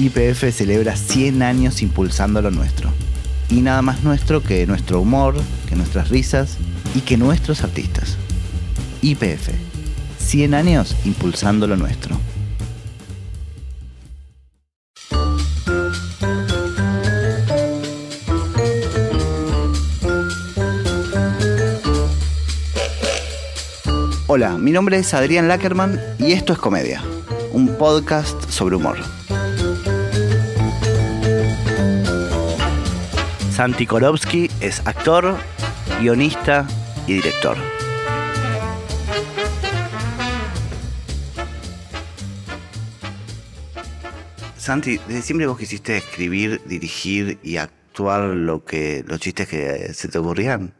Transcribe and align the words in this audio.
YPF 0.00 0.50
celebra 0.50 0.96
100 0.96 1.42
años 1.42 1.82
impulsando 1.82 2.40
lo 2.40 2.50
nuestro. 2.50 2.90
Y 3.50 3.60
nada 3.60 3.82
más 3.82 4.02
nuestro 4.02 4.42
que 4.42 4.66
nuestro 4.66 5.02
humor, 5.02 5.34
que 5.68 5.76
nuestras 5.76 6.08
risas 6.08 6.56
y 6.94 7.02
que 7.02 7.18
nuestros 7.18 7.62
artistas. 7.62 8.16
YPF. 9.02 9.50
100 10.18 10.54
años 10.54 10.96
impulsando 11.04 11.66
lo 11.66 11.76
nuestro. 11.76 12.18
Hola, 24.28 24.56
mi 24.56 24.70
nombre 24.70 24.96
es 24.96 25.12
Adrián 25.12 25.46
Lackerman 25.46 26.00
y 26.18 26.32
esto 26.32 26.54
es 26.54 26.58
Comedia, 26.58 27.02
un 27.52 27.68
podcast 27.76 28.48
sobre 28.48 28.76
humor. 28.76 29.19
Santi 33.60 33.86
Korowski 33.86 34.50
es 34.62 34.80
actor, 34.86 35.36
guionista 36.00 36.66
y 37.06 37.12
director. 37.12 37.58
Santi, 44.56 44.98
desde 45.06 45.20
siempre 45.20 45.46
vos 45.46 45.58
quisiste 45.58 45.98
escribir, 45.98 46.62
dirigir 46.64 47.38
y 47.42 47.58
actuar 47.58 48.30
lo 48.30 48.64
que, 48.64 49.04
los 49.06 49.20
chistes 49.20 49.46
que 49.46 49.92
se 49.92 50.08
te 50.08 50.16
ocurrían. 50.16 50.72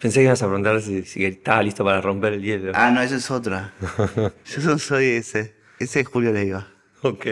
Pensé 0.00 0.20
que 0.20 0.24
ibas 0.24 0.42
a 0.42 0.46
preguntar 0.46 0.80
si, 0.80 1.02
si 1.02 1.26
estaba 1.26 1.62
listo 1.62 1.84
para 1.84 2.00
romper 2.00 2.32
el 2.32 2.42
hielo. 2.42 2.72
Ah, 2.74 2.90
no, 2.90 3.02
esa 3.02 3.16
es 3.16 3.30
otra. 3.30 3.74
Yo 4.46 4.62
no 4.64 4.78
soy 4.78 5.08
ese. 5.08 5.56
Ese 5.78 6.00
es 6.00 6.08
Julio 6.08 6.32
Leiva. 6.32 6.68
Ok. 7.02 7.26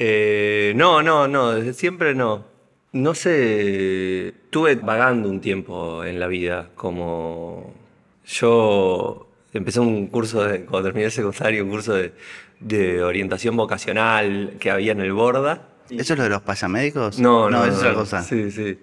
Eh, 0.00 0.72
no, 0.74 1.00
no, 1.00 1.28
no, 1.28 1.52
desde 1.52 1.74
siempre 1.74 2.16
no. 2.16 2.47
No 2.92 3.14
sé, 3.14 4.28
estuve 4.28 4.76
vagando 4.76 5.28
un 5.28 5.40
tiempo 5.40 6.04
en 6.04 6.18
la 6.18 6.26
vida, 6.26 6.70
como 6.74 7.74
yo 8.24 9.28
empecé 9.52 9.80
un 9.80 10.06
curso, 10.06 10.42
de, 10.44 10.64
cuando 10.64 10.88
terminé 10.88 11.06
el 11.06 11.12
secundario, 11.12 11.64
un 11.64 11.70
curso 11.70 11.94
de, 11.94 12.12
de 12.60 13.02
orientación 13.02 13.56
vocacional 13.56 14.56
que 14.58 14.70
había 14.70 14.92
en 14.92 15.00
el 15.00 15.12
Borda. 15.12 15.68
¿Eso 15.90 16.14
es 16.14 16.18
lo 16.18 16.24
de 16.24 16.30
los 16.30 16.42
payamédicos? 16.42 17.18
No, 17.18 17.50
no, 17.50 17.58
no, 17.58 17.64
es 17.66 17.76
otra 17.76 17.92
no. 17.92 17.98
cosa. 17.98 18.22
Sí, 18.22 18.50
sí. 18.50 18.78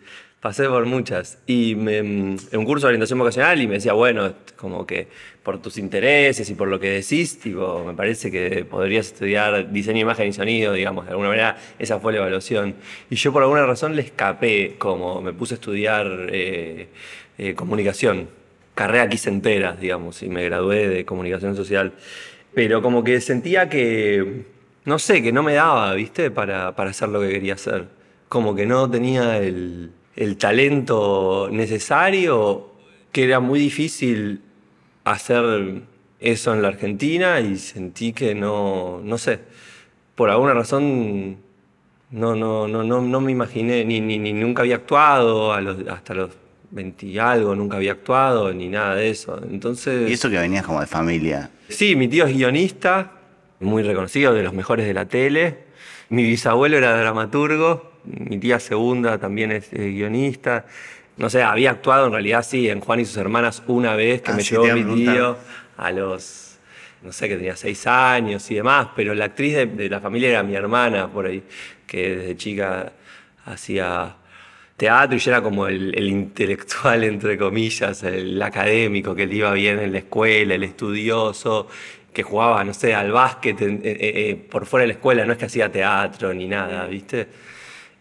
Pasé 0.45 0.67
por 0.69 0.85
muchas. 0.85 1.39
Y 1.47 1.73
me, 1.73 1.97
en 1.97 2.37
un 2.53 2.65
curso 2.65 2.85
de 2.85 2.89
orientación 2.89 3.17
vocacional 3.17 3.59
y 3.59 3.65
me 3.65 3.73
decía, 3.73 3.93
bueno, 3.93 4.31
como 4.55 4.85
que 4.85 5.07
por 5.41 5.59
tus 5.59 5.79
intereses 5.79 6.47
y 6.47 6.53
por 6.53 6.67
lo 6.67 6.79
que 6.79 6.91
decís, 6.91 7.39
tipo, 7.39 7.83
me 7.83 7.95
parece 7.95 8.29
que 8.29 8.63
podrías 8.63 9.07
estudiar 9.07 9.71
diseño, 9.71 10.01
imagen 10.01 10.27
y 10.27 10.33
sonido, 10.33 10.73
digamos, 10.73 11.05
de 11.05 11.13
alguna 11.13 11.29
manera 11.29 11.57
esa 11.79 11.99
fue 11.99 12.13
la 12.13 12.19
evaluación. 12.19 12.75
Y 13.09 13.15
yo 13.15 13.33
por 13.33 13.41
alguna 13.41 13.65
razón 13.65 13.95
le 13.95 14.03
escapé, 14.03 14.75
como 14.77 15.19
me 15.19 15.33
puse 15.33 15.55
a 15.55 15.57
estudiar 15.57 16.27
eh, 16.31 16.89
eh, 17.39 17.55
comunicación, 17.55 18.29
carrera 18.75 19.09
quise 19.09 19.31
enteras, 19.31 19.79
digamos, 19.79 20.21
y 20.21 20.29
me 20.29 20.43
gradué 20.43 20.87
de 20.87 21.05
comunicación 21.05 21.55
social. 21.55 21.93
Pero 22.53 22.83
como 22.83 23.03
que 23.03 23.19
sentía 23.19 23.67
que, 23.67 24.43
no 24.85 24.99
sé, 24.99 25.23
que 25.23 25.31
no 25.31 25.41
me 25.41 25.55
daba, 25.55 25.91
¿viste? 25.95 26.29
Para, 26.29 26.75
para 26.75 26.91
hacer 26.91 27.09
lo 27.09 27.19
que 27.19 27.29
quería 27.29 27.55
hacer. 27.55 27.87
Como 28.29 28.53
que 28.53 28.67
no 28.67 28.87
tenía 28.91 29.39
el, 29.39 29.89
el 30.15 30.37
talento 30.37 31.49
necesario, 31.51 32.71
que 33.11 33.23
era 33.23 33.39
muy 33.39 33.59
difícil 33.59 34.41
hacer 35.03 35.83
eso 36.19 36.53
en 36.53 36.61
la 36.61 36.69
Argentina 36.69 37.39
y 37.39 37.57
sentí 37.57 38.13
que 38.13 38.33
no, 38.33 39.01
no 39.03 39.17
sé, 39.17 39.39
por 40.15 40.29
alguna 40.29 40.53
razón 40.53 41.37
no, 42.11 42.35
no, 42.35 42.67
no, 42.67 42.83
no, 42.83 43.01
no 43.01 43.21
me 43.21 43.31
imaginé, 43.31 43.83
ni, 43.83 43.99
ni, 43.99 44.17
ni 44.17 44.33
nunca 44.33 44.61
había 44.61 44.75
actuado, 44.75 45.53
a 45.53 45.61
los, 45.61 45.85
hasta 45.87 46.13
los 46.13 46.31
20 46.71 47.05
y 47.05 47.19
algo 47.19 47.55
nunca 47.55 47.77
había 47.77 47.93
actuado, 47.93 48.53
ni 48.53 48.67
nada 48.67 48.95
de 48.95 49.09
eso. 49.09 49.41
Entonces... 49.49 50.09
Y 50.09 50.13
eso 50.13 50.29
que 50.29 50.37
venías 50.37 50.65
como 50.65 50.79
de 50.79 50.87
familia. 50.87 51.49
Sí, 51.69 51.95
mi 51.95 52.07
tío 52.07 52.25
es 52.25 52.35
guionista, 52.35 53.11
muy 53.59 53.83
reconocido, 53.83 54.33
de 54.33 54.43
los 54.43 54.53
mejores 54.53 54.85
de 54.85 54.93
la 54.93 55.05
tele. 55.05 55.65
Mi 56.09 56.23
bisabuelo 56.23 56.77
era 56.77 56.97
dramaturgo, 56.97 57.91
mi 58.07 58.37
tía 58.39 58.59
segunda 58.59 59.17
también 59.17 59.51
es 59.51 59.71
eh, 59.73 59.89
guionista. 59.91 60.65
No 61.17 61.29
sé, 61.29 61.43
había 61.43 61.71
actuado 61.71 62.07
en 62.07 62.11
realidad, 62.13 62.43
sí, 62.43 62.69
en 62.69 62.81
Juan 62.81 62.99
y 62.99 63.05
sus 63.05 63.17
hermanas 63.17 63.63
una 63.67 63.95
vez 63.95 64.21
que 64.21 64.31
Ah, 64.31 64.35
me 64.37 64.43
sí, 64.43 64.55
llevó 64.55 64.69
mi 64.69 64.83
tío 64.85 65.37
a 65.77 65.91
los, 65.91 66.57
no 67.03 67.11
sé, 67.13 67.29
que 67.29 67.35
tenía 67.37 67.55
seis 67.55 67.87
años 67.87 68.49
y 68.51 68.55
demás, 68.55 68.89
pero 68.95 69.13
la 69.15 69.25
actriz 69.25 69.55
de, 69.55 69.65
de 69.67 69.89
la 69.89 69.99
familia 70.01 70.29
era 70.29 70.43
mi 70.43 70.55
hermana 70.55 71.07
por 71.11 71.25
ahí, 71.27 71.43
que 71.87 72.15
desde 72.17 72.35
chica 72.37 72.91
hacía 73.45 74.15
teatro 74.77 75.15
y 75.15 75.19
yo 75.19 75.31
era 75.31 75.41
como 75.41 75.67
el, 75.67 75.97
el 75.97 76.07
intelectual, 76.09 77.03
entre 77.03 77.37
comillas, 77.37 78.03
el 78.03 78.41
académico 78.41 79.15
que 79.15 79.25
le 79.25 79.35
iba 79.35 79.51
bien 79.53 79.79
en 79.79 79.91
la 79.93 79.99
escuela, 79.99 80.55
el 80.55 80.63
estudioso, 80.63 81.67
que 82.13 82.23
jugaba, 82.23 82.63
no 82.63 82.73
sé, 82.73 82.93
al 82.93 83.11
básquet 83.11 83.61
en- 83.61 83.81
eh, 83.83 83.97
eh, 84.31 84.35
por 84.49 84.65
fuera 84.65 84.83
de 84.83 84.87
la 84.87 84.93
escuela, 84.93 85.25
no 85.25 85.33
es 85.33 85.37
que 85.37 85.45
hacía 85.45 85.71
teatro 85.71 86.33
ni 86.33 86.47
nada, 86.47 86.85
¿viste? 86.87 87.27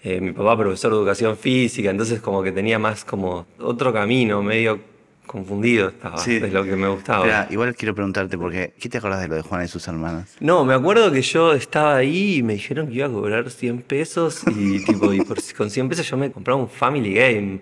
Eh, 0.05 0.21
mi 0.21 0.33
papá 0.33 0.57
profesor 0.57 0.93
de 0.93 0.99
educación 0.99 1.37
física, 1.37 1.91
entonces 1.91 2.21
como 2.21 2.43
que 2.43 2.53
tenía 2.53 2.79
más 2.79 3.05
como 3.07 3.47
otro 3.59 3.91
camino, 3.93 4.43
medio 4.43 4.79
confundido 5.27 5.89
estaba, 5.89 6.19
Sí. 6.19 6.37
es 6.37 6.53
lo 6.53 6.63
que 6.63 6.77
me 6.77 6.87
gustaba. 6.89 7.25
Espera, 7.25 7.49
igual 7.51 7.75
quiero 7.75 7.95
preguntarte, 7.95 8.37
porque 8.37 8.75
¿qué 8.79 8.91
te 8.91 8.99
acordás 8.99 9.23
de 9.23 9.29
lo 9.29 9.35
de 9.37 9.41
Juana 9.43 9.65
y 9.65 9.69
sus 9.69 9.89
hermanas? 9.89 10.37
No, 10.41 10.65
me 10.67 10.75
acuerdo 10.75 11.11
que 11.11 11.23
yo 11.23 11.55
estaba 11.55 11.97
ahí 11.97 12.37
y 12.37 12.43
me 12.43 12.53
dijeron 12.53 12.89
que 12.89 12.95
iba 12.97 13.07
a 13.07 13.11
cobrar 13.11 13.51
100 13.51 13.81
pesos 13.81 14.43
y, 14.55 14.85
tipo, 14.85 15.13
y 15.15 15.23
por- 15.23 15.39
con 15.57 15.71
100 15.71 15.89
pesos 15.89 16.07
yo 16.11 16.19
me 16.19 16.31
compraba 16.31 16.61
un 16.61 16.69
Family 16.69 17.15
Game. 17.15 17.61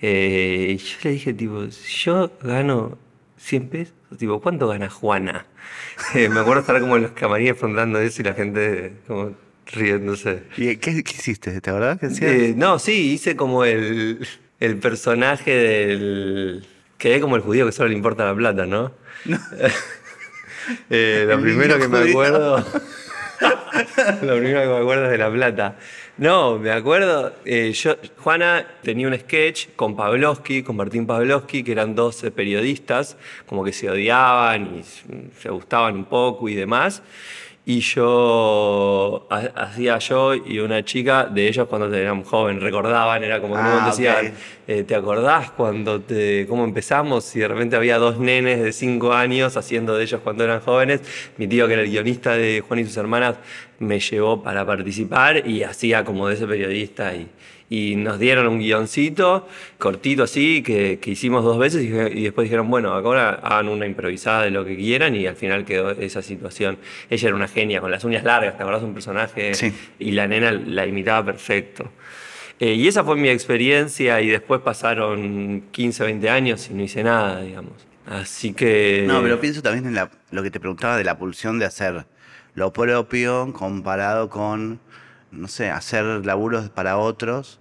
Eh, 0.00 0.68
y 0.74 0.76
yo 0.78 0.96
le 1.02 1.10
dije, 1.10 1.34
tipo, 1.34 1.64
yo 1.64 2.30
gano 2.42 2.96
100 3.38 3.68
pesos, 3.68 3.94
tipo, 4.18 4.40
¿cuánto 4.40 4.68
gana 4.68 4.88
Juana? 4.88 5.46
Eh, 6.14 6.28
me 6.28 6.40
acuerdo 6.40 6.60
estar 6.60 6.80
como 6.80 6.96
en 6.96 7.02
los 7.04 7.12
camarines 7.12 7.54
preguntando 7.56 7.98
eso 8.00 8.22
y 8.22 8.24
la 8.24 8.34
gente 8.34 8.94
como 9.06 9.32
riéndose. 9.66 10.44
¿Y 10.56 10.76
qué, 10.76 11.02
qué 11.02 11.12
hiciste? 11.12 11.60
¿Te 11.60 11.70
acordás 11.70 11.98
que 11.98 12.06
hacías? 12.06 12.32
Eh, 12.32 12.54
no, 12.56 12.78
sí, 12.78 13.12
hice 13.12 13.36
como 13.36 13.64
el, 13.64 14.26
el 14.60 14.76
personaje 14.78 15.50
del... 15.50 16.66
Quedé 16.98 17.20
como 17.20 17.36
el 17.36 17.42
judío 17.42 17.66
que 17.66 17.72
solo 17.72 17.88
le 17.88 17.96
importa 17.96 18.24
la 18.24 18.34
plata, 18.34 18.66
¿no? 18.66 18.92
Eh, 20.90 21.24
lo 21.28 21.40
primero 21.40 21.76
que 21.76 21.88
me 21.88 22.08
acuerdo... 22.10 22.58
lo 24.22 24.36
primero 24.36 24.60
que 24.60 24.68
me 24.68 24.76
acuerdo 24.76 25.06
es 25.06 25.10
de 25.10 25.18
la 25.18 25.32
plata. 25.32 25.76
No, 26.18 26.58
me 26.58 26.70
acuerdo, 26.70 27.32
eh, 27.44 27.72
yo, 27.72 27.96
Juana 28.18 28.66
tenía 28.82 29.08
un 29.08 29.18
sketch 29.18 29.68
con 29.74 29.96
Pavlovsky, 29.96 30.62
con 30.62 30.76
Martín 30.76 31.06
Pavlovsky, 31.06 31.64
que 31.64 31.72
eran 31.72 31.94
dos 31.94 32.22
eh, 32.22 32.30
periodistas, 32.30 33.16
como 33.46 33.64
que 33.64 33.72
se 33.72 33.88
odiaban 33.90 34.76
y 34.76 34.82
se 34.84 35.48
gustaban 35.48 35.96
un 35.96 36.04
poco 36.04 36.50
y 36.50 36.54
demás. 36.54 37.02
Y 37.64 37.78
yo 37.80 39.26
ha- 39.30 39.52
hacía 39.54 39.98
yo 39.98 40.34
y 40.34 40.58
una 40.58 40.84
chica 40.84 41.26
de 41.26 41.46
ellos 41.46 41.68
cuando 41.68 41.94
eran 41.94 42.24
joven, 42.24 42.60
recordaban, 42.60 43.22
era 43.22 43.40
como 43.40 43.54
que 43.54 43.60
Ah, 43.62 43.84
decían, 43.86 44.32
eh, 44.66 44.82
¿te 44.82 44.94
acordás 44.96 45.52
cuando 45.52 46.00
te, 46.00 46.46
cómo 46.48 46.64
empezamos? 46.64 47.34
Y 47.36 47.38
de 47.40 47.46
repente 47.48 47.76
había 47.76 47.98
dos 47.98 48.18
nenes 48.18 48.60
de 48.62 48.72
cinco 48.72 49.12
años 49.12 49.56
haciendo 49.56 49.96
de 49.96 50.02
ellos 50.02 50.20
cuando 50.24 50.42
eran 50.42 50.60
jóvenes. 50.60 51.02
Mi 51.36 51.46
tío, 51.46 51.68
que 51.68 51.74
era 51.74 51.82
el 51.82 51.90
guionista 51.90 52.32
de 52.36 52.62
Juan 52.66 52.80
y 52.80 52.84
sus 52.84 52.96
hermanas, 52.96 53.36
me 53.78 54.00
llevó 54.00 54.42
para 54.42 54.66
participar 54.66 55.46
y 55.48 55.62
hacía 55.62 56.04
como 56.04 56.26
de 56.26 56.34
ese 56.34 56.46
periodista. 56.48 57.14
Y, 57.14 57.28
y 57.74 57.96
nos 57.96 58.18
dieron 58.18 58.46
un 58.48 58.58
guioncito 58.58 59.48
cortito 59.78 60.24
así 60.24 60.62
que, 60.62 60.98
que 61.00 61.10
hicimos 61.12 61.42
dos 61.44 61.58
veces 61.58 61.82
y, 61.82 61.86
y 62.18 62.24
después 62.24 62.44
dijeron, 62.44 62.68
bueno, 62.68 62.92
ahora 62.92 63.30
hagan 63.42 63.68
una 63.68 63.86
improvisada 63.86 64.42
de 64.42 64.50
lo 64.50 64.64
que 64.64 64.76
quieran 64.76 65.14
y 65.16 65.26
al 65.26 65.36
final 65.36 65.64
quedó 65.64 65.92
esa 65.92 66.20
situación. 66.20 66.76
Ella 67.08 67.28
era 67.28 67.36
una 67.36 67.48
genia 67.48 67.80
con 67.80 67.90
las 67.90 68.04
uñas 68.04 68.24
largas, 68.24 68.56
¿te 68.56 68.62
acordás? 68.62 68.82
Un 68.82 68.92
personaje 68.94 69.54
Sí. 69.54 69.72
y 69.98 70.10
la 70.12 70.26
nena 70.26 70.52
la 70.52 70.86
imitaba 70.86 71.24
perfecto. 71.24 71.90
Eh, 72.60 72.74
y 72.74 72.86
esa 72.86 73.02
fue 73.04 73.16
mi 73.16 73.28
experiencia 73.28 74.20
y 74.20 74.28
después 74.28 74.60
pasaron 74.60 75.64
15, 75.72 76.04
20 76.04 76.28
años 76.30 76.68
y 76.70 76.74
no 76.74 76.82
hice 76.82 77.02
nada, 77.02 77.40
digamos. 77.40 77.72
Así 78.06 78.52
que... 78.52 79.04
No, 79.06 79.22
pero 79.22 79.40
pienso 79.40 79.62
también 79.62 79.86
en 79.86 79.94
la- 79.94 80.10
lo 80.30 80.42
que 80.42 80.50
te 80.50 80.60
preguntaba 80.60 80.96
de 80.96 81.04
la 81.04 81.16
pulsión 81.16 81.58
de 81.58 81.64
hacer 81.64 82.04
lo 82.54 82.72
propio 82.72 83.52
comparado 83.52 84.28
con, 84.28 84.78
no 85.30 85.48
sé, 85.48 85.70
hacer 85.70 86.04
laburos 86.26 86.68
para 86.68 86.98
otros. 86.98 87.58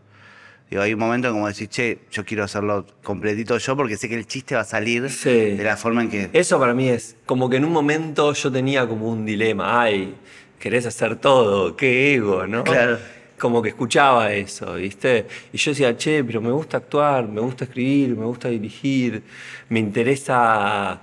Digo, 0.71 0.83
hay 0.83 0.93
un 0.93 0.99
momento 0.99 1.29
como 1.33 1.47
decir, 1.49 1.67
che, 1.67 1.99
yo 2.13 2.23
quiero 2.23 2.45
hacerlo 2.45 2.85
completito 3.03 3.57
yo 3.57 3.75
porque 3.75 3.97
sé 3.97 4.07
que 4.07 4.15
el 4.15 4.25
chiste 4.25 4.55
va 4.55 4.61
a 4.61 4.63
salir 4.63 5.09
Sí. 5.09 5.29
de 5.29 5.63
la 5.65 5.75
forma 5.75 6.01
en 6.01 6.09
que... 6.09 6.29
Eso 6.31 6.57
para 6.61 6.73
mí 6.73 6.87
es 6.87 7.17
como 7.25 7.49
que 7.49 7.57
en 7.57 7.65
un 7.65 7.73
momento 7.73 8.31
yo 8.31 8.49
tenía 8.49 8.87
como 8.87 9.09
un 9.09 9.25
dilema, 9.25 9.81
ay, 9.81 10.15
querés 10.57 10.85
hacer 10.85 11.17
todo, 11.17 11.75
qué 11.75 12.13
ego, 12.13 12.47
¿no? 12.47 12.63
Claro. 12.63 12.97
Como 13.37 13.61
que 13.61 13.67
escuchaba 13.67 14.31
eso, 14.31 14.75
¿viste? 14.75 15.27
Y 15.51 15.57
yo 15.57 15.71
decía, 15.71 15.97
che, 15.97 16.23
pero 16.23 16.39
me 16.39 16.51
gusta 16.51 16.77
actuar, 16.77 17.27
me 17.27 17.41
gusta 17.41 17.65
escribir, 17.65 18.15
me 18.15 18.23
gusta 18.25 18.47
dirigir, 18.47 19.23
me 19.67 19.79
interesa 19.79 21.01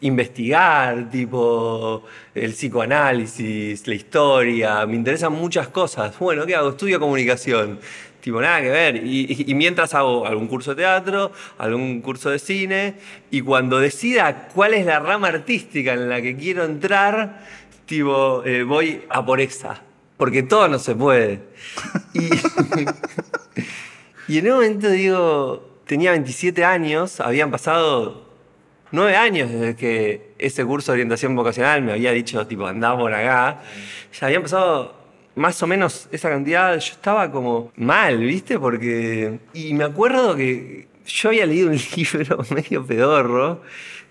investigar, 0.00 1.10
tipo 1.10 2.04
el 2.34 2.52
psicoanálisis, 2.52 3.84
la 3.88 3.94
historia, 3.94 4.86
me 4.86 4.94
interesan 4.94 5.32
muchas 5.32 5.66
cosas. 5.68 6.16
Bueno, 6.20 6.46
¿qué 6.46 6.54
hago? 6.54 6.68
Estudio 6.68 7.00
comunicación. 7.00 7.80
Tipo, 8.28 8.42
nada 8.42 8.60
que 8.60 8.68
ver. 8.68 9.06
Y, 9.06 9.54
mientras 9.54 9.94
hago 9.94 10.26
algún 10.26 10.48
curso 10.48 10.74
de 10.74 10.82
teatro, 10.82 11.32
algún 11.56 12.02
curso 12.02 12.28
de 12.28 12.38
cine, 12.38 12.96
y 13.30 13.40
cuando 13.40 13.78
decida 13.78 14.48
cuál 14.48 14.74
es 14.74 14.84
la 14.84 14.98
rama 14.98 15.28
artística 15.28 15.94
en 15.94 16.10
la 16.10 16.20
que 16.20 16.36
quiero 16.36 16.66
entrar, 16.66 17.40
tipo, 17.86 18.42
eh, 18.44 18.64
voy 18.64 19.02
a 19.08 19.24
por 19.24 19.40
esa. 19.40 19.80
Porque 20.18 20.42
todo 20.42 20.68
no 20.68 20.78
se 20.78 20.94
puede. 20.94 21.40
Y, 22.12 22.28
y 24.34 24.36
en 24.40 24.48
un 24.48 24.54
momento 24.56 24.90
digo, 24.90 25.80
tenía 25.86 26.10
27 26.10 26.66
años, 26.66 27.20
habían 27.20 27.50
pasado 27.50 28.28
nueve 28.90 29.16
años 29.16 29.50
desde 29.50 29.74
que 29.74 30.34
ese 30.36 30.66
curso 30.66 30.92
de 30.92 30.96
orientación 30.96 31.34
vocacional 31.34 31.80
me 31.80 31.92
había 31.92 32.12
dicho, 32.12 32.46
tipo, 32.46 32.66
andá 32.66 32.94
por 32.94 33.14
acá. 33.14 33.62
Ya 34.20 34.26
habían 34.26 34.42
pasado 34.42 34.97
más 35.38 35.62
o 35.62 35.66
menos 35.66 36.08
esa 36.12 36.28
cantidad. 36.28 36.72
Yo 36.78 36.92
estaba 36.92 37.30
como 37.30 37.72
mal, 37.76 38.18
¿viste? 38.18 38.58
Porque. 38.58 39.38
Y 39.54 39.72
me 39.74 39.84
acuerdo 39.84 40.36
que 40.36 40.88
yo 41.06 41.28
había 41.30 41.46
leído 41.46 41.70
un 41.70 41.78
libro 41.96 42.44
medio 42.50 42.84
pedorro 42.84 43.62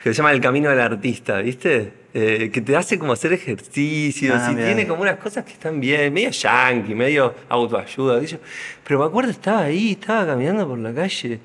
que 0.01 0.13
se 0.13 0.17
llama 0.17 0.31
El 0.31 0.41
Camino 0.41 0.69
del 0.69 0.79
Artista, 0.79 1.39
¿viste? 1.39 1.91
Eh, 2.13 2.49
que 2.51 2.61
te 2.61 2.75
hace 2.75 2.97
como 2.97 3.13
hacer 3.13 3.33
ejercicios 3.33 4.39
Ah, 4.41 4.51
y 4.51 4.55
tiene 4.55 4.87
como 4.87 5.01
unas 5.01 5.17
cosas 5.17 5.43
que 5.43 5.51
están 5.51 5.79
bien, 5.79 6.13
medio 6.13 6.29
yankee, 6.29 6.95
medio 6.95 7.33
autoayuda. 7.49 8.21
yo. 8.23 8.37
Pero 8.83 8.99
me 8.99 9.05
acuerdo, 9.05 9.31
estaba 9.31 9.63
ahí, 9.63 9.91
estaba 9.91 10.25
caminando 10.25 10.67
por 10.67 10.79
la 10.79 10.93
calle. 10.93 11.39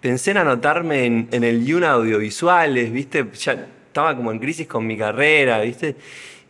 Pensé 0.00 0.32
en 0.32 0.38
anotarme 0.38 1.04
en, 1.04 1.28
en 1.30 1.44
el 1.44 1.64
Yuna 1.64 1.92
Audiovisuales, 1.92 2.92
¿viste? 2.92 3.26
Ya 3.38 3.66
estaba 3.86 4.16
como 4.16 4.32
en 4.32 4.38
crisis 4.38 4.66
con 4.66 4.86
mi 4.86 4.96
carrera, 4.96 5.60
¿viste? 5.60 5.96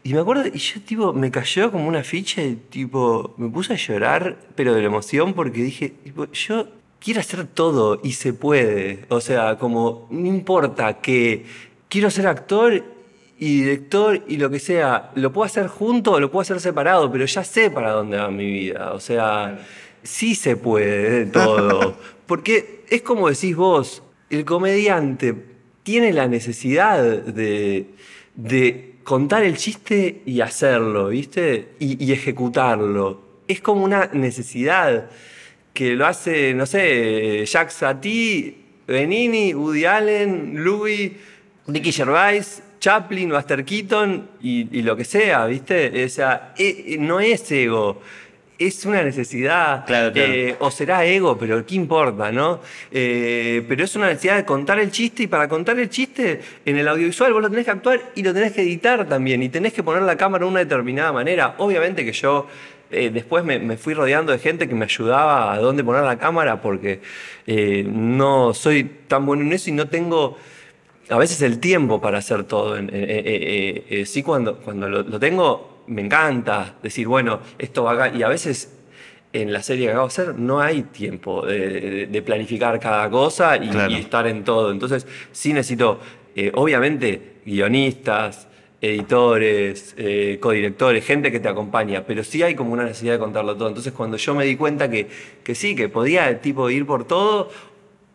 Y 0.06 0.14
me 0.14 0.20
acuerdo, 0.20 0.46
y 0.46 0.58
yo, 0.58 0.80
tipo, 0.82 1.12
me 1.12 1.32
cayó 1.32 1.72
como 1.72 1.88
una 1.88 2.04
ficha 2.04 2.40
y, 2.40 2.54
tipo, 2.54 3.34
me 3.38 3.48
puse 3.48 3.72
a 3.72 3.76
llorar, 3.76 4.38
pero 4.54 4.72
de 4.72 4.80
la 4.80 4.86
emoción, 4.86 5.34
porque 5.34 5.64
dije, 5.64 5.88
tipo, 5.88 6.30
yo 6.30 6.68
quiero 7.00 7.18
hacer 7.18 7.44
todo 7.48 8.00
y 8.04 8.12
se 8.12 8.32
puede. 8.32 9.04
O 9.08 9.20
sea, 9.20 9.58
como, 9.58 10.06
no 10.12 10.28
importa 10.28 11.00
que 11.00 11.44
quiero 11.88 12.08
ser 12.12 12.28
actor 12.28 12.84
y 13.36 13.62
director 13.62 14.22
y 14.28 14.36
lo 14.36 14.48
que 14.48 14.60
sea, 14.60 15.10
lo 15.16 15.32
puedo 15.32 15.44
hacer 15.44 15.66
junto 15.66 16.12
o 16.12 16.20
lo 16.20 16.30
puedo 16.30 16.42
hacer 16.42 16.60
separado, 16.60 17.10
pero 17.10 17.24
ya 17.26 17.42
sé 17.42 17.72
para 17.72 17.90
dónde 17.90 18.16
va 18.16 18.30
mi 18.30 18.46
vida. 18.46 18.92
O 18.92 19.00
sea, 19.00 19.58
sí 20.04 20.36
se 20.36 20.56
puede 20.56 21.24
de 21.24 21.26
todo. 21.26 21.96
Porque 22.26 22.84
es 22.90 23.02
como 23.02 23.28
decís 23.28 23.56
vos, 23.56 24.04
el 24.30 24.44
comediante 24.44 25.34
tiene 25.82 26.12
la 26.12 26.28
necesidad 26.28 27.02
de, 27.02 27.86
de 28.36 28.95
contar 29.06 29.44
el 29.44 29.56
chiste 29.56 30.22
y 30.26 30.40
hacerlo, 30.40 31.10
¿viste? 31.10 31.74
Y, 31.78 32.10
ejecutarlo. 32.10 33.22
Es 33.46 33.60
como 33.60 33.84
una 33.84 34.10
necesidad 34.12 35.08
que 35.72 35.94
lo 35.94 36.06
hace, 36.06 36.52
no 36.54 36.66
sé, 36.66 37.46
Jacques 37.46 37.72
Satie, 37.72 38.56
Benini, 38.84 39.54
Woody 39.54 39.84
Allen, 39.84 40.54
Louis, 40.56 41.12
Ricky 41.68 41.92
Gervais, 41.92 42.60
Chaplin, 42.80 43.28
Buster 43.28 43.64
Keaton 43.64 44.28
y, 44.42 44.82
lo 44.82 44.96
que 44.96 45.04
sea, 45.04 45.46
¿viste? 45.46 46.04
O 46.04 46.08
sea, 46.08 46.52
eh, 46.58 46.86
eh, 46.88 46.96
no 46.98 47.20
es 47.20 47.48
ego. 47.52 48.02
Es 48.58 48.86
una 48.86 49.02
necesidad, 49.02 49.84
Claro, 49.84 50.12
claro. 50.12 50.32
eh, 50.32 50.56
o 50.60 50.70
será 50.70 51.04
ego, 51.04 51.36
pero 51.36 51.64
¿qué 51.66 51.74
importa, 51.74 52.32
no? 52.32 52.60
Eh, 52.90 53.62
pero 53.68 53.84
es 53.84 53.94
una 53.96 54.06
necesidad 54.08 54.36
de 54.36 54.46
contar 54.46 54.78
el 54.78 54.90
chiste 54.90 55.24
y 55.24 55.26
para 55.26 55.46
contar 55.46 55.78
el 55.78 55.90
chiste 55.90 56.40
en 56.64 56.78
el 56.78 56.88
audiovisual 56.88 57.34
vos 57.34 57.42
lo 57.42 57.50
tenés 57.50 57.66
que 57.66 57.70
actuar 57.72 58.00
y 58.14 58.22
lo 58.22 58.32
tenés 58.32 58.52
que 58.52 58.62
editar 58.62 59.06
también 59.06 59.42
y 59.42 59.50
tenés 59.50 59.74
que 59.74 59.82
poner 59.82 60.02
la 60.04 60.16
cámara 60.16 60.44
de 60.46 60.50
una 60.50 60.60
determinada 60.60 61.12
manera. 61.12 61.54
Obviamente 61.58 62.02
que 62.02 62.12
yo 62.12 62.46
eh, 62.90 63.10
después 63.12 63.44
me, 63.44 63.58
me 63.58 63.76
fui 63.76 63.92
rodeando 63.92 64.32
de 64.32 64.38
gente 64.38 64.66
que 64.66 64.74
me 64.74 64.86
ayudaba 64.86 65.52
a 65.52 65.58
dónde 65.58 65.84
poner 65.84 66.04
la 66.04 66.16
cámara 66.18 66.62
porque 66.62 67.00
no 67.86 68.54
soy 68.54 68.84
tan 69.06 69.26
bueno 69.26 69.42
en 69.42 69.52
eso 69.52 69.68
y 69.68 69.74
no 69.74 69.88
tengo 69.88 70.38
a 71.10 71.18
veces 71.18 71.42
el 71.42 71.60
tiempo 71.60 72.00
para 72.00 72.18
hacer 72.18 72.44
todo. 72.44 72.76
Sí, 74.06 74.22
cuando, 74.22 74.56
cuando 74.58 74.88
lo, 74.88 75.02
lo 75.02 75.20
tengo, 75.20 75.75
me 75.86 76.02
encanta 76.02 76.74
decir, 76.82 77.06
bueno, 77.06 77.40
esto 77.58 77.84
va 77.84 77.92
acá. 77.92 78.16
Y 78.16 78.22
a 78.22 78.28
veces 78.28 78.72
en 79.32 79.52
la 79.52 79.62
serie 79.62 79.86
que 79.86 79.92
acabo 79.92 80.06
de 80.06 80.12
hacer 80.12 80.34
no 80.38 80.60
hay 80.60 80.82
tiempo 80.82 81.44
de, 81.44 82.22
planificar 82.24 82.78
cada 82.80 83.10
cosa 83.10 83.56
y, 83.56 83.68
Claro. 83.68 83.92
y 83.92 83.96
estar 83.96 84.26
en 84.26 84.44
todo. 84.44 84.70
Entonces, 84.70 85.06
sí 85.32 85.52
necesito, 85.52 86.00
eh, 86.34 86.50
obviamente, 86.54 87.36
guionistas, 87.44 88.48
editores, 88.80 89.94
eh, 89.96 90.38
codirectores, 90.40 91.04
gente 91.04 91.32
que 91.32 91.40
te 91.40 91.48
acompaña, 91.48 92.04
pero 92.06 92.22
sí 92.22 92.42
hay 92.42 92.54
como 92.54 92.72
una 92.72 92.84
necesidad 92.84 93.14
de 93.14 93.18
contarlo 93.18 93.56
todo. 93.56 93.68
Entonces, 93.68 93.92
cuando 93.92 94.16
yo 94.16 94.34
me 94.34 94.44
di 94.44 94.56
cuenta 94.56 94.90
que, 94.90 95.08
que 95.42 95.54
sí, 95.54 95.74
que 95.74 95.88
podía 95.88 96.40
tipo 96.40 96.68
ir 96.70 96.86
por 96.86 97.04
todo, 97.06 97.50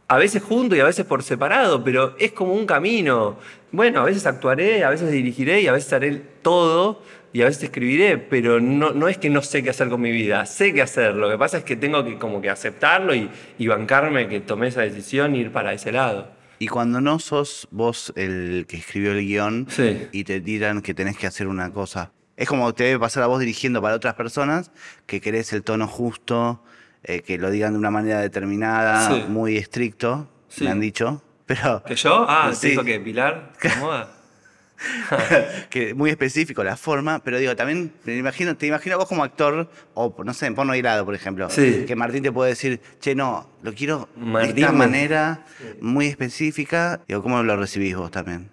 a 0.08 0.18
veces 0.18 0.44
junto 0.44 0.76
y 0.76 0.80
a 0.82 0.86
veces 0.86 1.06
por 1.06 1.24
separado, 1.24 1.84
pero 1.84 2.16
es 2.20 2.34
como 2.34 2.54
un 2.54 2.66
camino. 2.66 3.38
Bueno, 3.72 4.02
a 4.02 4.04
veces 4.06 4.26
actuaré, 4.26 4.84
a 4.84 4.90
veces 4.90 5.12
dirigiré 5.12 5.62
y 5.62 5.68
a 5.68 5.72
veces 5.72 5.92
haré 5.94 6.22
todo 6.42 7.02
y 7.34 7.42
a 7.42 7.46
veces 7.46 7.64
escribiré, 7.64 8.18
pero 8.18 8.60
no, 8.60 8.92
no 8.92 9.08
es 9.08 9.18
que 9.18 9.30
no 9.30 9.42
sé 9.42 9.64
qué 9.64 9.70
hacer 9.70 9.88
con 9.88 10.02
mi 10.02 10.12
vida, 10.12 10.46
sé 10.46 10.74
qué 10.74 10.82
hacer. 10.82 11.16
Lo 11.16 11.30
que 11.30 11.38
pasa 11.38 11.58
es 11.60 11.64
que 11.64 11.78
tengo 11.78 12.04
que 12.04 12.18
como 12.18 12.42
que 12.42 12.50
aceptarlo 12.50 13.16
y, 13.16 13.30
y 13.58 13.68
bancarme 13.68 14.28
que 14.28 14.42
tomé 14.42 14.68
esa 14.68 14.82
decisión 14.82 15.36
y 15.36 15.40
ir 15.40 15.52
para 15.52 15.72
ese 15.74 15.92
lado. 15.94 16.32
Y 16.60 16.68
cuando 16.68 17.00
no 17.02 17.18
sos 17.20 17.68
vos 17.72 18.12
el 18.18 18.66
que 18.68 18.78
escribió 18.78 19.14
el 19.14 19.22
guion 19.26 19.68
Sí. 19.70 20.08
y 20.12 20.26
te 20.26 20.42
tiran 20.42 20.82
que 20.82 20.94
tenés 20.94 21.18
que 21.18 21.26
hacer 21.28 21.48
una 21.48 21.72
cosa, 21.72 22.12
es 22.36 22.48
como 22.50 22.74
te 22.74 22.84
debe 22.84 23.00
pasar 23.00 23.24
a 23.24 23.28
vos 23.28 23.40
dirigiendo 23.40 23.82
para 23.82 23.96
otras 23.96 24.16
personas 24.16 24.72
que 25.06 25.22
querés 25.22 25.54
el 25.54 25.64
tono 25.64 25.88
justo, 25.88 26.62
eh, 27.04 27.22
que 27.22 27.38
lo 27.38 27.50
digan 27.50 27.74
de 27.74 27.80
una 27.80 27.90
manera 27.92 28.20
determinada, 28.20 29.08
Sí. 29.10 29.24
muy 29.30 29.56
estricto, 29.58 30.28
Sí. 30.50 30.66
me 30.66 30.72
han 30.72 30.80
dicho. 30.82 31.24
Pero 31.46 31.84
¿Que 31.84 31.96
yo? 31.96 32.26
Ah, 32.28 32.52
Sí. 32.54 32.62
¿te 32.62 32.68
dijo 32.70 32.84
que 32.84 33.00
Pilar? 33.00 33.52
¿Cómo? 33.62 33.92
que 35.70 35.94
muy 35.94 36.10
específico 36.10 36.64
la 36.64 36.76
forma, 36.76 37.20
pero 37.20 37.38
digo, 37.38 37.56
también 37.56 37.94
me 38.04 38.18
imagino, 38.18 38.58
te 38.58 38.66
imagino 38.66 38.98
vos 38.98 39.08
como 39.08 39.24
actor, 39.24 39.70
o 39.94 40.16
no 40.24 40.34
sé, 40.34 40.48
en 40.48 40.56
porno 40.56 40.74
helado, 40.74 41.06
por 41.06 41.14
ejemplo, 41.14 41.50
Sí. 41.52 41.84
que 41.88 41.96
Martín 41.96 42.24
te 42.24 42.32
puede 42.32 42.50
decir, 42.52 42.82
che, 43.00 43.14
no, 43.14 43.48
lo 43.62 43.74
quiero 43.74 44.10
Martín 44.16 44.56
de 44.56 44.62
esta 44.62 44.74
manera 44.74 45.46
muy 45.82 46.08
específica. 46.08 47.00
Digo, 47.08 47.22
¿cómo 47.22 47.44
lo 47.44 47.56
recibís 47.58 47.96
vos 47.96 48.10
también? 48.10 48.50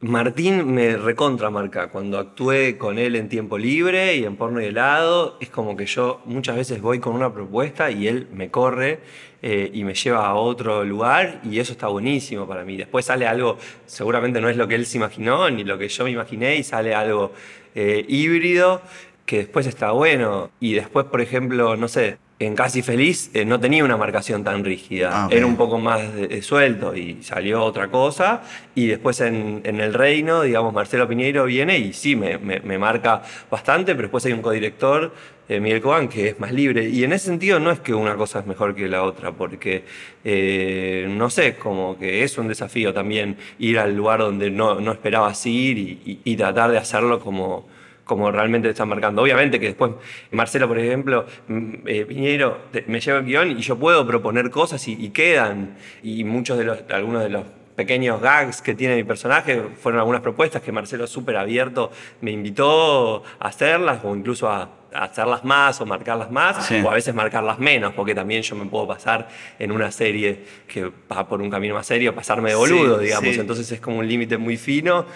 Martín 0.00 0.74
me 0.74 0.96
recontra 0.96 1.50
marca. 1.50 1.88
Cuando 1.88 2.18
actué 2.18 2.78
con 2.78 3.00
él 3.00 3.16
en 3.16 3.28
tiempo 3.28 3.58
libre 3.58 4.14
y 4.14 4.24
en 4.24 4.36
porno 4.36 4.60
y 4.60 4.66
helado, 4.66 5.36
es 5.40 5.48
como 5.48 5.76
que 5.76 5.86
yo 5.86 6.22
muchas 6.24 6.54
veces 6.54 6.80
voy 6.80 7.00
con 7.00 7.16
una 7.16 7.34
propuesta 7.34 7.90
y 7.90 8.06
él 8.06 8.28
me 8.32 8.48
corre 8.48 9.00
eh, 9.42 9.68
y 9.74 9.82
me 9.82 9.94
lleva 9.94 10.24
a 10.28 10.36
otro 10.36 10.84
lugar 10.84 11.40
y 11.42 11.58
eso 11.58 11.72
está 11.72 11.88
buenísimo 11.88 12.46
para 12.46 12.64
mí. 12.64 12.76
Después 12.76 13.06
sale 13.06 13.26
algo, 13.26 13.58
seguramente 13.86 14.40
no 14.40 14.48
es 14.48 14.56
lo 14.56 14.68
que 14.68 14.76
él 14.76 14.86
se 14.86 14.98
imaginó 14.98 15.50
ni 15.50 15.64
lo 15.64 15.76
que 15.78 15.88
yo 15.88 16.04
me 16.04 16.12
imaginé 16.12 16.54
y 16.54 16.62
sale 16.62 16.94
algo 16.94 17.32
eh, 17.74 18.04
híbrido 18.06 18.82
que 19.26 19.38
después 19.38 19.66
está 19.66 19.90
bueno. 19.90 20.50
Y 20.60 20.74
después, 20.74 21.06
por 21.06 21.20
ejemplo, 21.20 21.76
no 21.76 21.88
sé, 21.88 22.18
en 22.40 22.54
Casi 22.54 22.82
Feliz 22.82 23.30
eh, 23.34 23.44
no 23.44 23.58
tenía 23.58 23.82
una 23.84 23.96
marcación 23.96 24.44
tan 24.44 24.64
rígida. 24.64 25.10
Ah. 25.12 25.28
Era 25.30 25.44
un 25.46 25.56
poco 25.56 25.78
más 25.78 26.14
de- 26.14 26.28
de 26.28 26.42
suelto 26.42 26.94
y 26.94 27.20
salió 27.22 27.64
otra 27.64 27.88
cosa. 27.88 28.42
Y 28.76 28.86
después 28.86 29.20
en, 29.20 29.60
en 29.64 29.80
El 29.80 29.92
Reino, 29.92 30.42
digamos, 30.42 30.72
Marcelo 30.72 31.08
Piñeiro 31.08 31.46
viene 31.46 31.78
y 31.78 31.92
sí, 31.92 32.14
me, 32.14 32.38
me- 32.38 32.60
me 32.60 32.78
marca 32.78 33.22
bastante, 33.50 33.92
pero 33.96 34.02
después 34.02 34.24
hay 34.26 34.32
un 34.34 34.42
codirector, 34.42 35.12
eh, 35.48 35.58
Miguel 35.58 35.80
Cobán, 35.80 36.08
que 36.08 36.28
es 36.28 36.38
más 36.38 36.52
libre. 36.52 36.88
Y 36.88 37.02
en 37.02 37.12
ese 37.12 37.26
sentido 37.26 37.58
no 37.58 37.72
es 37.72 37.80
que 37.80 37.92
una 37.92 38.14
cosa 38.14 38.38
es 38.38 38.46
mejor 38.46 38.74
que 38.76 38.86
la 38.86 39.02
otra, 39.02 39.32
porque, 39.32 39.84
eh, 40.24 41.06
no 41.10 41.30
sé, 41.30 41.56
como 41.56 41.98
que 41.98 42.22
es 42.22 42.38
un 42.38 42.46
desafío 42.46 42.92
también 42.94 43.36
ir 43.58 43.78
al 43.80 43.96
lugar 43.96 44.20
donde 44.20 44.50
no, 44.50 44.78
no 44.80 44.92
esperabas 44.92 45.44
ir 45.46 45.78
y, 45.78 46.00
y- 46.04 46.20
y 46.22 46.36
tratar 46.36 46.70
de 46.70 46.78
hacerlo 46.78 47.18
como 47.18 47.66
como 48.08 48.32
realmente 48.32 48.66
te 48.68 48.72
están 48.72 48.88
marcando. 48.88 49.22
Obviamente 49.22 49.60
que 49.60 49.66
después 49.66 49.92
Marcelo, 50.32 50.66
por 50.66 50.78
ejemplo, 50.80 51.26
mm, 51.46 51.74
eh, 51.86 52.04
Piñeiro 52.06 52.58
te- 52.72 52.84
me 52.88 52.98
lleva 53.00 53.18
el 53.18 53.24
guion 53.26 53.50
y 53.50 53.60
yo 53.60 53.78
puedo 53.78 54.04
proponer 54.06 54.50
cosas 54.50 54.88
y, 54.88 54.94
y 54.98 55.10
quedan. 55.10 55.76
Y 56.02 56.24
muchos 56.24 56.56
de 56.58 56.64
los, 56.64 56.78
algunos 56.90 57.22
de 57.22 57.28
los 57.28 57.44
pequeños 57.76 58.20
gags 58.20 58.60
que 58.60 58.74
tiene 58.74 58.96
mi 58.96 59.04
personaje 59.04 59.62
fueron 59.80 60.00
algunas 60.00 60.20
propuestas 60.22 60.62
que 60.62 60.72
Marcelo 60.72 61.06
súper 61.06 61.36
abierto 61.36 61.92
me 62.22 62.32
invitó 62.32 63.22
a 63.38 63.46
hacerlas 63.46 64.00
o 64.02 64.16
incluso 64.16 64.48
a, 64.48 64.62
a 64.92 65.04
hacerlas 65.04 65.44
más 65.44 65.80
o 65.80 65.86
marcarlas 65.86 66.28
más 66.32 66.66
Sí. 66.66 66.80
o 66.84 66.90
a 66.90 66.94
veces 66.94 67.14
marcarlas 67.14 67.60
menos 67.60 67.92
porque 67.94 68.16
también 68.16 68.42
yo 68.42 68.56
me 68.56 68.64
puedo 68.66 68.88
pasar 68.88 69.28
en 69.60 69.70
una 69.70 69.92
serie 69.92 70.40
que 70.66 70.90
va 71.12 71.28
por 71.28 71.40
un 71.40 71.50
camino 71.50 71.74
más 71.74 71.86
serio, 71.86 72.12
pasarme 72.16 72.50
de 72.50 72.56
boludo, 72.56 72.98
Sí, 72.98 73.04
digamos. 73.04 73.34
sí. 73.34 73.38
Entonces 73.40 73.70
es 73.70 73.80
como 73.80 73.98
un 73.98 74.08
límite 74.08 74.38
muy 74.38 74.56
fino 74.56 75.06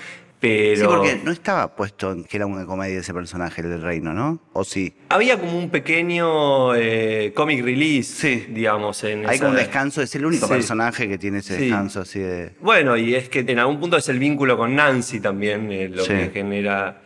Pero 0.43 0.77
Sí, 0.77 0.83
porque 0.89 1.21
no 1.23 1.31
estaba 1.31 1.77
puesto 1.77 2.11
en 2.11 2.25
que 2.25 2.37
era 2.37 2.47
una 2.47 2.67
comedia 2.67 2.99
ese 2.99 3.15
personaje, 3.15 3.61
el 3.63 3.71
del 3.71 3.81
reino, 3.81 4.13
¿no? 4.13 4.41
¿O 4.55 4.65
sí? 4.65 4.93
había 5.09 5.39
como 5.39 5.57
un 5.57 5.71
pequeño 5.71 6.75
eh, 6.75 7.33
comic 7.33 7.65
release, 7.65 8.13
Sí. 8.13 8.47
digamos. 8.53 9.05
En 9.05 9.21
Hay 9.29 9.37
esa- 9.37 9.45
como 9.45 9.51
un 9.53 9.57
descanso, 9.57 10.03
es 10.03 10.13
el 10.17 10.27
único 10.27 10.47
Sí. 10.49 10.53
personaje 10.53 11.09
que 11.09 11.17
tiene 11.17 11.39
ese 11.39 11.57
descanso 11.57 12.01
así 12.01 12.19
de... 12.19 12.51
Bueno, 12.61 12.97
y 12.97 13.15
es 13.15 13.29
que 13.29 13.39
en 13.47 13.59
algún 13.61 13.79
punto 13.79 13.97
es 13.97 14.09
el 14.09 14.19
vínculo 14.19 14.57
con 14.59 14.75
Nancy 14.75 15.21
también 15.21 15.71
eh, 15.71 15.89
lo 15.89 16.05
que 16.05 16.31
genera 16.35 17.03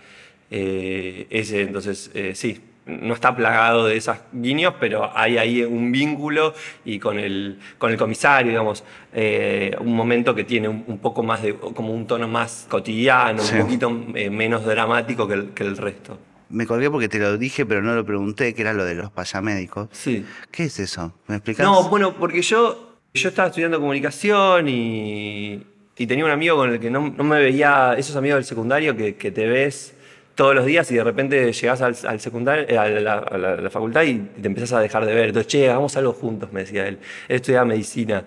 eh, 0.51 1.27
ese. 1.29 1.61
Entonces, 1.63 2.11
sí, 2.35 2.59
no 2.87 3.15
está 3.15 3.35
plagado 3.35 3.87
de 3.87 3.97
esas 3.97 4.21
guiños, 4.33 4.75
pero 4.79 5.11
hay 5.17 5.39
ahí 5.39 5.63
un 5.65 5.91
vínculo 5.91 6.55
y 6.85 6.99
con 7.01 7.19
el, 7.19 7.59
con 7.79 7.91
el 7.91 7.99
comisario, 7.99 8.51
digamos, 8.51 8.85
eh, 9.13 9.75
un 9.81 9.95
momento 9.97 10.35
que 10.35 10.45
tiene 10.45 10.69
un, 10.69 10.85
un 10.87 10.99
poco 10.99 11.23
más 11.25 11.43
de, 11.43 11.55
como 11.55 11.93
un 11.93 12.07
tono 12.07 12.29
más 12.29 12.67
cotidiano, 12.69 13.43
Sí. 13.43 13.57
un 13.57 13.63
poquito 13.63 14.05
eh, 14.15 14.31
menos 14.31 14.65
dramático 14.65 15.27
que 15.27 15.35
el, 15.35 15.49
que 15.51 15.65
el 15.65 15.77
resto. 15.77 16.17
Me 16.49 16.65
colgué 16.65 16.89
porque 16.89 17.09
te 17.09 17.19
lo 17.19 17.37
dije, 17.37 17.67
pero 17.67 17.83
no 17.83 17.93
lo 17.97 18.05
pregunté, 18.05 18.55
que 18.55 18.63
era 18.63 18.73
lo 18.73 18.85
de 18.85 18.95
los 18.95 19.11
payamédicos. 19.11 19.89
Sí. 19.91 20.25
¿Qué 20.53 20.65
es 20.67 20.79
eso? 20.79 21.13
¿Me 21.27 21.35
explicás? 21.35 21.67
No, 21.67 21.89
bueno, 21.89 22.15
porque 22.15 22.41
yo, 22.41 22.99
yo 23.15 23.29
estaba 23.31 23.49
estudiando 23.49 23.81
comunicación 23.81 24.69
y, 24.69 25.61
y 25.97 26.07
tenía 26.07 26.25
un 26.25 26.31
amigo 26.31 26.55
con 26.57 26.71
el 26.73 26.79
que 26.79 26.89
no, 26.89 27.13
no 27.17 27.25
me 27.25 27.41
veía, 27.41 27.95
esos 27.99 28.15
amigos 28.15 28.37
del 28.37 28.45
secundario 28.45 28.97
que, 28.97 29.17
que 29.17 29.33
te 29.33 29.45
ves 29.49 29.96
todos 30.37 30.55
los 30.55 30.65
días 30.67 30.89
y 30.93 30.95
de 30.95 31.03
repente 31.03 31.53
llegás 31.53 31.83
al, 31.83 31.97
al 32.07 32.21
secundario, 32.21 32.65
eh, 32.69 32.79
a, 32.79 32.89
la, 32.89 33.15
a 33.15 33.37
la- 33.39 33.53
a 33.55 33.57
la 33.61 33.71
facultad 33.71 34.03
y 34.05 34.19
te 34.41 34.47
empezás 34.47 34.73
a 34.75 34.81
dejar 34.81 35.05
de 35.05 35.13
ver. 35.15 35.27
Entonces, 35.29 35.49
che, 35.51 35.69
hagamos 35.69 35.97
algo 35.97 36.13
juntos, 36.13 36.53
me 36.53 36.61
decía 36.61 36.87
él. 36.87 36.99
Él 37.29 37.37
estudiaba 37.37 37.65
medicina. 37.65 38.23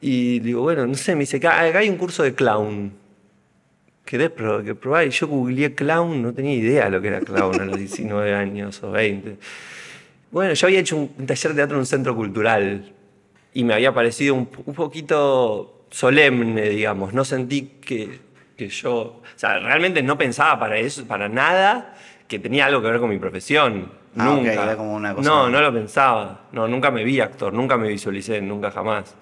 Y 0.00 0.40
digo, 0.40 0.62
bueno, 0.62 0.86
no 0.86 0.94
sé, 0.94 1.14
me 1.14 1.20
dice, 1.20 1.38
acá, 1.38 1.60
acá 1.62 1.78
hay 1.78 1.88
un 1.88 1.96
curso 1.96 2.22
de 2.22 2.34
clown. 2.34 2.92
¿Querés 4.04 4.30
pro- 4.30 4.62
que 4.64 4.74
probar? 4.74 5.06
Y 5.06 5.10
yo 5.10 5.26
googleé 5.28 5.74
clown, 5.74 6.22
no 6.22 6.32
tenía 6.32 6.54
idea 6.54 6.84
de 6.86 6.90
lo 6.90 7.00
que 7.00 7.08
era 7.08 7.20
clown 7.20 7.60
a 7.60 7.64
los 7.64 7.78
19 7.78 8.34
años 8.34 8.82
o 8.82 8.90
20. 8.90 9.36
Bueno, 10.30 10.52
yo 10.54 10.66
había 10.66 10.80
hecho 10.80 10.96
un, 10.96 11.10
un 11.18 11.26
taller 11.26 11.52
de 11.52 11.56
teatro 11.56 11.76
en 11.76 11.80
un 11.80 11.86
centro 11.86 12.14
cultural 12.16 12.92
y 13.54 13.64
me 13.64 13.74
había 13.74 13.92
parecido 13.94 14.34
un, 14.34 14.48
un 14.66 14.74
poquito 14.74 15.84
solemne, 15.90 16.68
digamos. 16.68 17.12
No 17.14 17.24
sentí 17.24 17.62
que, 17.80 18.18
que 18.58 18.68
yo, 18.68 18.92
o 18.92 19.22
sea, 19.36 19.58
realmente 19.60 20.02
no 20.02 20.18
pensaba 20.18 20.58
para 20.58 20.76
eso, 20.78 21.06
para 21.06 21.28
nada 21.28 21.94
que 22.26 22.38
tenía 22.40 22.66
algo 22.66 22.82
que 22.82 22.88
ver 22.90 23.00
con 23.00 23.08
mi 23.08 23.18
profesión. 23.18 23.90
Ah, 24.18 24.24
nunca. 24.24 24.52
era 24.52 24.76
como 24.76 24.94
una 24.94 25.14
cosa- 25.14 25.30
No, 25.30 25.48
no 25.48 25.60
lo 25.60 25.72
pensaba. 25.72 26.40
No, 26.52 26.66
nunca 26.66 26.90
me 26.90 27.04
vi 27.04 27.20
actor, 27.20 27.52
nunca 27.52 27.76
me 27.76 27.86
visualicé, 27.88 28.40
nunca 28.42 28.70
jamás. 28.72 29.14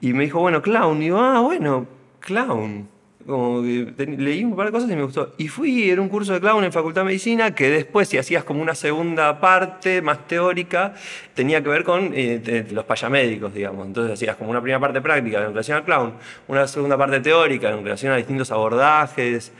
Y 0.00 0.14
me 0.14 0.24
dijo, 0.24 0.40
bueno, 0.40 0.62
clown. 0.62 0.96
Y 1.02 1.06
digo, 1.06 1.18
ah, 1.20 1.40
bueno, 1.40 1.86
clown. 2.20 2.88
Como 3.28 3.60
que 3.60 4.16
leí 4.16 4.42
un 4.42 4.56
par 4.56 4.64
de 4.64 4.72
cosas 4.72 4.90
y 4.90 4.96
me 4.96 5.02
gustó. 5.02 5.34
Y 5.36 5.48
fui, 5.48 5.90
era 5.90 6.00
un 6.00 6.08
curso 6.08 6.32
de 6.32 6.40
clown 6.40 6.64
en 6.64 6.72
Facultad 6.72 7.02
de 7.02 7.08
Medicina 7.08 7.54
que 7.54 7.68
después, 7.68 8.08
si 8.08 8.16
hacías 8.16 8.42
como 8.42 8.62
una 8.62 8.74
segunda 8.74 9.38
parte 9.38 10.00
más 10.00 10.26
teórica, 10.26 10.94
tenía 11.34 11.62
que 11.62 11.68
ver 11.68 11.84
con 11.84 12.12
eh, 12.14 12.66
los 12.70 12.86
payamédicos, 12.86 13.52
digamos. 13.52 13.86
Entonces 13.86 14.14
hacías 14.14 14.36
como 14.36 14.48
una 14.48 14.62
primera 14.62 14.80
parte 14.80 15.02
práctica 15.02 15.40
en 15.40 15.48
relación 15.48 15.76
al 15.76 15.84
clown, 15.84 16.14
una 16.46 16.66
segunda 16.66 16.96
parte 16.96 17.20
teórica 17.20 17.68
en 17.68 17.84
relación 17.84 18.14
a 18.14 18.16
distintos 18.16 18.50
abordajes, 18.50 19.52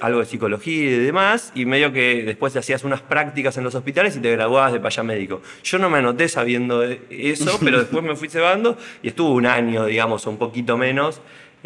algo 0.00 0.20
de 0.20 0.26
psicología 0.26 0.90
y 0.90 0.98
demás, 0.98 1.50
y 1.56 1.64
medio 1.64 1.92
que 1.92 2.22
después 2.22 2.52
te 2.52 2.60
hacías 2.60 2.84
unas 2.84 3.00
prácticas 3.00 3.56
en 3.56 3.64
los 3.64 3.74
hospitales 3.74 4.16
y 4.16 4.20
te 4.20 4.30
graduabas 4.30 4.72
de 4.72 4.78
payamédico. 4.78 5.42
Yo 5.64 5.78
no 5.80 5.90
me 5.90 5.98
anoté 5.98 6.28
sabiendo 6.28 6.84
eso, 6.84 7.58
pero 7.64 7.80
después 7.80 8.04
me 8.04 8.14
fui 8.14 8.28
cebando 8.28 8.78
y 9.02 9.08
estuve 9.08 9.30
un 9.30 9.46
año, 9.46 9.86
digamos, 9.86 10.24
o 10.24 10.30
un 10.30 10.38
poquito 10.38 10.78
menos, 10.78 11.20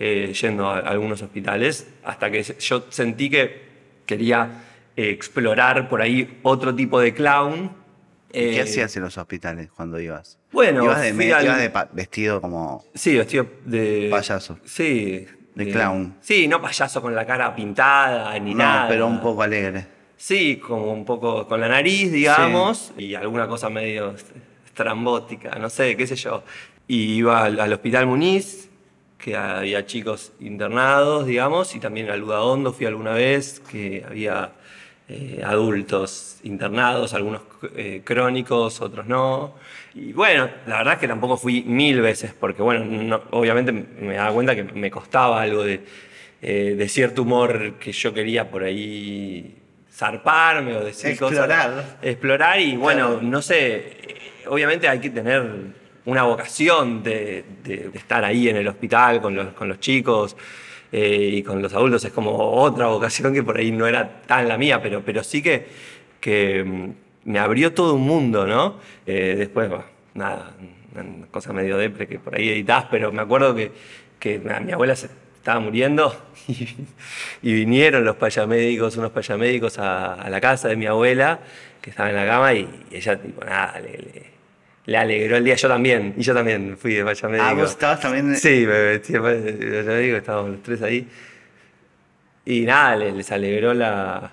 eh, 0.05 0.33
yendo 0.33 0.69
a 0.69 0.79
algunos 0.81 1.23
hospitales, 1.23 1.87
hasta 2.05 2.29
que 2.31 2.43
yo 2.43 2.85
sentí 2.89 3.31
que 3.31 3.63
quería 4.05 4.65
eh, 4.97 5.11
explorar 5.11 5.89
por 5.89 6.03
ahí 6.03 6.39
otro 6.43 6.75
tipo 6.75 6.99
de 6.99 7.15
clown. 7.15 7.71
¿Qué 8.33 8.57
Eh, 8.57 8.61
hacías 8.63 8.97
en 8.97 9.03
los 9.05 9.17
hospitales 9.17 9.69
cuando 9.71 10.01
ibas? 10.01 10.39
Bueno, 10.51 10.83
ibas 10.85 11.03
de, 11.03 11.13
me- 11.13 11.33
al- 11.33 11.45
ibas 11.45 11.59
de 11.59 11.71
vestido 11.93 12.41
como... 12.41 12.85
Sí, 12.95 13.17
vestido 13.17 13.47
de... 13.65 14.09
Payaso. 14.11 14.59
Sí. 14.65 15.27
De 15.55 15.71
clown. 15.71 16.17
Sí, 16.21 16.49
no 16.49 16.61
payaso 16.63 17.01
con 17.03 17.15
la 17.15 17.25
cara 17.27 17.55
pintada 17.55 18.37
ni 18.39 18.53
No, 18.55 18.59
nada. 18.65 18.89
pero 18.89 19.07
un 19.07 19.21
poco 19.21 19.43
alegre. 19.43 19.87
Sí, 20.17 20.57
como 20.57 20.93
un 20.93 21.05
poco 21.05 21.47
con 21.47 21.61
la 21.61 21.69
nariz, 21.69 22.11
digamos, 22.11 22.93
y 22.97 23.15
alguna 23.15 23.47
cosa 23.47 23.69
medio 23.69 24.15
estrambótica, 24.67 25.57
no 25.59 25.69
sé, 25.69 25.97
qué 25.97 26.07
sé 26.07 26.17
yo. 26.17 26.43
Y 26.89 27.15
iba 27.17 27.45
al, 27.45 27.61
al 27.61 27.73
Hospital 27.73 28.07
Muniz, 28.07 28.69
que 29.23 29.37
había 29.37 29.87
chicos 29.87 30.33
internados, 30.41 31.27
digamos, 31.27 31.75
y 31.77 31.81
también 31.81 32.11
al 32.11 32.21
Ludahondo 32.21 32.73
fui 32.73 32.87
alguna 32.87 33.13
vez, 33.13 33.61
que 33.71 34.05
había 34.07 34.51
eh, 35.09 35.41
adultos 35.45 36.39
internados, 36.43 37.15
algunos 37.15 37.43
eh, 37.77 38.03
crónicos, 38.05 38.81
otros 38.81 39.07
no. 39.07 39.55
Y 39.95 40.13
bueno, 40.13 40.51
la 40.67 40.79
verdad 40.79 40.95
es 40.95 41.01
que 41.01 41.09
tampoco 41.09 41.37
fui 41.37 41.63
mil 41.63 42.01
veces, 42.01 42.35
porque 42.39 42.63
bueno, 42.63 42.85
no- 42.85 43.23
obviamente 43.31 43.71
me 43.73 44.15
daba 44.15 44.33
cuenta 44.33 44.57
que 44.57 44.65
me 44.65 44.91
costaba 44.91 45.41
algo 45.41 45.63
de, 45.63 45.81
eh, 46.43 46.75
de 46.77 46.89
cierto 46.89 47.23
humor 47.23 47.75
que 47.79 47.93
yo 47.93 48.13
quería 48.13 48.51
por 48.51 48.65
ahí 48.65 49.55
zarparme 49.93 50.75
o 50.77 50.85
decir 50.85 51.11
Explorar. 51.11 51.71
cosas. 51.71 51.97
Explorar 52.03 52.59
y 52.61 52.77
bueno, 52.77 53.11
Claro. 53.11 53.23
no 53.23 53.41
sé, 53.43 53.93
obviamente 54.49 54.89
hay 54.89 54.99
que 54.99 55.11
tener 55.11 55.43
una 56.05 56.25
vocación 56.25 57.03
de, 57.03 57.45
de- 57.65 57.89
de 57.91 57.99
estar 57.99 58.25
ahí 58.25 58.49
en 58.49 58.57
el 58.57 58.69
hospital 58.69 59.21
con 59.21 59.35
los, 59.35 59.49
con 59.55 59.69
los 59.69 59.79
chicos 59.81 60.37
eh, 60.91 61.31
y 61.35 61.43
con 61.43 61.63
los 61.63 61.73
adultos, 61.75 62.05
es 62.05 62.13
como 62.13 62.33
otra 62.37 62.87
vocación 62.89 63.33
que 63.33 63.43
por 63.43 63.57
ahí 63.57 63.71
no 63.73 63.87
era 63.87 64.23
tan 64.27 64.49
la 64.49 64.59
mía, 64.59 64.83
pero, 64.83 65.03
pero 65.05 65.23
sí 65.25 65.43
que, 65.43 65.67
que 66.21 66.65
mm, 66.65 66.91
me 67.31 67.39
abrió 67.39 67.73
todo 67.73 67.95
un 67.95 68.03
mundo, 68.03 68.47
¿no? 68.47 68.79
Eh, 69.07 69.35
después, 69.39 69.71
nada, 70.15 70.55
una 70.95 71.27
cosa 71.31 71.53
medio 71.53 71.79
depre 71.79 72.07
que 72.07 72.19
por 72.19 72.37
ahí 72.37 72.51
editás, 72.51 72.87
pero 72.91 73.11
me 73.13 73.23
acuerdo 73.23 73.55
que, 73.55 73.73
que 74.19 74.39
mi 74.39 74.73
abuela 74.73 74.95
se 74.97 75.09
estaba 75.37 75.61
muriendo 75.61 76.15
y, 77.43 77.53
vinieron 77.55 78.05
los 78.05 78.17
payamédicos, 78.17 78.97
unos 78.97 79.11
payamédicos 79.13 79.79
a, 79.79 80.15
a 80.15 80.29
la 80.31 80.41
casa 80.41 80.69
de 80.69 80.77
mi 80.77 80.87
abuela, 80.87 81.41
que 81.81 81.91
estaba 81.91 82.11
en 82.11 82.17
la 82.17 82.27
cama, 82.27 82.53
y, 82.55 82.69
ella, 82.91 83.21
tipo, 83.21 83.45
nada, 83.45 83.81
le- 83.81 84.32
le 84.87 84.97
alegró 84.97 85.37
el 85.37 85.45
día. 85.45 85.55
Yo 85.55 85.69
también, 85.69 86.15
y 86.17 86.23
yo 86.23 86.35
también 86.35 86.77
fui 86.77 86.95
de 86.95 87.05
payamédico. 87.05 87.47
Ah, 87.49 87.55
vos 87.55 87.71
estabas 87.71 88.01
también... 88.01 88.35
Sí, 88.37 88.65
me 88.67 88.83
vestí 88.83 89.13
de 89.15 89.21
payamédico, 89.21 90.17
estábamos 90.17 90.51
los 90.51 90.63
tres 90.63 90.83
ahí. 90.83 91.07
Y 92.45 92.63
nada, 92.63 92.97
le- 92.97 93.13
les 93.13 93.31
alegró 93.31 93.73
la. 93.75 94.33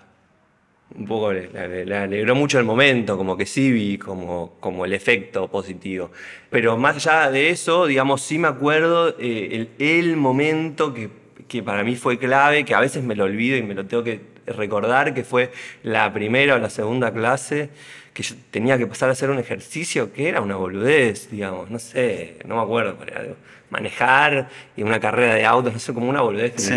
Un 0.96 1.06
poco, 1.06 1.32
le, 1.32 1.50
le- 1.52 1.86
le 1.86 1.96
alegró 1.96 2.34
mucho 2.34 2.58
el 2.58 2.66
momento, 2.66 3.16
como 3.16 3.38
que 3.38 3.46
sí 3.46 3.72
vi 3.72 4.00
como, 4.00 4.58
como 4.60 4.86
el 4.86 4.94
efecto 4.94 5.48
positivo. 5.48 6.10
Pero 6.50 6.78
más 6.78 6.96
allá 7.06 7.30
de 7.30 7.52
eso, 7.52 7.86
digamos, 7.86 8.22
sí 8.24 8.40
me 8.40 8.48
acuerdo 8.48 9.10
eh, 9.20 9.68
el, 9.78 9.86
el 9.88 10.18
momento 10.18 10.92
que, 10.92 11.10
que 11.48 11.62
para 11.62 11.84
mí 11.84 11.96
fue 11.96 12.18
clave, 12.18 12.66
que 12.66 12.74
a 12.74 12.80
veces 12.80 13.04
me 13.04 13.16
lo 13.16 13.26
olvido 13.26 13.56
y 13.56 13.62
me 13.62 13.76
lo 13.76 13.86
tengo 13.86 14.04
que 14.04 14.20
recordar, 14.54 15.14
que 15.14 15.24
fue 15.24 15.52
la 15.84 16.12
primera 16.14 16.56
o 16.56 16.60
la 16.60 16.70
segunda 16.70 17.12
clase, 17.12 17.70
que 18.14 18.24
yo 18.24 18.36
tenía 18.52 18.78
que 18.78 18.88
pasar 18.88 19.10
a 19.10 19.14
hacer 19.14 19.30
un 19.30 19.40
ejercicio 19.40 20.12
que 20.12 20.28
era 20.28 20.42
una 20.42 20.56
boludez, 20.56 21.30
digamos, 21.30 21.70
no 21.70 21.80
sé, 21.80 22.38
no 22.46 22.56
me 22.56 22.62
acuerdo, 22.62 22.98
pero 23.00 23.36
manejar 23.70 24.50
y 24.76 24.84
una 24.84 25.00
carrera 25.00 25.36
de 25.36 25.46
autos, 25.46 25.74
no 25.74 25.80
sé, 25.80 25.94
como 25.94 26.10
una 26.10 26.22
boludez. 26.22 26.54
Sí. 26.58 26.74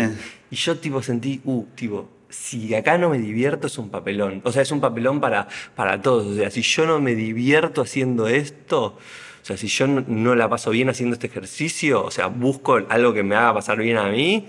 y 0.51 0.55
yo 0.55 0.77
tipo 0.77 1.01
sentí, 1.01 1.41
uh, 1.43 1.65
tipo, 1.75 2.09
si 2.29 2.73
acá 2.73 2.97
no 2.97 3.09
me 3.09 3.19
divierto 3.19 3.67
es 3.67 3.77
un 3.77 3.89
papelón. 3.89 4.41
O 4.43 4.51
sea, 4.51 4.61
es 4.61 4.71
un 4.71 4.81
papelón 4.81 5.19
para, 5.19 5.47
para 5.75 6.01
todos. 6.01 6.25
O 6.27 6.35
sea, 6.35 6.49
si 6.49 6.61
yo 6.61 6.85
no 6.85 6.99
me 6.99 7.15
divierto 7.15 7.81
haciendo 7.81 8.27
esto, 8.27 8.97
o 9.41 9.45
sea, 9.45 9.57
si 9.57 9.67
yo 9.67 9.87
no, 9.87 10.03
no 10.07 10.35
la 10.35 10.49
paso 10.49 10.71
bien 10.71 10.89
haciendo 10.89 11.13
este 11.13 11.27
ejercicio, 11.27 12.03
o 12.03 12.11
sea, 12.11 12.27
busco 12.27 12.79
algo 12.89 13.13
que 13.13 13.23
me 13.23 13.35
haga 13.35 13.53
pasar 13.53 13.77
bien 13.77 13.97
a 13.97 14.09
mí, 14.09 14.47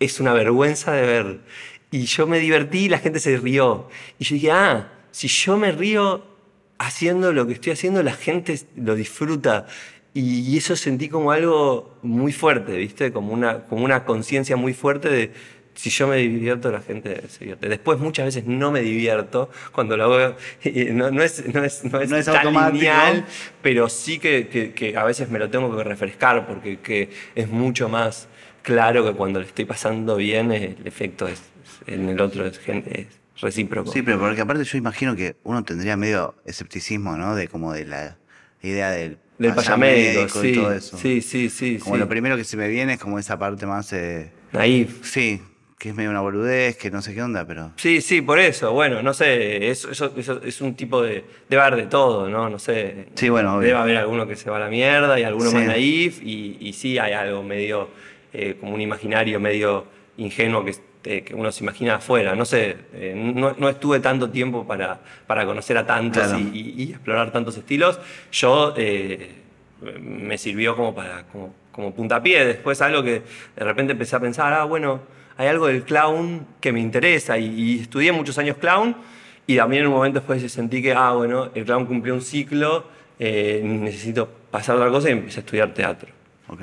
es 0.00 0.20
una 0.20 0.32
vergüenza 0.32 0.92
de 0.92 1.02
ver. 1.02 1.40
Y 1.92 2.06
yo 2.06 2.26
me 2.26 2.40
divertí 2.40 2.86
y 2.86 2.88
la 2.88 2.98
gente 2.98 3.20
se 3.20 3.36
rió. 3.36 3.88
Y 4.18 4.24
yo 4.24 4.34
dije, 4.34 4.50
ah, 4.50 4.88
si 5.12 5.28
yo 5.28 5.56
me 5.56 5.70
río 5.70 6.24
haciendo 6.78 7.32
lo 7.32 7.46
que 7.46 7.52
estoy 7.52 7.72
haciendo, 7.74 8.02
la 8.02 8.14
gente 8.14 8.58
lo 8.76 8.96
disfruta. 8.96 9.66
Y 10.14 10.56
eso 10.58 10.74
sentí 10.74 11.08
como 11.08 11.30
algo 11.32 11.94
muy 12.02 12.32
fuerte, 12.32 12.76
¿viste? 12.76 13.12
Como 13.12 13.32
una, 13.32 13.60
como 13.66 13.84
una 13.84 14.04
conciencia 14.04 14.56
muy 14.56 14.74
fuerte 14.74 15.08
de 15.08 15.32
si 15.74 15.88
yo 15.88 16.06
me 16.06 16.16
divierto, 16.18 16.70
la 16.70 16.82
gente 16.82 17.22
se 17.28 17.38
divierte. 17.40 17.66
Después 17.68 17.98
muchas 17.98 18.26
veces 18.26 18.44
no 18.46 18.70
me 18.72 18.82
divierto 18.82 19.48
cuando 19.72 19.96
lo 19.96 20.04
hago. 20.04 20.36
No, 20.92 21.10
no 21.10 21.22
es, 21.22 21.46
no 21.54 21.64
es, 21.64 21.84
no 21.84 21.98
es 22.00 22.10
No 22.10 22.16
es 22.18 22.26
tan 22.26 22.36
automático. 22.38 22.74
lineal, 22.78 23.24
pero 23.62 23.88
sí 23.88 24.18
que, 24.18 24.48
que- 24.48 24.72
que 24.74 24.96
a 24.98 25.04
veces 25.04 25.30
me 25.30 25.38
lo 25.38 25.48
tengo 25.48 25.74
que 25.74 25.82
refrescar 25.84 26.46
porque 26.46 26.80
que 26.80 27.08
es 27.34 27.48
mucho 27.48 27.88
más 27.88 28.28
claro 28.62 29.02
que 29.04 29.12
cuando 29.12 29.40
le 29.40 29.46
estoy 29.46 29.64
pasando 29.64 30.16
bien 30.16 30.52
el 30.52 30.76
efecto 30.84 31.26
es- 31.26 31.42
en 31.86 32.08
el 32.08 32.20
otro 32.20 32.46
es, 32.46 32.60
es 32.66 33.06
recíproco. 33.40 33.90
Sí, 33.92 34.02
pero 34.02 34.18
porque 34.18 34.40
aparte 34.40 34.64
yo 34.64 34.78
imagino 34.78 35.16
que 35.16 35.36
uno 35.44 35.62
tendría 35.64 35.96
medio 35.96 36.34
escepticismo, 36.44 37.16
¿no? 37.16 37.34
De 37.34 37.48
como 37.48 37.72
de 37.72 37.86
la 37.86 38.16
idea 38.62 38.90
del... 38.90 39.18
Del 39.38 39.54
payamédico, 39.54 40.28
payamédico 40.28 40.44
y 40.44 40.48
sí, 40.48 40.54
todo 40.54 40.72
eso. 40.72 40.96
sí, 40.98 41.20
sí, 41.20 41.48
sí. 41.50 41.78
Como 41.78 41.96
sí. 41.96 42.00
lo 42.00 42.08
primero 42.08 42.36
que 42.36 42.44
se 42.44 42.56
me 42.56 42.68
viene 42.68 42.92
es 42.94 43.00
como 43.00 43.18
esa 43.18 43.38
parte 43.38 43.66
más... 43.66 43.92
eh, 43.92 44.30
Naif. 44.52 45.04
sí, 45.04 45.40
que 45.78 45.88
es 45.88 45.94
medio 45.96 46.10
una 46.10 46.20
boludez, 46.20 46.76
que 46.76 46.92
no 46.92 47.02
sé 47.02 47.12
qué 47.12 47.22
onda, 47.22 47.44
pero... 47.44 47.72
Sí, 47.76 48.00
sí, 48.02 48.20
por 48.22 48.38
eso. 48.38 48.70
Bueno, 48.72 49.02
no 49.02 49.12
sé, 49.14 49.68
eso, 49.68 49.90
eso, 49.90 50.12
eso 50.16 50.40
es 50.44 50.60
un 50.60 50.76
tipo 50.76 51.02
de... 51.02 51.24
Debe 51.48 51.60
haber 51.62 51.76
de 51.76 51.86
todo, 51.88 52.28
¿no? 52.28 52.48
No 52.48 52.60
sé. 52.60 53.08
Sí, 53.16 53.30
bueno, 53.30 53.56
obvio. 53.56 53.66
Debe 53.68 53.78
haber 53.80 53.96
alguno 53.96 54.28
que 54.28 54.36
se 54.36 54.48
va 54.48 54.58
a 54.58 54.60
la 54.60 54.68
mierda 54.68 55.18
y 55.18 55.24
alguno 55.24 55.50
Sí. 55.50 55.56
más 55.56 55.66
naif 55.66 56.22
y, 56.22 56.58
y 56.60 56.72
sí 56.74 56.98
hay 56.98 57.14
algo 57.14 57.42
medio, 57.42 57.88
eh, 58.32 58.56
como 58.60 58.74
un 58.74 58.80
imaginario 58.80 59.40
medio 59.40 59.86
ingenuo 60.18 60.64
que, 60.64 60.76
que 61.02 61.34
uno 61.34 61.50
se 61.52 61.64
imagina 61.64 61.96
afuera. 61.96 62.34
No 62.34 62.44
sé, 62.44 62.76
eh, 62.94 63.14
no, 63.34 63.54
no 63.58 63.68
estuve 63.68 64.00
tanto 64.00 64.30
tiempo 64.30 64.66
para, 64.66 65.00
para 65.26 65.44
conocer 65.44 65.76
a 65.76 65.84
tantos 65.86 66.22
Claro. 66.28 66.38
y, 66.38 66.58
y- 66.76 66.82
y 66.84 66.90
explorar 66.92 67.32
tantos 67.32 67.56
estilos. 67.56 67.98
Yo... 68.30 68.74
eh, 68.76 69.38
me 70.00 70.38
sirvió 70.38 70.76
como 70.76 70.94
para 70.94 71.24
como, 71.24 71.52
como 71.72 71.92
puntapié. 71.92 72.44
Después 72.46 72.80
algo 72.82 73.02
que 73.02 73.22
de 73.56 73.64
repente 73.64 73.94
empecé 73.94 74.14
a 74.14 74.20
pensar, 74.20 74.52
ah, 74.52 74.62
bueno, 74.62 75.00
hay 75.36 75.48
algo 75.48 75.66
del 75.66 75.82
clown 75.82 76.46
que 76.60 76.70
me 76.72 76.78
interesa 76.78 77.36
y, 77.36 77.46
y 77.46 77.80
estudié 77.80 78.12
muchos 78.12 78.38
años 78.38 78.58
clown 78.58 78.94
y 79.44 79.56
también 79.56 79.82
en 79.82 79.88
un 79.88 79.94
momento 79.94 80.20
después 80.20 80.52
sentí 80.52 80.80
que, 80.82 80.92
ah, 80.92 81.14
bueno, 81.14 81.50
el 81.56 81.64
clown 81.64 81.86
cumplió 81.86 82.14
un 82.14 82.22
ciclo, 82.22 82.86
eh, 83.18 83.60
necesito 83.64 84.28
pasar 84.52 84.76
a 84.76 84.78
otra 84.78 84.90
cosa 84.92 85.08
y 85.08 85.12
empecé 85.14 85.40
a 85.40 85.42
estudiar 85.42 85.74
teatro. 85.74 86.12
Ok. 86.46 86.62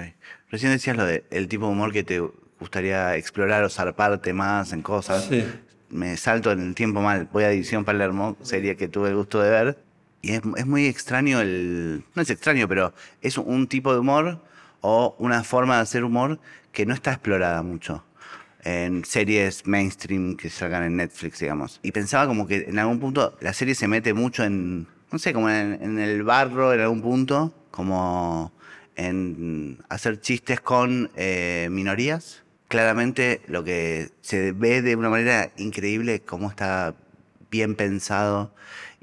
Recién 0.50 0.72
decías 0.72 0.96
lo 0.96 1.04
de 1.06 1.26
el 1.30 1.50
tipo 1.50 1.66
de 1.66 1.74
humor 1.74 1.92
que 1.92 2.04
te 2.04 2.22
gustaría 2.60 3.16
explorar 3.16 3.64
o 3.64 3.70
zarparte 3.70 4.34
más 4.34 4.74
en 4.74 4.82
cosas. 4.82 5.26
Sí. 5.26 5.46
Me 5.90 6.18
salto 6.18 6.52
en 6.52 6.62
el 6.62 6.76
tiempo 6.76 7.02
mal. 7.02 7.28
Voy 7.32 7.44
a 7.44 7.50
División 7.50 7.86
Palermo, 7.86 8.38
serie 8.42 8.76
que 8.76 8.88
tuve 8.88 9.10
el 9.10 9.16
gusto 9.16 9.42
de 9.42 9.50
ver. 9.50 9.84
Y 10.22 10.34
es, 10.34 10.42
es 10.58 10.66
muy 10.66 10.86
extraño 10.86 11.40
el... 11.40 12.04
No 12.14 12.22
es 12.22 12.30
extraño, 12.30 12.68
pero 12.68 12.94
es 13.22 13.38
un 13.38 13.68
tipo 13.68 13.94
de 13.94 14.00
humor 14.00 14.44
o 14.82 15.16
una 15.18 15.44
forma 15.44 15.78
de 15.78 15.82
hacer 15.82 16.04
humor 16.04 16.40
que 16.72 16.86
no 16.86 16.94
está 16.94 17.12
explorada 17.12 17.64
mucho 17.64 18.04
en 18.64 19.06
series 19.06 19.66
mainstream 19.66 20.36
que 20.36 20.50
salgan 20.50 20.84
en 20.84 20.98
Netflix, 20.98 21.40
digamos. 21.40 21.80
Y 21.84 21.92
pensaba 21.92 22.28
como 22.28 22.48
que 22.48 22.66
en 22.68 22.80
algún 22.80 23.00
punto 23.00 23.38
la 23.42 23.54
serie 23.54 23.76
se 23.76 23.88
mete 23.88 24.14
mucho 24.14 24.44
en, 24.44 24.88
no 25.12 25.20
sé, 25.20 25.34
como 25.34 25.50
en, 25.50 25.80
en 25.82 26.00
el 26.00 26.24
barro 26.24 26.74
en 26.74 26.82
algún 26.82 27.02
punto, 27.02 27.54
como 27.72 28.52
en 28.96 29.80
hacer 29.90 30.20
chistes 30.20 30.60
con 30.62 31.10
eh, 31.16 31.70
minorías. 31.72 32.44
Claramente 32.70 33.42
lo 33.48 33.64
que 33.64 34.12
se 34.22 34.52
ve 34.54 34.82
de 34.82 34.96
una 34.96 35.10
manera 35.10 35.52
increíble 35.58 36.22
cómo 36.22 36.50
está 36.50 36.96
bien 37.50 37.76
pensado 37.76 38.54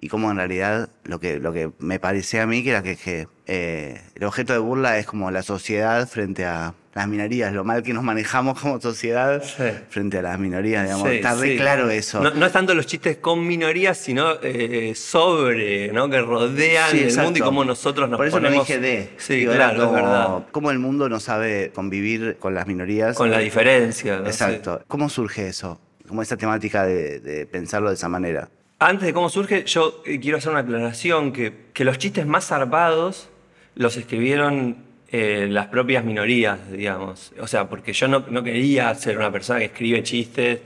y 0.00 0.08
cómo 0.08 0.30
en 0.30 0.36
realidad 0.36 0.88
lo 1.02 1.18
que, 1.18 1.40
lo 1.40 1.52
que 1.52 1.72
me 1.80 1.98
parecía 1.98 2.44
a 2.44 2.46
mí 2.46 2.62
que 2.62 2.70
era 2.70 2.82
que, 2.84 3.28
eh, 3.46 4.00
el 4.14 4.24
objeto 4.24 4.52
de 4.52 4.60
burla 4.60 4.98
es 4.98 5.06
como 5.06 5.32
la 5.32 5.42
sociedad 5.42 6.08
frente 6.08 6.44
a 6.44 6.74
las 6.96 7.06
minorías, 7.08 7.52
lo 7.52 7.62
mal 7.62 7.82
que 7.82 7.92
nos 7.92 8.02
manejamos 8.02 8.58
como 8.58 8.80
sociedad 8.80 9.42
Sí. 9.42 9.64
frente 9.90 10.18
a 10.18 10.22
las 10.22 10.38
minorías, 10.38 10.84
digamos. 10.84 11.08
Sí, 11.10 11.16
está 11.16 11.34
re 11.34 11.48
sí. 11.50 11.56
claro 11.58 11.90
eso. 11.90 12.22
No, 12.22 12.30
no 12.30 12.46
es 12.46 12.52
tanto 12.52 12.74
los 12.74 12.86
chistes 12.86 13.18
con 13.18 13.46
minorías, 13.46 13.98
sino 13.98 14.38
eh, 14.42 14.94
sobre, 14.94 15.92
¿no? 15.92 16.08
Que 16.08 16.22
rodean 16.22 16.96
el 16.96 17.14
mundo 17.18 17.38
y 17.38 17.42
cómo 17.42 17.64
nosotros 17.66 18.08
nos 18.08 18.16
Por 18.16 18.26
eso 18.26 18.38
ponemos... 18.38 18.56
no 18.56 18.62
dije 18.62 18.78
de. 18.80 19.10
Sí, 19.18 19.34
Digo, 19.36 19.52
claro, 19.52 19.84
es 19.84 19.92
verdad. 19.92 20.46
Cómo 20.50 20.70
el 20.70 20.78
mundo 20.78 21.08
no 21.10 21.20
sabe 21.20 21.70
convivir 21.74 22.38
con 22.38 22.54
las 22.54 22.66
minorías. 22.66 23.14
Con 23.16 23.30
la 23.30 23.40
diferencia. 23.40 24.18
¿no? 24.20 24.26
Exacto. 24.26 24.82
¿Cómo 24.88 25.10
surge 25.10 25.48
eso? 25.48 25.78
Como 26.08 26.22
esa 26.22 26.38
temática 26.38 26.86
de, 26.86 27.20
de 27.20 27.44
pensarlo 27.46 27.90
de 27.90 27.96
esa 27.96 28.08
manera. 28.08 28.48
Antes 28.78 29.06
de 29.06 29.12
cómo 29.12 29.28
surge, 29.28 29.64
yo 29.64 30.02
eh, 30.06 30.18
quiero 30.18 30.38
hacer 30.38 30.50
una 30.50 30.60
aclaración, 30.60 31.32
que, 31.32 31.52
que 31.74 31.84
los 31.84 31.98
chistes 31.98 32.26
más 32.26 32.46
zarpados 32.46 33.28
los 33.74 33.98
escribieron 33.98 34.85
eh, 35.08 35.46
las 35.48 35.68
propias 35.68 36.04
minorías, 36.04 36.58
digamos. 36.70 37.32
O 37.40 37.46
sea, 37.46 37.68
porque 37.68 37.92
yo 37.92 38.08
no, 38.08 38.42
quería 38.42 38.92
ser 38.94 39.16
una 39.16 39.30
persona 39.30 39.60
que 39.60 39.66
escribe 39.66 40.02
chistes 40.02 40.60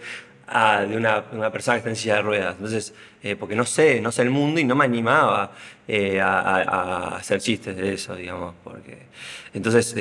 de 0.49 0.97
una, 0.97 1.23
persona 1.53 1.75
que 1.75 1.79
está 1.79 1.91
en 1.91 1.97
silla 1.97 2.17
de 2.17 2.23
ruedas. 2.23 2.55
Entonces, 2.57 2.95
eh, 3.23 3.37
porque 3.37 3.55
no 3.55 3.65
sé, 3.67 4.01
no 4.01 4.11
sé 4.11 4.23
el 4.23 4.31
mundo 4.31 4.59
y 4.59 4.65
no 4.65 4.75
me 4.75 4.87
animaba 4.87 5.53
eh, 5.87 6.21
a, 6.21 7.17
hacer 7.17 7.41
chistes 7.41 7.77
de 7.77 7.93
eso, 7.93 8.17
digamos. 8.17 8.55
Porque... 8.65 9.11
Entonces 9.53 9.95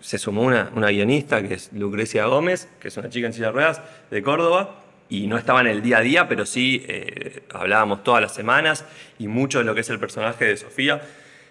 se 0.00 0.18
sumó 0.18 0.42
una, 0.42 0.70
guionista 0.90 1.42
que 1.42 1.54
es 1.54 1.72
Lucrecia 1.72 2.26
Gómez, 2.26 2.68
que 2.78 2.88
es 2.88 2.96
una 2.98 3.08
chica 3.08 3.28
en 3.28 3.32
silla 3.32 3.46
de 3.46 3.52
ruedas 3.52 3.80
de 4.10 4.22
Córdoba, 4.22 4.82
y 5.08 5.26
no 5.26 5.38
estaba 5.38 5.60
en 5.62 5.68
el 5.68 5.82
día 5.82 5.98
a 5.98 6.00
día, 6.02 6.28
pero 6.28 6.44
sí 6.44 6.84
hablábamos 7.54 8.04
todas 8.04 8.20
las 8.20 8.34
semanas 8.34 8.84
y 9.18 9.28
mucho 9.28 9.58
de 9.58 9.64
lo 9.64 9.74
que 9.74 9.80
es 9.80 9.90
el 9.90 10.00
personaje 10.00 10.44
de 10.44 10.56
Sofía, 10.56 11.00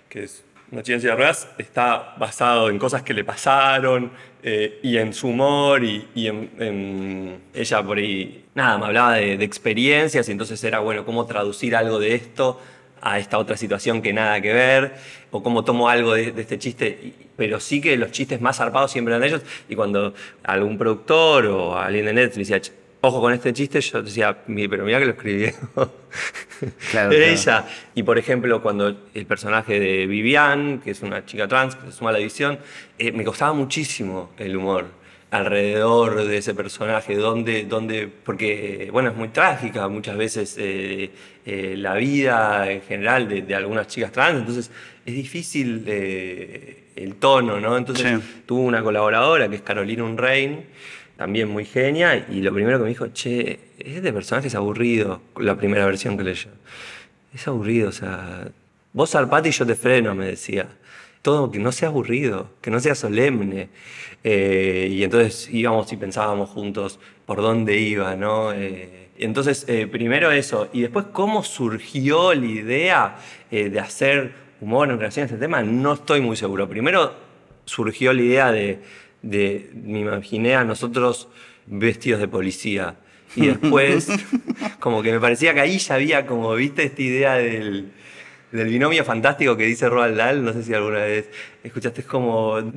que 0.10 0.26
es 0.26 0.44
una 0.72 0.82
chica 0.82 0.96
en 0.96 1.02
silla 1.02 1.14
de 1.14 1.18
ruedas, 1.18 1.48
está 1.58 2.16
basado 2.18 2.70
en 2.70 2.80
cosas 2.80 3.04
que 3.04 3.14
le 3.14 3.24
pasaron 3.24 4.12
eh, 4.44 4.80
y 4.84 4.98
en 4.98 5.14
su 5.14 5.30
humor 5.30 5.84
y, 5.84 6.08
en, 6.16 7.40
ella 7.54 7.84
por 7.84 7.98
ahí, 7.98 8.46
nada, 8.56 8.78
me 8.78 8.86
hablaba 8.86 9.14
de, 9.14 9.34
experiencias 9.44 10.28
y 10.28 10.32
entonces 10.32 10.64
era, 10.64 10.80
bueno, 10.80 11.06
cómo 11.06 11.26
traducir 11.26 11.76
algo 11.76 12.00
de 12.00 12.16
esto 12.16 12.60
a 13.02 13.20
esta 13.20 13.38
otra 13.38 13.56
situación 13.58 14.02
que 14.02 14.14
nada 14.14 14.42
que 14.42 14.54
ver, 14.54 14.96
o 15.30 15.44
cómo 15.44 15.64
tomo 15.64 15.90
algo 15.90 16.14
de, 16.14 16.32
de 16.32 16.42
este 16.42 16.58
chiste, 16.58 17.14
pero 17.36 17.60
sí 17.60 17.80
que 17.82 17.96
los 17.98 18.12
chistes 18.12 18.42
más 18.42 18.58
zarpados 18.58 18.92
siempre 18.92 19.14
eran 19.14 19.28
ellos, 19.28 19.42
y 19.70 19.76
cuando 19.76 20.14
algún 20.44 20.78
productor 20.78 21.46
o 21.46 21.78
alguien 21.78 22.06
de 22.06 22.14
Netflix 22.14 22.48
decía, 22.48 22.60
"Ch, 22.60 22.72
ojo 23.08 23.22
con 23.22 23.34
este 23.34 23.54
chiste, 23.54 23.80
yo 23.82 24.02
decía, 24.02 24.38
"Mi- 24.48 24.68
pero 24.68 24.84
mira 24.86 25.00
que 25.00 25.06
lo 25.06 25.12
escribí. 25.12 25.46
Claro, 26.92 27.12
ella. 27.12 27.66
Y 27.96 28.04
por 28.04 28.18
ejemplo, 28.18 28.62
cuando 28.62 29.08
el 29.14 29.26
personaje 29.26 29.78
de 29.80 30.08
Vivian, 30.08 30.80
que 30.80 30.92
es 30.92 31.02
una 31.02 31.26
chica 31.26 31.48
trans 31.50 31.76
que 31.76 31.88
se 31.88 31.92
suma 31.92 32.12
a 32.12 32.14
la 32.14 32.20
edición, 32.20 32.58
eh, 32.98 33.12
me 33.12 33.26
costaba 33.26 33.52
muchísimo 33.54 34.32
el 34.38 34.56
humor 34.56 34.86
alrededor 35.32 36.24
de 36.24 36.38
ese 36.38 36.54
personaje, 36.56 37.16
donde, 37.16 37.66
donde, 37.66 38.08
porque 38.08 38.88
bueno, 38.94 39.10
es 39.10 39.16
muy 39.18 39.28
trágica 39.30 39.88
muchas 39.90 40.16
veces 40.16 40.56
eh, 40.58 41.12
eh, 41.46 41.76
la 41.78 41.96
vida 41.96 42.72
en 42.72 42.82
general 42.82 43.28
de, 43.28 43.42
de 43.42 43.54
algunas 43.56 43.88
chicas 43.88 44.14
trans, 44.14 44.40
entonces 44.40 44.72
es 45.06 45.14
difícil 45.14 45.84
eh, 45.88 46.84
el 46.96 47.16
tono, 47.16 47.60
¿no? 47.60 47.76
Entonces 47.78 48.22
Sí. 48.22 48.42
tuvo 48.46 48.62
una 48.62 48.82
colaboradora 48.82 49.50
que 49.50 49.58
es 49.58 49.62
Carolina 49.62 50.06
Unrein, 50.06 50.66
también 51.18 51.50
muy 51.50 51.66
genia, 51.66 52.28
y 52.30 52.42
lo 52.42 52.54
primero 52.54 52.78
que 52.78 52.84
me 52.84 52.90
dijo, 52.90 53.08
che, 53.08 53.60
este 53.80 54.12
personaje 54.12 54.48
es 54.48 54.56
aburrido, 54.56 55.22
la 55.38 55.56
primera 55.56 55.86
versión 55.86 56.18
que 56.18 56.24
leyó. 56.24 56.50
Es 57.34 57.48
aburrido, 57.48 57.90
o 57.90 57.92
sea, 57.92 58.48
vos 58.94 59.12
zarpate 59.12 59.50
y 59.50 59.52
yo 59.52 59.66
te 59.66 59.76
freno, 59.76 60.16
me 60.16 60.28
decía. 60.28 60.68
Todo 61.22 61.50
que 61.50 61.60
no 61.60 61.72
sea 61.72 61.90
aburrido, 61.90 62.52
que 62.62 62.70
no 62.70 62.80
sea 62.80 62.94
solemne. 62.94 63.70
Eh, 64.24 64.90
y 64.92 65.04
entonces 65.04 65.50
íbamos 65.52 65.92
y 65.92 65.98
pensábamos 65.98 66.50
juntos 66.50 67.00
por 67.26 67.42
dónde 67.42 67.78
iba, 67.78 68.16
¿no? 68.16 68.54
Eh, 68.54 69.06
entonces, 69.18 69.66
eh, 69.68 69.88
primero 69.88 70.32
eso, 70.32 70.70
y 70.74 70.82
después 70.82 71.06
cómo 71.12 71.44
surgió 71.44 72.34
la 72.34 72.46
idea 72.46 73.16
eh, 73.50 73.70
de 73.70 73.80
hacer 73.80 74.34
humor 74.60 74.90
en 74.90 74.98
relación 74.98 75.24
a 75.24 75.26
este 75.28 75.38
tema, 75.38 75.64
no 75.64 75.94
estoy 75.94 76.22
muy 76.22 76.36
seguro. 76.36 76.68
Primero 76.68 77.14
surgió 77.64 78.14
la 78.14 78.22
idea 78.22 78.52
de, 78.52 78.80
de 79.26 79.72
me 79.74 80.02
imaginé 80.02 80.56
a 80.56 80.64
nosotros 80.64 81.28
vestidos 81.66 82.20
de 82.20 82.28
policía. 82.28 82.96
Y 83.36 83.48
después, 83.48 84.08
como 84.80 85.02
que 85.02 85.12
me 85.12 85.20
parecía 85.20 85.54
que 85.54 85.62
ahí 85.62 85.78
ya 85.80 85.96
había 85.96 86.26
como, 86.26 86.54
viste, 86.54 86.84
esta 86.84 87.02
idea 87.02 87.34
del, 87.34 87.92
del 88.52 88.68
binomio 88.68 89.04
fantástico 89.04 89.58
que 89.58 89.66
dice 89.66 89.90
Roald 89.90 90.16
Dahl, 90.16 90.46
no 90.46 90.54
sé 90.54 90.64
si 90.64 90.74
alguna 90.74 91.00
vez 91.00 91.30
escuchaste, 91.64 92.02
es 92.02 92.08
como... 92.08 92.58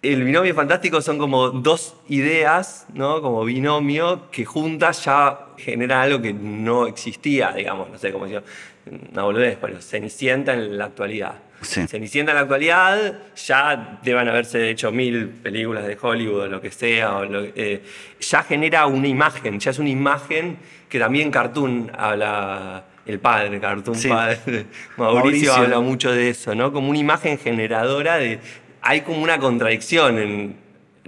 El 0.00 0.22
binomio 0.22 0.54
fantástico 0.54 1.02
son 1.02 1.18
como 1.18 1.50
dos 1.50 1.96
ideas, 2.08 2.86
¿no? 2.94 3.20
Como 3.20 3.44
binomio, 3.44 4.30
que 4.30 4.44
juntas 4.44 5.04
ya 5.04 5.48
generan 5.56 6.02
algo 6.02 6.22
que 6.22 6.32
no 6.32 6.86
existía, 6.86 7.50
digamos, 7.50 7.90
no 7.90 7.98
sé 7.98 8.12
cómo 8.12 8.26
decirlo, 8.26 8.46
una 9.10 9.24
boludez, 9.24 9.58
pero 9.60 9.82
Cenicienta 9.82 10.54
en 10.54 10.78
la 10.78 10.84
actualidad. 10.84 11.34
Sí. 11.60 11.86
Cenicienta 11.88 12.32
en 12.32 12.36
la 12.36 12.42
actualidad, 12.42 13.14
ya 13.34 13.98
deben 14.02 14.28
haberse 14.28 14.70
hecho 14.70 14.92
mil 14.92 15.28
películas 15.28 15.86
de 15.86 15.98
Hollywood 16.00 16.42
o 16.42 16.46
lo 16.46 16.60
que 16.60 16.70
sea, 16.70 17.16
o 17.16 17.24
lo- 17.24 17.42
eh, 17.44 17.82
ya 18.20 18.42
genera 18.44 18.86
una 18.86 19.08
imagen, 19.08 19.58
ya 19.58 19.72
es 19.72 19.78
una 19.80 19.88
imagen 19.88 20.56
que 20.88 20.98
también 21.00 21.30
Cartoon 21.32 21.90
habla, 21.98 22.84
el 23.06 23.18
padre, 23.18 23.58
Cartoon 23.60 23.96
Sí. 23.96 24.08
padre, 24.08 24.38
Mauricio, 24.96 25.20
Mauricio. 25.22 25.54
habla 25.54 25.80
mucho 25.80 26.12
de 26.12 26.30
eso, 26.30 26.54
¿no? 26.54 26.72
Como 26.72 26.90
una 26.90 26.98
imagen 26.98 27.38
generadora 27.38 28.18
de... 28.18 28.38
Hay 28.80 29.00
como 29.00 29.20
una 29.22 29.38
contradicción 29.38 30.18
en 30.18 30.56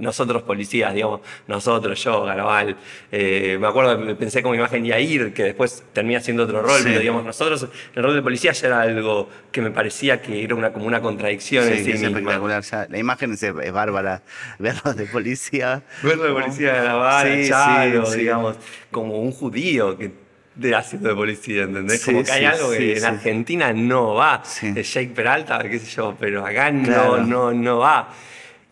nosotros 0.00 0.42
policías, 0.42 0.92
digamos, 0.94 1.20
nosotros, 1.46 2.02
yo, 2.02 2.24
Garabal. 2.24 2.76
eh, 3.12 3.56
me 3.60 3.66
acuerdo 3.68 4.04
que 4.06 4.14
pensé 4.16 4.42
como 4.42 4.54
imagen 4.54 4.84
Yair, 4.84 5.32
que 5.32 5.44
después 5.44 5.84
termina 5.92 6.20
siendo 6.20 6.44
otro 6.44 6.62
rol, 6.62 6.78
Sí. 6.78 6.84
pero 6.84 7.00
digamos, 7.00 7.24
nosotros, 7.24 7.66
el 7.94 8.02
rol 8.02 8.14
de 8.14 8.22
policía 8.22 8.52
ya 8.52 8.66
era 8.68 8.80
algo 8.82 9.28
que 9.52 9.60
me 9.60 9.70
parecía 9.70 10.20
que 10.20 10.42
era 10.42 10.54
una, 10.54 10.72
como 10.72 10.86
una 10.86 11.00
contradicción 11.00 11.64
Sí, 11.64 11.70
en 11.72 11.84
sí 11.84 11.90
es 11.92 12.00
misma. 12.00 12.18
espectacular. 12.18 12.62
ya. 12.62 12.86
La 12.90 12.98
imagen 12.98 13.32
es, 13.32 13.42
es 13.42 13.72
bárbara. 13.72 14.22
Verlos 14.58 14.96
de 14.96 15.04
policía. 15.06 15.82
Verlo 16.02 16.24
de 16.24 16.32
policía 16.32 16.72
de 16.72 16.78
Garabal, 16.78 18.06
Sí, 18.06 18.18
digamos, 18.18 18.56
como 18.90 19.20
un 19.20 19.32
judío 19.32 19.96
que 19.98 20.12
de 20.54 20.74
haciendo 20.74 21.08
de 21.10 21.14
policía, 21.14 21.62
¿entendés? 21.62 22.02
Sí, 22.02 22.10
como 22.12 22.24
que 22.24 22.32
hay 22.32 22.40
sí, 22.40 22.44
algo 22.46 22.70
que 22.72 22.76
sí, 22.78 22.92
en. 22.98 23.04
Argentina 23.04 23.72
no 23.72 24.14
va. 24.14 24.42
Jake 24.60 25.12
Peralta, 25.14 25.58
qué 25.62 25.78
sé 25.78 25.86
yo, 25.96 26.14
pero 26.18 26.44
acá 26.44 26.70
Claro. 26.84 27.18
no, 27.18 27.26
no, 27.26 27.52
no 27.52 27.78
va. 27.78 28.08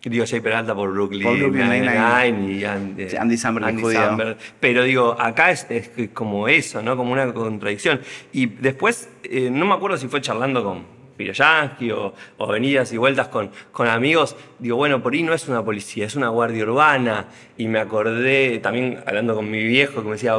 Digo, 0.04 0.24
Jay 0.26 0.40
Peralta 0.40 0.74
por 0.74 0.92
Brooklyn, 0.92 1.22
Por 1.24 1.36
Brooklyn 1.38 1.68
Nine-Nine. 1.68 2.32
Nine-Nine 2.32 2.52
y 2.52 2.64
Andy, 2.64 3.08
Sí, 3.10 3.16
Andy 3.16 3.36
Samberg. 3.36 4.36
Pero 4.60 4.84
digo, 4.84 5.16
acá 5.18 5.50
es, 5.50 5.66
es 5.70 5.90
como 6.14 6.48
eso, 6.48 6.80
¿no? 6.82 6.96
Como 6.96 7.12
una 7.12 7.32
contradicción. 7.32 8.00
Y 8.32 8.46
después, 8.46 9.10
eh, 9.24 9.50
no 9.50 9.66
me 9.66 9.74
acuerdo 9.74 9.96
si 9.96 10.06
fue 10.08 10.20
charlando 10.20 10.62
con 10.62 10.98
Piroyansky 11.16 11.90
o, 11.90 12.14
o 12.36 12.46
venidas 12.46 12.92
y 12.92 12.96
vueltas 12.96 13.26
con, 13.28 13.50
con 13.72 13.88
amigos. 13.88 14.36
Digo, 14.60 14.76
bueno, 14.76 15.02
por 15.02 15.12
ahí 15.12 15.22
no 15.24 15.34
es 15.34 15.48
una 15.48 15.64
policía, 15.64 16.06
es 16.06 16.14
una 16.14 16.28
guardia 16.28 16.62
urbana. 16.62 17.26
Y 17.60 17.66
me 17.66 17.80
acordé, 17.80 18.60
también 18.60 19.00
hablando 19.04 19.34
con 19.34 19.50
mi 19.50 19.64
viejo, 19.64 20.00
que 20.00 20.06
me 20.06 20.12
decía, 20.12 20.36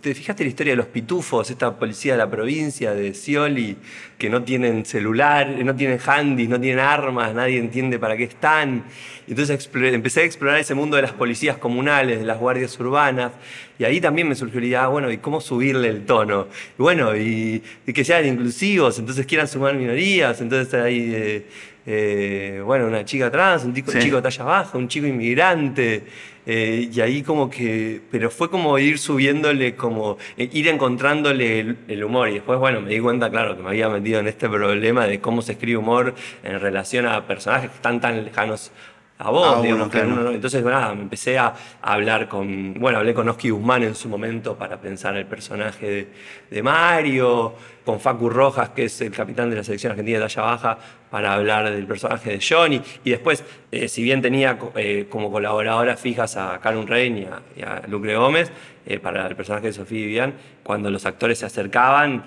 ¿te 0.00 0.12
fijaste 0.16 0.42
la 0.42 0.48
historia 0.48 0.72
de 0.72 0.76
los 0.76 0.86
pitufos? 0.86 1.48
Esta 1.48 1.72
policía 1.78 2.14
de 2.14 2.18
la 2.18 2.28
provincia 2.28 2.92
de 2.92 3.14
Scioli, 3.14 3.76
que 4.18 4.28
no 4.28 4.42
tienen 4.42 4.84
celular, 4.84 5.48
no 5.48 5.76
tienen 5.76 6.00
handys, 6.04 6.48
no 6.48 6.60
tienen 6.60 6.80
armas, 6.80 7.32
nadie 7.34 7.58
entiende 7.60 8.00
para 8.00 8.16
qué 8.16 8.24
están. 8.24 8.82
Y 9.28 9.30
Entonces 9.30 9.70
empecé 9.74 10.22
a 10.22 10.24
explorar 10.24 10.58
ese 10.58 10.74
mundo 10.74 10.96
de 10.96 11.02
las 11.02 11.12
policías 11.12 11.56
comunales, 11.56 12.18
de 12.18 12.24
las 12.26 12.38
guardias 12.40 12.76
urbanas, 12.80 13.30
y 13.78 13.84
ahí 13.84 14.00
también 14.00 14.28
me 14.28 14.34
surgió 14.34 14.58
la 14.58 14.66
idea, 14.66 14.84
ah, 14.84 14.88
bueno, 14.88 15.12
¿y 15.12 15.18
cómo 15.18 15.40
subirle 15.40 15.86
el 15.88 16.04
tono? 16.04 16.48
Y 16.76 16.82
bueno, 16.82 17.16
y, 17.16 17.62
y 17.86 17.92
que 17.92 18.02
sean 18.02 18.26
inclusivos, 18.26 18.98
entonces 18.98 19.24
quieran 19.24 19.46
sumar 19.46 19.76
minorías, 19.76 20.40
entonces 20.40 20.74
hay, 20.74 21.12
eh, 21.14 21.46
eh, 21.86 22.60
bueno, 22.64 22.88
una 22.88 23.04
chica 23.04 23.30
trans, 23.30 23.62
un 23.64 23.72
chico, 23.72 23.92
Sí. 23.92 24.00
chico 24.00 24.16
de 24.16 24.22
talla 24.22 24.42
baja, 24.42 24.76
un 24.76 24.88
chico 24.88 25.06
inmigrante, 25.06 26.02
eh, 26.46 26.88
y 26.92 27.00
ahí 27.00 27.22
como 27.22 27.50
que, 27.50 28.00
pero 28.10 28.30
fue 28.30 28.48
como 28.50 28.78
ir 28.78 28.98
subiéndole, 28.98 29.74
como 29.74 30.16
eh, 30.36 30.48
ir 30.52 30.68
encontrándole 30.68 31.60
el, 31.60 31.76
el 31.88 32.04
humor, 32.04 32.28
y 32.28 32.34
después, 32.34 32.58
bueno, 32.58 32.80
me 32.80 32.90
di 32.90 33.00
cuenta, 33.00 33.30
claro, 33.30 33.56
que 33.56 33.62
me 33.62 33.70
había 33.70 33.88
metido 33.88 34.20
en 34.20 34.28
este 34.28 34.48
problema 34.48 35.06
de 35.06 35.20
cómo 35.20 35.42
se 35.42 35.52
escribe 35.52 35.78
humor 35.78 36.14
en 36.44 36.60
relación 36.60 37.06
a 37.06 37.26
personajes 37.26 37.70
que 37.70 37.76
están 37.76 38.00
tan 38.00 38.24
lejanos 38.24 38.70
a 39.18 39.30
vos, 39.30 39.46
Ah, 39.58 39.62
digamos, 39.62 39.88
bueno, 39.88 39.90
claro. 39.90 40.08
uno 40.08 40.22
no- 40.24 40.30
entonces 40.32 40.62
nada, 40.62 40.94
me 40.94 41.02
empecé 41.02 41.38
a, 41.38 41.46
a 41.80 41.92
hablar 41.94 42.28
con, 42.28 42.74
bueno, 42.74 42.98
hablé 42.98 43.14
con 43.14 43.26
Oski 43.28 43.48
Guzmán 43.50 43.82
en 43.82 43.94
su 43.94 44.08
momento 44.10 44.56
para 44.56 44.78
pensar 44.80 45.16
el 45.16 45.24
personaje 45.26 45.86
de, 45.88 46.08
de 46.50 46.62
Mario, 46.62 47.54
con 47.84 47.98
Facu 47.98 48.28
Rojas, 48.28 48.70
que 48.70 48.84
es 48.84 49.00
el 49.00 49.12
capitán 49.12 49.48
de 49.48 49.56
la 49.56 49.64
selección 49.64 49.92
argentina 49.92 50.18
de 50.18 50.24
talla 50.26 50.42
baja, 50.42 50.78
para 51.10 51.32
hablar 51.34 51.70
del 51.70 51.86
personaje 51.86 52.30
de 52.36 52.40
Johnny, 52.46 52.82
y 53.04 53.10
después, 53.10 53.42
eh, 53.72 53.88
si 53.88 54.02
bien 54.02 54.20
tenía 54.20 54.58
eh, 54.74 55.06
como 55.08 55.30
colaboradoras 55.32 55.98
fijas 55.98 56.36
a 56.36 56.58
Karen 56.60 56.86
Rein 56.86 57.16
y 57.18 57.24
a, 57.24 57.40
y 57.56 57.62
a 57.62 57.82
Lucre 57.88 58.16
Gómez, 58.16 58.50
eh, 58.84 58.98
para 58.98 59.26
el 59.28 59.34
personaje 59.36 59.68
de 59.68 59.72
Sofía 59.72 59.98
Vivian, 59.98 60.34
cuando 60.62 60.90
los 60.90 61.06
actores 61.06 61.38
se 61.38 61.46
acercaban, 61.46 62.24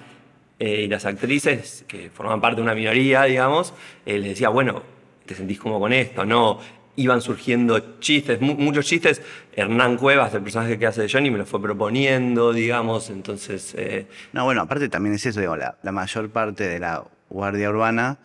y 0.62 0.88
las 0.88 1.06
actrices, 1.06 1.86
que 1.88 2.10
formaban 2.10 2.42
parte 2.42 2.58
de 2.58 2.64
una 2.64 2.76
minoría, 2.76 3.24
digamos, 3.24 3.74
les 4.06 4.22
decía, 4.24 4.50
bueno, 4.50 4.82
te 5.26 5.34
sentís 5.34 5.58
como 5.60 5.80
con 5.80 5.94
esto, 5.94 6.26
no. 6.26 6.60
Iban 7.00 7.22
surgiendo 7.22 8.00
chistes, 8.00 8.42
mu- 8.42 8.56
muchos 8.56 8.86
chistes. 8.86 9.22
Hernán 9.54 9.98
Cuevas, 9.98 10.34
el 10.34 10.42
personaje 10.42 10.78
que 10.78 10.86
hace 10.86 11.02
de 11.02 11.10
Johnny, 11.10 11.32
me 11.32 11.38
lo 11.38 11.46
fue 11.46 11.62
proponiendo, 11.62 12.52
digamos, 12.54 13.10
entonces. 13.10 13.74
eh, 13.78 14.08
No, 14.34 14.44
bueno, 14.46 14.62
aparte 14.62 14.90
también 14.90 15.16
es 15.16 15.26
eso, 15.26 15.40
digo, 15.40 15.56
la, 15.56 15.78
la 15.82 15.92
mayor 15.92 16.30
parte 16.30 16.68
de 16.68 16.80
la 16.80 17.04
Guardia 17.30 17.70
Urbana 17.70 18.18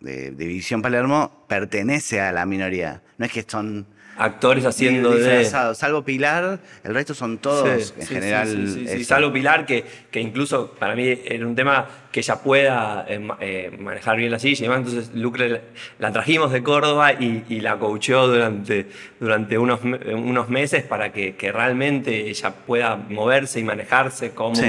de 0.00 0.30
División 0.32 0.82
Palermo 0.82 1.44
pertenece 1.48 2.20
a 2.20 2.32
la 2.32 2.44
minoría. 2.46 3.02
No 3.18 3.26
es 3.26 3.32
que 3.32 3.44
son 3.46 3.86
actores 4.16 4.64
haciendo 4.66 5.16
de. 5.16 5.44
salvo 5.44 6.02
Pilar, 6.04 6.58
el 6.84 6.94
resto 6.94 7.14
son 7.14 7.38
todos, 7.38 7.86
Sí, 7.86 7.92
en 8.00 8.06
sí, 8.06 8.14
general. 8.14 8.48
sí, 8.48 8.84
este, 8.86 9.04
Salvo 9.04 9.32
Pilar, 9.32 9.64
que, 9.66 9.84
que 10.10 10.20
incluso 10.20 10.72
para 10.78 10.94
mí 10.94 11.18
era 11.24 11.46
un 11.46 11.54
tema 11.54 11.86
que 12.12 12.20
ella 12.20 12.36
pueda 12.36 13.06
eh, 13.08 13.26
eh, 13.40 13.76
manejar 13.78 14.16
bien 14.18 14.30
la 14.30 14.38
silla 14.38 14.66
y 14.66 14.68
demás. 14.68 14.86
Entonces, 14.86 15.14
Lucre 15.14 15.48
la, 15.48 15.60
la 15.98 16.12
trajimos 16.12 16.52
de 16.52 16.62
Córdoba 16.62 17.14
y, 17.14 17.44
y 17.48 17.60
la 17.60 17.78
coacheó 17.78 18.26
durante, 18.28 18.86
durante 19.18 19.56
unos, 19.56 19.80
unos 19.82 20.48
meses 20.50 20.82
para 20.84 21.10
que, 21.12 21.34
que 21.36 21.50
realmente 21.50 22.28
ella 22.28 22.50
pueda 22.66 22.96
moverse 22.96 23.60
y 23.60 23.64
manejarse 23.64 24.32
como. 24.32 24.60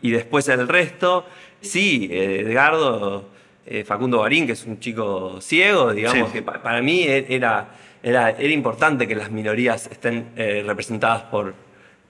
Y 0.00 0.10
después 0.10 0.48
el 0.48 0.66
resto, 0.68 1.26
sí, 1.60 2.08
eh, 2.10 2.44
Edgardo, 2.46 3.28
eh, 3.66 3.84
Facundo 3.84 4.20
Barín, 4.20 4.46
que 4.46 4.52
es 4.52 4.64
un 4.64 4.78
chico 4.80 5.38
ciego, 5.40 5.92
digamos, 5.92 6.30
que 6.30 6.40
pa- 6.42 6.62
para 6.62 6.80
mí 6.80 7.02
e- 7.02 7.26
era, 7.28 7.68
era, 8.06 8.30
era 8.30 8.52
importante 8.52 9.06
que 9.08 9.16
las 9.16 9.30
minorías 9.30 9.88
estén 9.90 10.28
eh, 10.36 10.62
representadas 10.64 11.22
por, 11.24 11.54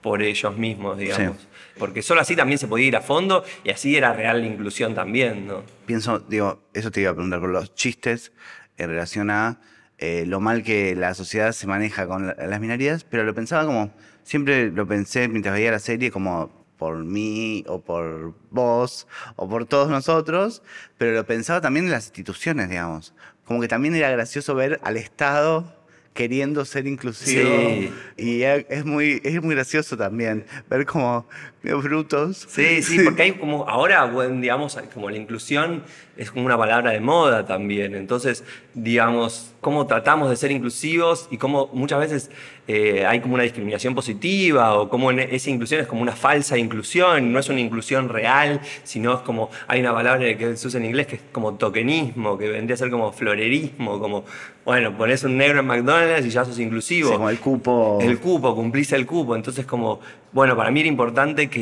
por 0.02 0.22
ellos 0.22 0.56
mismos, 0.56 0.98
digamos. 0.98 1.38
Sí. 1.40 1.48
Porque 1.78 2.02
solo 2.02 2.20
así 2.20 2.36
también 2.36 2.58
se 2.58 2.68
podía 2.68 2.86
ir 2.86 2.96
a 2.96 3.00
fondo 3.00 3.44
y 3.64 3.70
así 3.70 3.96
era 3.96 4.12
real 4.12 4.40
la 4.42 4.46
inclusión 4.46 4.94
también, 4.94 5.46
¿no? 5.46 5.62
Pienso, 5.86 6.18
digo, 6.20 6.60
eso 6.74 6.90
te 6.90 7.00
iba 7.00 7.10
a 7.10 7.14
preguntar 7.14 7.40
por 7.40 7.48
los 7.50 7.74
chistes 7.74 8.32
en 8.78 8.90
relación 8.90 9.30
a 9.30 9.58
eh, 9.98 10.24
lo 10.26 10.40
mal 10.40 10.62
que 10.62 10.94
la 10.94 11.14
sociedad 11.14 11.52
se 11.52 11.66
maneja 11.66 12.06
con 12.06 12.26
la- 12.26 12.34
las 12.46 12.60
minorías, 12.60 13.04
pero 13.04 13.24
lo 13.24 13.34
pensaba 13.34 13.64
como, 13.64 13.90
siempre 14.22 14.70
lo 14.70 14.86
pensé 14.86 15.28
mientras 15.28 15.54
veía 15.54 15.70
la 15.70 15.78
serie 15.78 16.10
como 16.10 16.50
por 16.76 16.96
mí 17.04 17.64
o 17.68 17.80
por 17.80 18.34
vos 18.50 19.06
o 19.36 19.48
por 19.48 19.64
todos 19.64 19.88
nosotros, 19.88 20.62
pero 20.98 21.12
lo 21.12 21.24
pensaba 21.24 21.62
también 21.62 21.86
en 21.86 21.92
las 21.92 22.04
instituciones, 22.08 22.68
digamos. 22.68 23.14
Como 23.46 23.60
que 23.62 23.68
también 23.68 23.94
era 23.94 24.10
gracioso 24.10 24.54
ver 24.54 24.78
al 24.82 24.98
Estado 24.98 25.74
queriendo 26.16 26.64
ser 26.64 26.86
inclusivo 26.88 27.48
Sí. 27.56 27.92
y 28.16 28.42
es 28.42 28.84
muy, 28.84 29.20
es 29.22 29.40
muy 29.42 29.54
gracioso 29.54 29.96
también 29.96 30.44
ver 30.68 30.84
como 30.86 31.28
medio 31.66 31.82
brutos. 31.82 32.46
Sí, 32.48 32.82
sí, 32.82 33.00
porque 33.04 33.22
hay 33.22 33.32
como, 33.32 33.68
ahora, 33.68 34.08
digamos, 34.30 34.78
como 34.94 35.10
la 35.10 35.16
inclusión 35.16 35.82
es 36.16 36.30
como 36.30 36.46
una 36.46 36.56
palabra 36.56 36.92
de 36.92 37.00
moda 37.00 37.44
también. 37.44 37.94
Entonces, 37.94 38.44
digamos, 38.72 39.52
cómo 39.60 39.86
tratamos 39.86 40.30
de 40.30 40.36
ser 40.36 40.50
inclusivos 40.50 41.28
y 41.30 41.36
cómo 41.36 41.68
muchas 41.72 41.98
veces 41.98 42.30
eh, 42.68 43.04
hay 43.06 43.20
como 43.20 43.34
una 43.34 43.42
discriminación 43.42 43.94
positiva 43.94 44.74
o 44.78 44.88
cómo 44.88 45.10
en 45.10 45.20
esa 45.20 45.50
inclusión 45.50 45.80
es 45.80 45.86
como 45.86 46.02
una 46.02 46.12
falsa 46.12 46.56
inclusión, 46.56 47.32
no 47.32 47.38
es 47.38 47.48
una 47.48 47.60
inclusión 47.60 48.08
real, 48.08 48.60
sino 48.84 49.14
es 49.14 49.20
como, 49.20 49.50
hay 49.66 49.80
una 49.80 49.92
palabra 49.92 50.36
que 50.36 50.56
se 50.56 50.68
usa 50.68 50.78
en 50.80 50.86
inglés 50.86 51.06
que 51.06 51.16
es 51.16 51.22
como 51.32 51.54
tokenismo, 51.54 52.38
que 52.38 52.48
vendría 52.48 52.74
a 52.74 52.78
ser 52.78 52.90
como 52.90 53.12
florerismo, 53.12 53.98
como, 53.98 54.24
bueno, 54.64 54.96
pones 54.96 55.22
un 55.24 55.36
negro 55.36 55.60
en 55.60 55.66
McDonald's 55.66 56.26
y 56.26 56.30
ya 56.30 56.44
sos 56.44 56.58
inclusivo 56.58 57.08
Sí, 57.08 57.14
como 57.14 57.30
el 57.30 57.38
cupo. 57.38 57.98
el 58.00 58.18
cupo, 58.18 58.54
cumplís 58.54 58.92
el 58.92 59.06
cupo. 59.06 59.36
Entonces, 59.36 59.66
como, 59.66 60.00
bueno, 60.32 60.56
para 60.56 60.70
mí 60.70 60.80
era 60.80 60.88
importante 60.88 61.48
que 61.48 61.55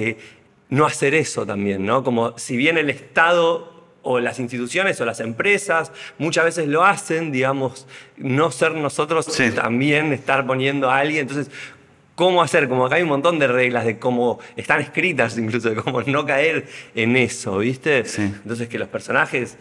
no 0.70 0.87
hacer 0.87 1.14
eso 1.14 1.46
también, 1.46 1.85
¿no? 1.87 2.02
Como 2.02 2.38
si 2.38 2.57
bien 2.57 2.78
el 2.78 2.90
Estado 2.90 3.72
o 4.02 4.20
las 4.20 4.38
instituciones 4.38 5.00
o 5.00 5.04
las 5.07 5.20
empresas 5.20 5.90
muchas 6.18 6.44
veces 6.44 6.68
lo 6.68 6.85
hacen, 6.85 7.33
digamos, 7.33 7.87
no 8.16 8.50
ser 8.50 8.72
nosotros 8.72 9.26
Sí. 9.26 9.50
también 9.50 10.12
estar 10.12 10.46
poniendo 10.46 10.90
a 10.90 10.98
alguien. 10.98 11.22
Entonces, 11.22 11.50
¿cómo 12.14 12.42
hacer? 12.42 12.68
Como 12.68 12.85
acá 12.87 12.96
hay 12.96 13.02
un 13.02 13.09
montón 13.09 13.38
de 13.38 13.46
reglas 13.46 13.87
de 13.87 13.98
cómo 13.98 14.40
están 14.57 14.80
escritas, 14.80 15.38
incluso 15.38 15.70
de 15.70 15.76
cómo 15.76 16.02
no 16.02 16.26
caer 16.26 16.66
en 16.94 17.16
eso, 17.16 17.59
¿viste? 17.59 18.04
Sí. 18.04 18.22
Entonces, 18.22 18.68
que 18.68 18.78
los 18.78 18.88
personajes, 18.88 19.57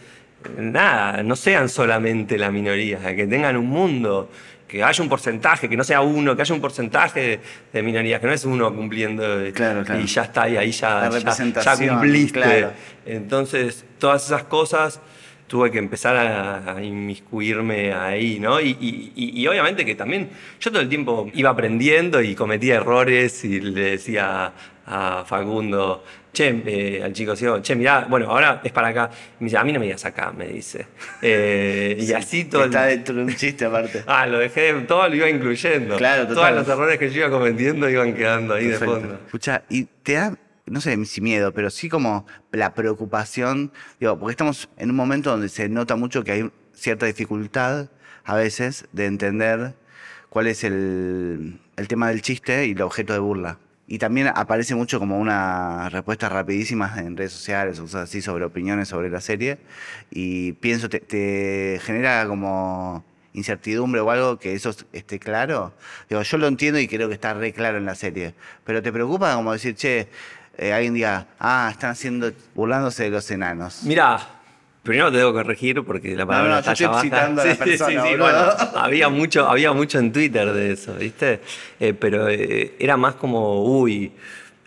nada, 0.58 1.22
no 1.22 1.36
sean 1.36 1.70
solamente 1.70 2.36
la 2.36 2.50
minoría, 2.50 2.98
que 3.16 3.26
tengan 3.26 3.56
un 3.56 3.66
mundo, 3.68 4.28
que 4.68 4.82
haya 4.82 5.02
un 5.02 5.08
porcentaje, 5.08 5.68
que 5.68 5.76
no 5.76 5.84
sea 5.84 6.00
uno, 6.00 6.34
que 6.34 6.42
haya 6.42 6.54
un 6.54 6.60
porcentaje 6.60 7.40
de, 7.72 7.82
minorías, 7.82 8.20
que 8.20 8.26
no 8.26 8.32
es 8.32 8.44
uno 8.44 8.74
cumpliendo 8.74 9.40
eh, 9.40 9.52
Claro, 9.52 9.84
claro. 9.84 10.00
y 10.00 10.06
ya 10.06 10.22
está, 10.22 10.48
y 10.48 10.56
ahí 10.56 10.72
ya, 10.72 11.08
ya- 11.10 11.18
ya, 11.62 11.92
cumpliste. 11.94 12.40
claro. 12.40 12.70
Entonces, 13.06 13.84
todas 13.98 14.24
esas 14.26 14.44
cosas 14.44 15.00
tuve 15.46 15.70
que 15.70 15.78
empezar 15.78 16.16
a, 16.16 16.76
a 16.76 16.82
inmiscuirme 16.82 17.92
ahí, 17.92 18.38
¿no? 18.40 18.60
Y, 18.60 18.70
y- 18.80 19.12
y- 19.14 19.40
y 19.42 19.46
obviamente 19.46 19.84
que 19.84 19.94
también 19.94 20.30
yo 20.60 20.70
todo 20.70 20.80
el 20.82 20.88
tiempo 20.88 21.30
iba 21.34 21.50
aprendiendo 21.50 22.20
y 22.22 22.34
cometía 22.34 22.76
errores 22.76 23.44
y 23.44 23.60
le 23.60 23.90
decía 23.92 24.52
a 24.86 25.24
Facundo, 25.26 26.04
che, 26.32 26.62
eh, 26.66 27.02
al 27.02 27.12
chico 27.14 27.34
ciego, 27.34 27.60
che, 27.62 27.74
mirá, 27.74 28.06
bueno, 28.08 28.26
ahora 28.28 28.60
es 28.62 28.70
para 28.72 28.88
acá. 28.88 29.10
Y 29.40 29.44
me 29.44 29.46
dice, 29.46 29.56
a 29.56 29.64
mí 29.64 29.72
no 29.72 29.78
me 29.80 29.86
digas 29.86 30.04
acá, 30.04 30.32
me 30.36 30.46
dice. 30.48 30.86
Eh, 31.22 31.96
y 32.00 32.12
así 32.12 32.44
todo 32.44 32.64
el- 32.64 32.70
Está 32.70 32.84
dentro 32.86 33.14
de 33.14 33.22
un 33.22 33.34
chiste 33.34 33.64
aparte. 33.64 34.02
Ah, 34.06 34.26
lo 34.26 34.38
dejé, 34.38 34.72
todo 34.86 35.08
lo 35.08 35.14
iba 35.14 35.28
incluyendo. 35.30 35.96
Claro, 35.96 36.24
Todos 36.24 36.36
total. 36.36 36.56
los 36.56 36.68
errores 36.68 36.98
que 36.98 37.08
yo 37.10 37.20
iba 37.20 37.30
cometiendo 37.30 37.88
iban 37.88 38.12
quedando 38.14 38.54
ahí 38.54 38.66
de 38.66 38.76
fondo. 38.78 39.14
Escucha, 39.26 39.62
y 39.70 39.84
te 39.84 40.14
da, 40.14 40.34
no 40.66 40.80
sé 40.80 41.04
si 41.04 41.20
miedo, 41.20 41.52
pero 41.52 41.70
sí 41.70 41.88
como 41.88 42.26
la 42.52 42.74
preocupación, 42.74 43.72
digo, 44.00 44.18
porque 44.18 44.32
estamos 44.32 44.68
en 44.76 44.90
un 44.90 44.96
momento 44.96 45.30
donde 45.30 45.48
se 45.48 45.68
nota 45.68 45.96
mucho 45.96 46.24
que 46.24 46.32
hay 46.32 46.50
cierta 46.72 47.06
dificultad 47.06 47.90
a 48.24 48.34
veces 48.34 48.86
de 48.92 49.06
entender 49.06 49.74
cuál 50.30 50.46
es 50.46 50.64
el, 50.64 51.60
el 51.76 51.88
tema 51.88 52.08
del 52.08 52.22
chiste 52.22 52.66
y 52.66 52.72
el 52.72 52.82
objeto 52.82 53.12
de 53.12 53.18
burla. 53.18 53.58
Y 53.86 53.98
también 53.98 54.28
aparece 54.28 54.74
mucho 54.74 54.98
como 54.98 55.18
una 55.18 55.90
respuesta 55.90 56.30
rapidísima 56.30 56.94
en 56.96 57.16
redes 57.16 57.32
sociales, 57.32 57.78
o 57.78 57.82
cosas 57.82 58.08
así, 58.08 58.22
sobre 58.22 58.44
opiniones 58.44 58.88
sobre 58.88 59.10
la 59.10 59.20
serie. 59.20 59.58
Y 60.10 60.52
pienso, 60.52 60.88
te, 60.88 61.00
te 61.00 61.78
genera 61.82 62.26
como 62.26 63.04
incertidumbre 63.34 64.00
o 64.00 64.10
algo 64.10 64.38
que 64.38 64.54
eso 64.54 64.74
esté 64.92 65.18
claro. 65.18 65.74
Digo, 66.08 66.22
yo 66.22 66.38
lo 66.38 66.48
entiendo 66.48 66.80
y 66.80 66.88
creo 66.88 67.08
que 67.08 67.14
está 67.14 67.34
re 67.34 67.52
claro 67.52 67.76
en 67.76 67.84
la 67.84 67.94
serie. 67.94 68.34
Pero 68.64 68.82
te 68.82 68.90
preocupa 68.90 69.34
como 69.34 69.52
decir, 69.52 69.74
che, 69.74 70.08
eh, 70.58 70.72
alguien 70.72 70.94
diga, 70.94 71.26
ah, 71.38 71.68
están 71.70 71.90
haciendo, 71.90 72.32
burlándose 72.54 73.04
de 73.04 73.10
los 73.10 73.30
enanos. 73.30 73.82
Mirá, 73.84 74.18
Primero 74.82 75.10
te 75.10 75.16
debo 75.16 75.32
corregir 75.32 75.82
porque 75.82 76.14
la 76.14 76.24
No, 76.24 76.28
palabra 76.28 76.50
no, 76.56 76.60
yo 76.60 76.64
talla 76.66 76.84
estoy 76.86 77.02
citando 77.04 77.40
a 77.40 77.44
la 77.46 77.54
persona, 77.64 78.02
boludo. 78.04 78.18
bueno, 78.18 78.38
había 78.76 79.08
mucho, 79.08 79.48
había 79.48 79.72
mucho 79.72 79.98
en 79.98 80.12
Twitter 80.12 80.52
de 80.52 80.72
eso, 80.72 80.94
¿viste? 80.96 81.40
Eh, 81.80 81.94
pero 81.94 82.28
eh, 82.28 82.74
era 82.78 82.98
más 82.98 83.14
como, 83.14 83.64
uy, 83.64 84.12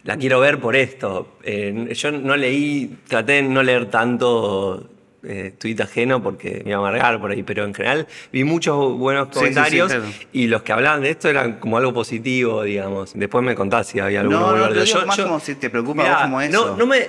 la 0.05 0.17
quiero 0.17 0.39
ver 0.39 0.59
por 0.59 0.75
esto. 0.75 1.37
Eh, 1.43 1.93
yo 1.93 2.11
no 2.11 2.35
leí, 2.35 2.97
traté 3.07 3.33
de 3.33 3.41
no 3.43 3.61
leer 3.61 3.91
tanto 3.91 4.89
eh, 5.27 5.53
tweet 5.57 5.75
ajeno 5.81 6.23
porque 6.23 6.61
me 6.63 6.71
iba 6.71 6.77
a 6.77 6.87
amargar 6.87 7.19
por 7.19 7.31
ahí, 7.31 7.43
pero 7.43 7.65
en 7.65 7.73
general 7.73 8.07
vi 8.31 8.43
muchos 8.43 8.97
buenos 8.97 9.27
Sí, 9.27 9.33
sí, 9.33 9.39
sí, 9.39 9.53
comentarios 9.53 9.93
y 10.33 10.47
los 10.47 10.61
que 10.63 10.71
hablaban 10.73 11.01
de 11.01 11.09
esto 11.11 11.29
eran 11.29 11.59
como 11.59 11.77
algo 11.77 11.93
positivo, 11.93 12.63
digamos. 12.63 13.11
Después 13.13 13.43
me 13.43 13.53
contás 13.55 13.87
si 13.87 13.99
había 13.99 14.21
alguno 14.21 14.39
No, 14.39 14.57
no, 14.57 14.69
te 14.73 14.83
digo 14.83 15.05
más 15.05 15.19
como 15.19 15.39
si 15.39 15.55
te 15.55 15.69
preocupa 15.69 16.01
Mirá, 16.03 16.13
vos 16.15 16.21
como 16.23 16.41
eso. 16.41 16.67
No, 16.71 16.77
no 16.77 16.85
me, 16.87 17.07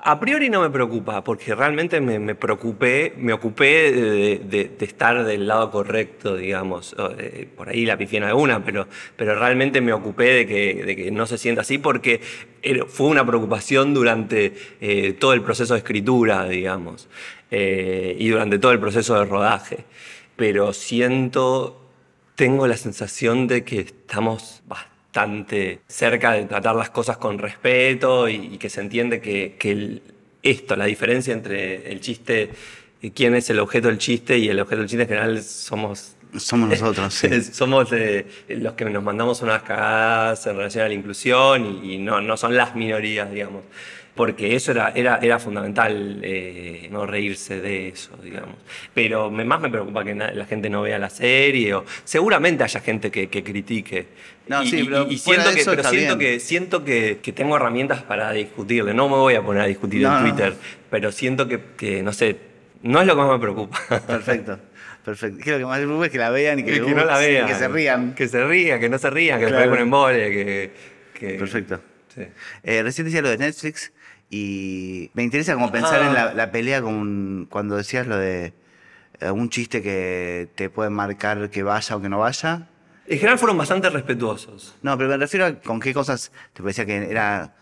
a 0.00 0.20
priori 0.20 0.48
no 0.48 0.60
me 0.62 0.70
preocupa, 0.70 1.22
porque 1.24 1.54
realmente 1.56 2.00
me, 2.00 2.18
me 2.20 2.34
preocupé, 2.36 3.14
me 3.18 3.32
ocupé 3.32 3.92
de, 3.92 4.38
de- 4.38 4.70
de 4.78 4.84
estar 4.84 5.24
del 5.24 5.46
lado 5.48 5.70
correcto, 5.72 6.36
digamos. 6.36 6.94
Eh, 7.18 7.48
Por 7.56 7.68
ahí 7.68 7.84
la 7.84 7.96
pifié 7.98 8.18
en 8.18 8.24
alguna, 8.24 8.64
pero, 8.64 8.86
pero 9.16 9.34
realmente 9.34 9.80
me 9.80 9.92
ocupé 9.92 10.24
de 10.32 10.46
que, 10.46 10.84
de 10.84 10.96
que 10.96 11.10
no 11.10 11.26
se 11.26 11.36
sienta 11.36 11.62
así, 11.62 11.78
porque 11.78 12.20
fue 12.88 13.08
una 13.08 13.26
preocupación 13.26 13.92
durante 13.92 14.52
eh, 14.80 15.14
todo 15.18 15.32
el 15.32 15.42
proceso 15.42 15.74
de 15.74 15.78
escritura, 15.78 16.44
digamos, 16.48 17.08
eh, 17.50 18.16
y 18.18 18.28
durante 18.28 18.58
todo 18.58 18.72
el 18.72 18.80
proceso 18.80 19.14
de 19.18 19.24
rodaje. 19.24 19.84
Pero 20.36 20.72
siento 20.72 21.84
tengo 22.36 22.66
la 22.68 22.76
sensación 22.76 23.48
de 23.48 23.64
que 23.64 23.80
estamos 23.80 24.62
bastante 24.66 25.80
cerca 25.88 26.32
de 26.32 26.44
tratar 26.44 26.76
las 26.76 26.90
cosas 26.90 27.16
con 27.16 27.38
respeto 27.38 28.28
y, 28.28 28.34
y 28.54 28.58
que 28.58 28.70
se 28.70 28.80
entiende 28.80 29.20
que, 29.20 29.56
que 29.58 29.70
el- 29.72 30.02
esto, 30.42 30.76
la 30.76 30.84
diferencia 30.84 31.34
entre 31.34 31.90
el 31.90 32.00
chiste, 32.00 32.50
quién 33.14 33.34
es 33.34 33.50
el 33.50 33.58
objeto 33.58 33.88
del 33.88 33.98
chiste 33.98 34.38
y 34.38 34.48
el 34.48 34.60
objeto 34.60 34.80
del 34.82 34.88
chiste 34.88 35.02
en 35.02 35.08
general 35.08 35.42
somos 35.42 36.14
Somos 36.36 36.68
nosotros, 36.80 37.12
sí. 37.12 37.42
somos 37.52 37.88
eh, 37.92 38.24
los 38.48 38.74
que 38.74 38.84
nos 38.84 39.02
mandamos 39.02 39.42
unas 39.42 39.62
cagadas 39.62 40.46
en 40.46 40.56
relación 40.56 40.84
a 40.84 40.88
la 40.88 40.94
inclusión 40.94 41.80
y, 41.84 41.94
y 41.94 41.98
no, 41.98 42.20
no 42.20 42.36
son 42.36 42.56
las 42.56 42.76
minorías, 42.76 43.30
digamos. 43.32 43.62
Porque 44.18 44.56
eso 44.56 44.72
era, 44.72 44.90
era, 44.96 45.20
era 45.22 45.38
fundamental, 45.38 46.18
eh, 46.24 46.88
no 46.90 47.06
reírse 47.06 47.60
de 47.60 47.86
eso, 47.90 48.10
digamos. 48.20 48.56
Pero 48.92 49.30
me- 49.30 49.44
más 49.44 49.60
me 49.60 49.70
preocupa 49.70 50.02
que 50.04 50.12
la 50.12 50.44
gente 50.44 50.68
no 50.68 50.82
vea 50.82 50.98
la 50.98 51.08
serie 51.08 51.72
o 51.74 51.84
seguramente 52.02 52.64
haya 52.64 52.80
gente 52.80 53.12
que, 53.12 53.28
que 53.28 53.44
critique. 53.44 54.08
No, 54.48 54.64
y, 54.64 54.70
sí, 54.70 54.82
pero 54.84 55.06
y 55.08 55.18
siento 55.18 55.54
que, 55.54 55.62
pero 55.64 55.84
siento 55.84 56.18
que 56.18 56.40
siento 56.40 56.84
que, 56.84 57.20
que 57.22 57.32
tengo 57.32 57.54
herramientas 57.54 58.02
para 58.02 58.32
discutirle. 58.32 58.92
No 58.92 59.08
me 59.08 59.14
voy 59.14 59.34
a 59.36 59.42
poner 59.42 59.62
a 59.62 59.66
discutir 59.66 60.02
No, 60.02 60.08
en 60.18 60.24
no. 60.24 60.28
Twitter, 60.34 60.54
pero 60.90 61.12
siento 61.12 61.46
que, 61.76 62.02
no 62.02 62.12
sé, 62.12 62.36
no 62.82 63.00
es 63.00 63.06
lo 63.06 63.14
que 63.14 63.22
más 63.22 63.30
me 63.30 63.38
preocupa. 63.38 63.78
Perfecto. 64.04 64.58
Perfecto. 65.04 65.44
Que 65.44 65.52
lo 65.52 65.58
que 65.58 65.64
más 65.64 65.78
me 65.78 65.84
preocupa 65.84 66.06
es 66.06 66.10
que 66.12 66.18
la 66.18 66.30
vean 66.30 66.58
y 66.58 66.64
que, 66.64 66.80
no 66.80 67.04
la 67.04 67.18
vean. 67.18 67.46
Que 67.46 67.54
se 67.54 67.68
rían. 67.68 68.14
Que 68.16 68.26
se 68.26 68.44
rían, 68.44 68.80
que 68.80 68.88
no 68.88 68.98
se 68.98 69.10
rían, 69.10 69.38
que 69.38 69.46
Claro. 69.46 69.70
después 69.70 69.88
ponen 69.88 70.30
que- 70.32 71.36
Perfecto. 71.38 71.80
Sí. 72.14 72.22
Eh, 72.64 72.82
recién 72.82 73.04
decía 73.04 73.22
lo 73.22 73.28
de 73.28 73.38
Netflix 73.38 73.92
y 74.30 75.10
me 75.14 75.22
interesa 75.22 75.54
como 75.54 75.70
pensar 75.72 76.02
Ah. 76.02 76.06
en 76.08 76.14
la, 76.14 76.34
la 76.34 76.50
pelea 76.52 76.82
con 76.82 77.46
cuando 77.50 77.76
decías 77.76 78.06
lo 78.06 78.16
de 78.16 78.52
eh, 79.20 79.30
un 79.30 79.48
chiste 79.50 79.82
que 79.82 80.48
te 80.54 80.70
puede 80.70 80.90
marcar 80.90 81.50
que 81.50 81.62
vaya 81.62 81.96
o 81.96 82.00
que 82.02 82.08
no 82.08 82.18
vaya. 82.18 82.68
En 83.06 83.16
general 83.18 83.38
fueron 83.38 83.56
bastante 83.56 83.88
respetuosos. 83.88 84.74
No, 84.82 84.96
pero 84.98 85.08
me 85.08 85.16
refiero 85.16 85.46
a 85.46 85.54
con 85.54 85.80
qué 85.80 85.94
cosas 85.94 86.30
te 86.52 86.62
parecía 86.62 86.84
que 86.84 87.10
era. 87.10 87.54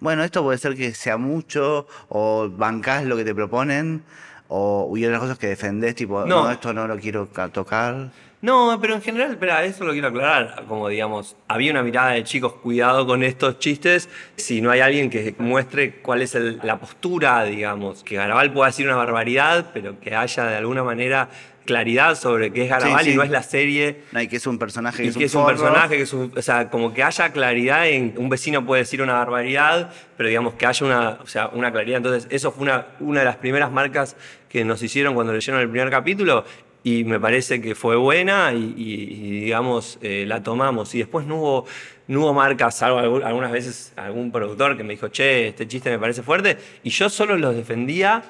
Bueno, 0.00 0.24
esto 0.24 0.42
puede 0.42 0.58
ser 0.58 0.74
que 0.76 0.92
sea 0.94 1.16
mucho, 1.18 1.86
o 2.08 2.48
bancás 2.50 3.04
lo 3.04 3.16
que 3.16 3.24
te 3.24 3.34
proponen, 3.34 4.02
o 4.48 4.92
y 4.96 5.04
otras 5.04 5.20
cosas 5.20 5.38
que 5.38 5.46
defendés, 5.48 5.94
tipo, 5.94 6.24
No. 6.26 6.44
no, 6.44 6.50
esto 6.50 6.72
no 6.72 6.86
lo 6.88 6.98
quiero 6.98 7.28
ca- 7.30 7.48
tocar. 7.48 8.10
No, 8.44 8.78
pero 8.78 8.94
en 8.94 9.00
general, 9.00 9.30
espera, 9.30 9.64
eso 9.64 9.84
lo 9.84 9.92
quiero 9.92 10.08
aclarar. 10.08 10.64
Como 10.68 10.88
digamos, 10.88 11.34
había 11.48 11.70
una 11.70 11.82
mirada 11.82 12.10
de 12.10 12.24
chicos, 12.24 12.52
cuidado 12.56 13.06
con 13.06 13.22
estos 13.22 13.58
chistes. 13.58 14.10
Si 14.36 14.60
no 14.60 14.70
hay 14.70 14.80
alguien 14.80 15.08
que 15.08 15.34
muestre 15.38 15.94
cuál 16.02 16.20
es 16.20 16.34
el- 16.34 16.60
la 16.62 16.78
postura, 16.78 17.42
digamos, 17.44 18.04
que 18.04 18.16
Garabal 18.16 18.52
pueda 18.52 18.66
decir 18.66 18.86
una 18.86 18.96
barbaridad, 18.96 19.70
pero 19.72 19.98
que 19.98 20.14
haya 20.14 20.44
de 20.44 20.56
alguna 20.56 20.84
manera 20.84 21.30
claridad 21.64 22.14
sobre 22.16 22.52
qué 22.52 22.64
es 22.64 22.68
Garabal 22.68 22.98
Sí, 22.98 23.04
sí. 23.06 23.10
y 23.12 23.16
no 23.16 23.22
es 23.22 23.30
la 23.30 23.42
serie. 23.42 24.02
No, 24.12 24.20
y 24.20 24.28
que 24.28 24.36
es 24.36 24.46
un 24.46 24.58
personaje 24.58 24.98
que 24.98 25.04
Y 25.04 25.08
es 25.08 25.14
que 25.14 25.20
un, 25.20 25.24
es 25.24 25.34
un 25.34 25.46
personaje, 25.46 25.96
que 25.96 26.02
es 26.02 26.12
un- 26.12 26.30
o 26.36 26.42
sea, 26.42 26.68
como 26.68 26.92
que 26.92 27.02
haya 27.02 27.32
claridad 27.32 27.88
en 27.88 28.12
un 28.18 28.28
vecino 28.28 28.66
puede 28.66 28.82
decir 28.82 29.00
una 29.00 29.14
barbaridad, 29.14 29.90
pero 30.18 30.28
digamos 30.28 30.52
que 30.54 30.66
haya 30.66 30.86
una, 30.86 31.08
o 31.22 31.26
sea, 31.26 31.48
una 31.54 31.72
claridad. 31.72 31.96
Entonces, 31.96 32.26
eso 32.30 32.52
fue 32.52 32.64
una, 32.64 32.88
una 33.00 33.20
de 33.20 33.24
las 33.24 33.36
primeras 33.36 33.70
marcas 33.72 34.14
que 34.50 34.62
nos 34.66 34.82
hicieron 34.82 35.14
cuando 35.14 35.32
leyeron 35.32 35.60
el 35.62 35.70
primer 35.70 35.88
capítulo 35.90 36.44
y 36.84 37.02
me 37.04 37.18
parece 37.18 37.60
que 37.60 37.74
fue 37.74 37.96
buena 37.96 38.52
y, 38.52 38.74
y- 38.76 39.26
y, 39.26 39.40
digamos, 39.40 39.98
eh, 40.02 40.24
la 40.28 40.42
tomamos. 40.42 40.94
Y 40.94 40.98
después 40.98 41.26
no 41.26 41.36
hubo, 41.36 41.66
no 42.08 42.20
hubo 42.20 42.34
marcas, 42.34 42.76
salvo 42.76 43.00
algu- 43.00 43.24
algunas 43.24 43.50
veces 43.50 43.92
algún 43.96 44.30
productor 44.30 44.76
que 44.76 44.84
me 44.84 44.92
dijo, 44.92 45.08
che, 45.08 45.48
este 45.48 45.66
chiste 45.66 45.90
me 45.90 45.98
parece 45.98 46.22
fuerte, 46.22 46.58
y 46.82 46.90
yo 46.90 47.08
solo 47.08 47.36
los 47.36 47.56
defendía 47.56 48.22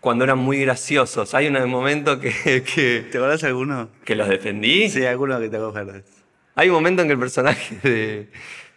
cuando 0.00 0.24
eran 0.24 0.38
muy 0.38 0.58
graciosos. 0.60 1.34
Hay 1.34 1.48
un 1.48 1.70
momento 1.70 2.18
que, 2.18 2.30
que, 2.74 3.04
¿Te 3.12 3.18
acordás 3.18 3.44
alguno? 3.44 3.90
que 4.04 4.14
los 4.14 4.28
defendí. 4.28 4.88
Sí, 4.88 5.04
alguno 5.04 5.38
que 5.38 5.48
te 5.48 5.56
acuerdas. 5.56 6.02
Hay 6.54 6.68
un 6.68 6.74
momento 6.76 7.02
en 7.02 7.08
que 7.08 7.12
el 7.12 7.18
personaje 7.20 7.76
de, 7.82 8.28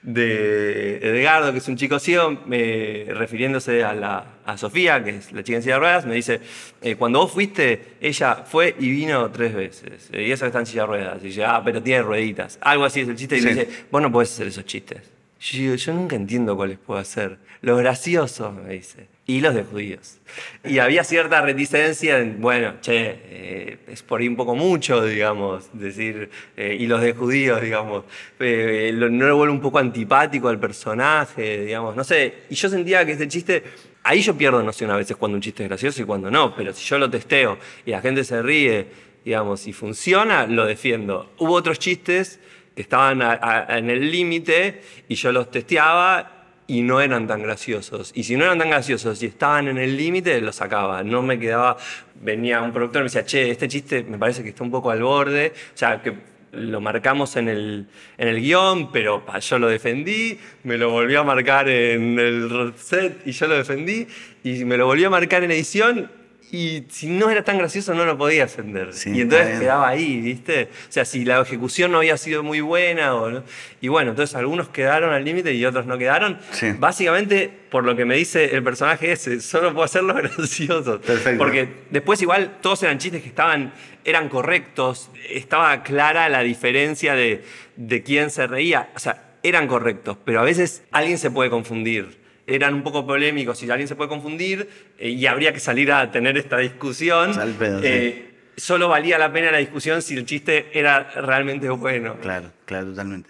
de 0.01 0.97
Edgardo, 0.97 1.51
que 1.51 1.57
es 1.57 1.67
un 1.67 1.75
chico 1.75 1.99
ciego, 1.99 2.31
me- 2.45 3.05
refiriéndose 3.09 3.83
a, 3.83 3.93
la, 3.93 4.25
a 4.45 4.57
Sofía, 4.57 5.03
que 5.03 5.11
es 5.17 5.31
la 5.31 5.43
chica 5.43 5.57
en 5.57 5.63
silla 5.63 5.75
de 5.75 5.79
ruedas, 5.79 6.05
me 6.05 6.15
dice, 6.15 6.39
eh, 6.81 6.95
cuando 6.95 7.19
vos 7.19 7.31
fuiste, 7.31 7.81
ella 7.99 8.35
fue 8.45 8.75
y 8.79 8.89
vino 8.89 9.29
tres 9.31 9.53
veces. 9.53 10.09
eh, 10.13 10.23
y 10.27 10.31
eso 10.31 10.45
que 10.45 10.47
está 10.47 10.59
en 10.59 10.65
silla 10.65 10.81
de 10.83 10.87
ruedas. 10.87 11.17
Y 11.23 11.27
dice, 11.27 11.43
ah, 11.45 11.61
pero 11.63 11.81
tiene 11.83 12.01
rueditas. 12.01 12.57
Algo 12.61 12.85
así 12.85 13.01
es 13.01 13.07
el 13.09 13.15
chiste. 13.15 13.37
Y 13.37 13.41
me 13.41 13.53
dice, 13.53 13.67
vos 13.91 14.01
no 14.01 14.11
podés 14.11 14.31
hacer 14.31 14.47
esos 14.47 14.65
chistes. 14.65 15.01
Yo 15.41 15.57
digo, 15.57 15.75
yo 15.75 15.93
nunca 15.93 16.15
entiendo 16.15 16.55
cuáles 16.55 16.77
puedo 16.79 16.99
hacer. 16.99 17.37
Los 17.61 17.79
graciosos, 17.79 18.53
me 18.53 18.73
dice. 18.73 19.07
Y 19.29 19.41
los 19.41 19.53
de 19.53 19.63
judíos. 19.63 20.17
Y 20.65 20.79
había 20.79 21.03
cierta 21.03 21.39
reticencia 21.41 22.17
en, 22.17 22.41
bueno, 22.41 22.73
che, 22.81 23.15
eh, 23.25 23.77
es 23.87 24.01
por 24.01 24.21
ahí 24.21 24.27
un 24.27 24.35
poco 24.35 24.55
mucho, 24.55 25.05
digamos, 25.05 25.69
decir, 25.73 26.31
eh, 26.57 26.75
y 26.79 26.87
los 26.87 26.99
de 26.99 27.13
judíos, 27.13 27.61
digamos. 27.61 28.05
Eh, 28.39 28.89
lo- 28.91 29.07
no 29.09 29.27
lo 29.27 29.37
vuelve 29.37 29.53
un 29.53 29.61
poco 29.61 29.77
antipático 29.77 30.49
al 30.49 30.59
personaje, 30.59 31.63
digamos, 31.65 31.95
no 31.95 32.03
sé. 32.03 32.33
Y 32.49 32.55
yo 32.55 32.69
sentía 32.69 33.05
que 33.05 33.11
este 33.11 33.27
chiste, 33.27 33.63
ahí 34.01 34.21
yo 34.21 34.35
pierdo 34.35 34.63
noción 34.63 34.89
a 34.89 34.97
veces 34.97 35.15
cuando 35.15 35.35
un 35.35 35.41
chiste 35.43 35.61
es 35.61 35.69
gracioso 35.69 36.01
y 36.01 36.05
cuando 36.05 36.31
no, 36.31 36.55
pero 36.55 36.73
si 36.73 36.83
yo 36.87 36.97
lo 36.97 37.07
testeo 37.07 37.59
y 37.85 37.91
la 37.91 38.01
gente 38.01 38.23
se 38.23 38.41
ríe, 38.41 38.87
digamos, 39.23 39.67
y 39.67 39.73
funciona, 39.73 40.47
lo 40.47 40.65
defiendo. 40.65 41.33
Hubo 41.37 41.53
otros 41.53 41.77
chistes 41.77 42.39
que 42.75 42.81
estaban 42.81 43.21
a- 43.21 43.37
a- 43.67 43.77
en 43.77 43.91
el 43.91 44.09
límite 44.11 44.81
y 45.07 45.13
yo 45.13 45.31
los 45.31 45.51
testeaba 45.51 46.38
y 46.69 46.83
no 46.83 47.01
eran 47.01 47.25
tan 47.25 47.41
graciosos. 47.41 48.11
Y 48.13 48.23
si 48.23 48.37
no 48.37 48.45
eran 48.45 48.59
tan 48.59 48.69
graciosos 48.69 49.21
y 49.23 49.25
estaban 49.25 49.67
en 49.67 49.79
el 49.79 49.97
límite, 49.97 50.39
los 50.39 50.55
sacaba. 50.55 51.03
No 51.03 51.23
me 51.23 51.39
quedaba, 51.39 51.77
venía 52.21 52.61
un 52.61 52.71
productor 52.71 53.01
y 53.01 53.03
me 53.03 53.05
decía, 53.05 53.25
che, 53.25 53.49
este 53.49 53.67
chiste 53.67 54.03
me 54.03 54.19
parece 54.19 54.43
que 54.43 54.49
está 54.49 54.63
un 54.63 54.69
poco 54.69 54.91
al 54.91 55.01
borde. 55.01 55.51
O 55.73 55.77
sea, 55.77 55.99
que 56.03 56.13
lo 56.51 56.79
marcamos 56.79 57.35
en 57.37 57.49
el, 57.49 57.87
en 58.19 58.27
el 58.27 58.39
guion, 58.39 58.91
pero 58.91 59.23
yo 59.39 59.59
lo 59.59 59.67
defendí, 59.67 60.37
me 60.63 60.77
lo 60.77 60.91
volví 60.91 61.15
a 61.15 61.23
marcar 61.23 61.67
en 61.67 62.19
el 62.19 62.73
set 62.77 63.25
y 63.25 63.31
yo 63.31 63.47
lo 63.47 63.55
defendí, 63.55 64.07
y 64.43 64.63
me 64.63 64.77
lo 64.77 64.85
volví 64.85 65.03
a 65.03 65.09
marcar 65.09 65.43
en 65.43 65.51
edición. 65.51 66.18
Y 66.51 66.85
si 66.89 67.05
no 67.07 67.29
era 67.29 67.43
tan 67.43 67.59
gracioso, 67.59 67.93
no 67.93 68.05
lo 68.05 68.17
podía 68.17 68.45
defender. 68.45 68.91
Sí, 68.93 69.11
y 69.13 69.21
entonces 69.21 69.59
quedaba 69.59 69.87
ahí, 69.87 70.19
¿viste? 70.19 70.69
O 70.89 70.91
sea, 70.91 71.05
si 71.05 71.23
la 71.23 71.39
ejecución 71.41 71.91
no 71.91 71.99
había 71.99 72.17
sido 72.17 72.41
muy 72.41 72.59
buena. 72.61 73.13
O 73.13 73.29
no- 73.29 73.43
Y 73.81 73.87
bueno, 73.87 74.11
entonces 74.11 74.35
algunos 74.35 74.69
quedaron 74.69 75.13
al 75.13 75.23
límite 75.23 75.53
y 75.53 75.63
otros 75.65 75.85
no 75.85 75.97
quedaron. 75.99 76.39
Sí. 76.51 76.71
Básicamente, 76.79 77.51
por 77.69 77.83
lo 77.83 77.95
que 77.95 78.03
me 78.05 78.15
dice 78.15 78.55
el 78.55 78.63
personaje 78.63 79.11
ese, 79.11 79.41
solo 79.41 79.73
puedo 79.73 79.83
hacerlos 79.85 80.15
graciosos. 80.37 80.99
Perfecto. 81.01 81.37
Porque 81.37 81.69
después 81.91 82.19
igual 82.23 82.57
todos 82.61 82.81
eran 82.81 82.97
chistes 82.97 83.21
que 83.21 83.29
estaban, 83.29 83.71
eran 84.03 84.27
correctos, 84.27 85.11
estaba 85.29 85.83
clara 85.83 86.29
la 86.29 86.41
diferencia 86.41 87.13
de, 87.13 87.43
de 87.75 88.01
quién 88.01 88.31
se 88.31 88.47
reía. 88.47 88.89
O 88.95 88.99
sea, 88.99 89.35
eran 89.43 89.67
correctos, 89.67 90.17
pero 90.25 90.39
a 90.39 90.43
veces 90.43 90.81
alguien 90.91 91.17
se 91.19 91.29
puede 91.29 91.49
confundir. 91.51 92.17
Eran 92.49 92.73
un 92.73 92.83
poco 92.83 93.05
polémicos 93.05 93.61
y 93.63 93.69
alguien 93.69 93.87
se 93.87 93.95
puede 93.95 94.09
confundir 94.09 94.69
eh, 94.97 95.09
y 95.09 95.25
habría 95.25 95.53
que 95.53 95.59
salir 95.59 95.91
a 95.91 96.11
tener 96.11 96.37
esta 96.37 96.57
discusión. 96.57 97.33
Sí. 97.33 97.39
Eh, 97.83 98.25
Solo 98.59 98.89
valía 98.89 99.17
la 99.17 99.31
pena 99.31 99.51
la 99.51 99.59
discusión 99.59 100.01
si 100.01 100.15
el 100.15 100.25
chiste 100.25 100.69
era 100.77 101.09
realmente 101.21 101.69
bueno. 101.69 102.17
Claro, 102.19 102.51
claro, 102.65 102.87
totalmente. 102.87 103.29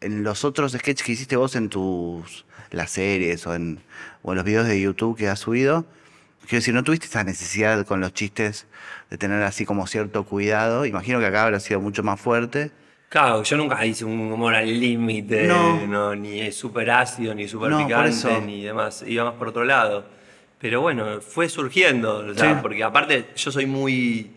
En 0.00 0.22
los 0.22 0.44
otros 0.44 0.72
sketches 0.72 1.04
que 1.04 1.12
hiciste 1.12 1.34
vos 1.34 1.56
en 1.56 1.68
tus 1.68 2.46
las 2.70 2.92
series 2.92 3.46
o 3.48 3.54
en, 3.54 3.80
o 4.22 4.30
en 4.30 4.36
los 4.36 4.44
videos 4.44 4.68
de 4.68 4.80
YouTube 4.80 5.18
que 5.18 5.28
has 5.28 5.40
subido, 5.40 5.86
quiero 6.42 6.58
decir, 6.60 6.72
¿no 6.72 6.84
tuviste 6.84 7.06
esa 7.06 7.24
necesidad 7.24 7.84
con 7.84 8.00
los 8.00 8.14
chistes 8.14 8.66
de 9.10 9.18
tener 9.18 9.42
así 9.42 9.66
como 9.66 9.88
cierto 9.88 10.24
cuidado? 10.24 10.86
Imagino 10.86 11.18
que 11.18 11.26
acá 11.26 11.44
habrá 11.44 11.58
sido 11.58 11.80
mucho 11.80 12.04
más 12.04 12.20
fuerte. 12.20 12.70
Claro, 13.10 13.42
yo 13.42 13.56
nunca 13.56 13.84
hice 13.84 14.04
un 14.04 14.20
humor 14.32 14.54
al 14.54 14.78
límite, 14.80 15.42
No. 15.42 15.84
no, 15.84 16.14
ni 16.14 16.52
súper 16.52 16.92
ácido, 16.92 17.34
ni 17.34 17.48
súper 17.48 17.70
No, 17.70 17.78
picante, 17.84 18.40
ni 18.40 18.62
demás. 18.62 19.02
Iba 19.04 19.24
más 19.24 19.34
por 19.34 19.48
otro 19.48 19.64
lado. 19.64 20.04
Pero 20.60 20.80
bueno, 20.80 21.20
fue 21.20 21.48
surgiendo, 21.48 22.32
sea, 22.36 22.54
Sí. 22.54 22.58
porque 22.62 22.84
aparte 22.84 23.26
yo 23.34 23.50
soy 23.50 23.66
muy... 23.66 24.30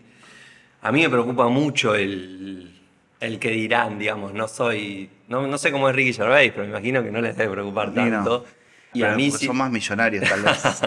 A 0.82 0.90
mí 0.90 1.02
me 1.02 1.08
preocupa 1.08 1.46
mucho 1.48 1.94
el, 1.94 2.74
el 3.20 3.38
que 3.38 3.50
dirán, 3.50 3.96
digamos, 3.96 4.34
no 4.34 4.48
soy... 4.48 5.08
No, 5.28 5.46
no 5.46 5.56
sé 5.56 5.70
cómo 5.70 5.88
es 5.88 5.94
Ricky 5.94 6.12
Gervais, 6.12 6.50
pero 6.50 6.64
me 6.64 6.70
imagino 6.70 7.00
que 7.04 7.12
no 7.12 7.20
les 7.20 7.36
debe 7.36 7.52
preocupar 7.52 7.94
tanto. 7.94 8.44
Y 8.92 9.02
Pero 9.02 9.12
a 9.12 9.16
mí 9.16 9.30
sí... 9.30 9.46
Son 9.46 9.56
más 9.56 9.70
millonarios, 9.70 10.28
tal 10.28 10.42
vez. 10.42 10.62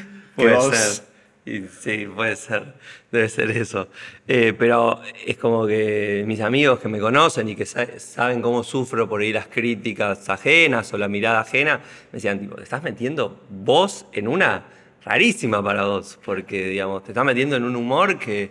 Puede 0.34 0.60
ser. 0.74 1.11
Sí, 1.80 2.06
puede 2.14 2.36
ser. 2.36 2.74
Debe 3.10 3.28
ser 3.28 3.50
eso. 3.50 3.88
Eh, 4.28 4.54
pero 4.58 5.00
es 5.26 5.36
como 5.36 5.66
que 5.66 6.24
mis 6.26 6.40
amigos 6.40 6.78
que 6.80 6.88
me 6.88 7.00
conocen 7.00 7.48
y 7.48 7.56
que 7.56 7.66
sa- 7.66 7.98
saben 7.98 8.40
cómo 8.40 8.62
sufro 8.62 9.08
por 9.08 9.22
ir 9.22 9.34
las 9.34 9.46
críticas 9.48 10.28
ajenas 10.28 10.92
o 10.92 10.98
la 10.98 11.08
mirada 11.08 11.40
ajena, 11.40 11.78
me 12.12 12.16
decían, 12.18 12.38
tipo, 12.40 12.56
te 12.56 12.62
estás 12.62 12.82
metiendo 12.82 13.40
vos 13.50 14.06
en 14.12 14.28
una 14.28 14.64
rarísima 15.04 15.62
para 15.62 15.84
vos, 15.84 16.18
porque, 16.24 16.68
digamos, 16.68 17.02
te 17.04 17.10
estás 17.10 17.24
metiendo 17.24 17.56
en 17.56 17.64
un 17.64 17.74
humor 17.74 18.18
que, 18.20 18.50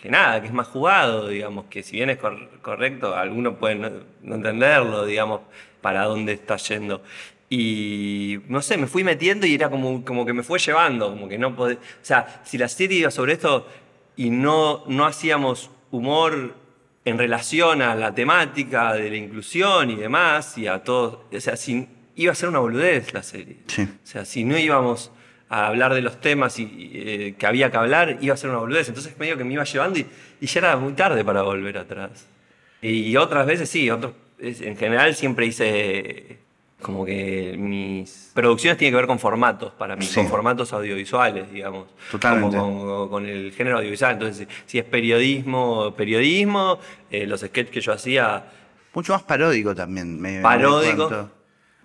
que 0.00 0.10
nada, 0.10 0.40
que 0.40 0.48
es 0.48 0.52
más 0.52 0.66
jugado, 0.68 1.28
digamos, 1.28 1.66
que 1.66 1.82
si 1.82 1.96
bien 1.96 2.10
es 2.10 2.18
cor- 2.18 2.50
correcto, 2.62 3.14
algunos 3.14 3.56
pueden 3.58 3.80
no, 3.82 3.90
no 4.22 4.34
entenderlo, 4.34 5.06
digamos, 5.06 5.42
para 5.80 6.04
dónde 6.04 6.32
está 6.32 6.56
yendo. 6.56 7.02
Y 7.50 8.40
no 8.48 8.62
sé, 8.62 8.76
me 8.76 8.86
fui 8.86 9.04
metiendo 9.04 9.46
y 9.46 9.54
era 9.54 9.70
como, 9.70 10.04
como 10.04 10.24
que 10.24 10.32
me 10.32 10.42
fue 10.42 10.58
llevando, 10.58 11.10
como 11.10 11.28
que 11.28 11.38
no 11.38 11.54
podía. 11.54 11.76
O 11.76 12.02
sea, 12.02 12.42
si 12.44 12.58
la 12.58 12.68
serie 12.68 13.00
iba 13.00 13.10
sobre 13.10 13.34
esto 13.34 13.68
y 14.16 14.30
no, 14.30 14.84
no 14.86 15.04
hacíamos 15.06 15.70
humor 15.90 16.54
en 17.04 17.18
relación 17.18 17.82
a 17.82 17.94
la 17.94 18.14
temática 18.14 18.94
de 18.94 19.10
la 19.10 19.16
inclusión 19.16 19.90
y 19.90 19.96
demás, 19.96 20.56
y 20.56 20.66
a 20.66 20.82
todo. 20.82 21.26
O 21.32 21.40
sea, 21.40 21.56
si, 21.56 21.86
iba 22.16 22.32
a 22.32 22.34
ser 22.34 22.48
una 22.48 22.60
boludez 22.60 23.12
la 23.12 23.22
serie. 23.22 23.58
Sí. 23.66 23.82
O 23.82 24.06
sea, 24.06 24.24
si 24.24 24.44
no 24.44 24.58
íbamos 24.58 25.10
a 25.48 25.66
hablar 25.66 25.94
de 25.94 26.00
los 26.00 26.20
temas 26.20 26.58
y, 26.58 26.90
eh, 26.94 27.34
que 27.38 27.46
había 27.46 27.70
que 27.70 27.76
hablar, 27.76 28.18
iba 28.20 28.34
a 28.34 28.36
ser 28.36 28.50
una 28.50 28.58
boludez. 28.58 28.88
Entonces 28.88 29.18
medio 29.18 29.36
que 29.36 29.44
me 29.44 29.54
iba 29.54 29.64
llevando 29.64 29.98
y, 29.98 30.06
y 30.40 30.46
ya 30.46 30.60
era 30.60 30.76
muy 30.76 30.94
tarde 30.94 31.24
para 31.24 31.42
volver 31.42 31.78
atrás. 31.78 32.26
Y 32.80 33.16
otras 33.16 33.46
veces 33.46 33.68
sí, 33.68 33.90
otros, 33.90 34.12
en 34.38 34.76
general 34.76 35.14
siempre 35.14 35.46
hice 35.46 36.38
como 36.82 37.04
que 37.06 37.56
mis 37.58 38.30
producciones 38.34 38.76
tienen 38.76 38.92
que 38.92 38.96
ver 38.96 39.06
con 39.06 39.18
formatos 39.18 39.72
para 39.72 39.96
mí, 39.96 40.04
Sí. 40.04 40.16
con 40.16 40.28
formatos 40.28 40.72
audiovisuales, 40.72 41.50
digamos. 41.50 41.86
Totalmente. 42.10 42.56
Como 42.58 42.84
con, 42.84 43.08
con 43.08 43.26
el 43.26 43.52
género 43.52 43.78
audiovisual. 43.78 44.12
Entonces, 44.14 44.48
si 44.66 44.78
es 44.78 44.84
periodismo, 44.84 45.94
periodismo, 45.96 46.78
eh, 47.10 47.26
los 47.26 47.40
sketches 47.40 47.70
que 47.70 47.80
yo 47.80 47.92
hacía, 47.92 48.44
Mucho 48.92 49.12
más 49.14 49.22
paródico 49.22 49.74
también. 49.74 50.20
me- 50.20 50.40
Paródico. 50.40 51.30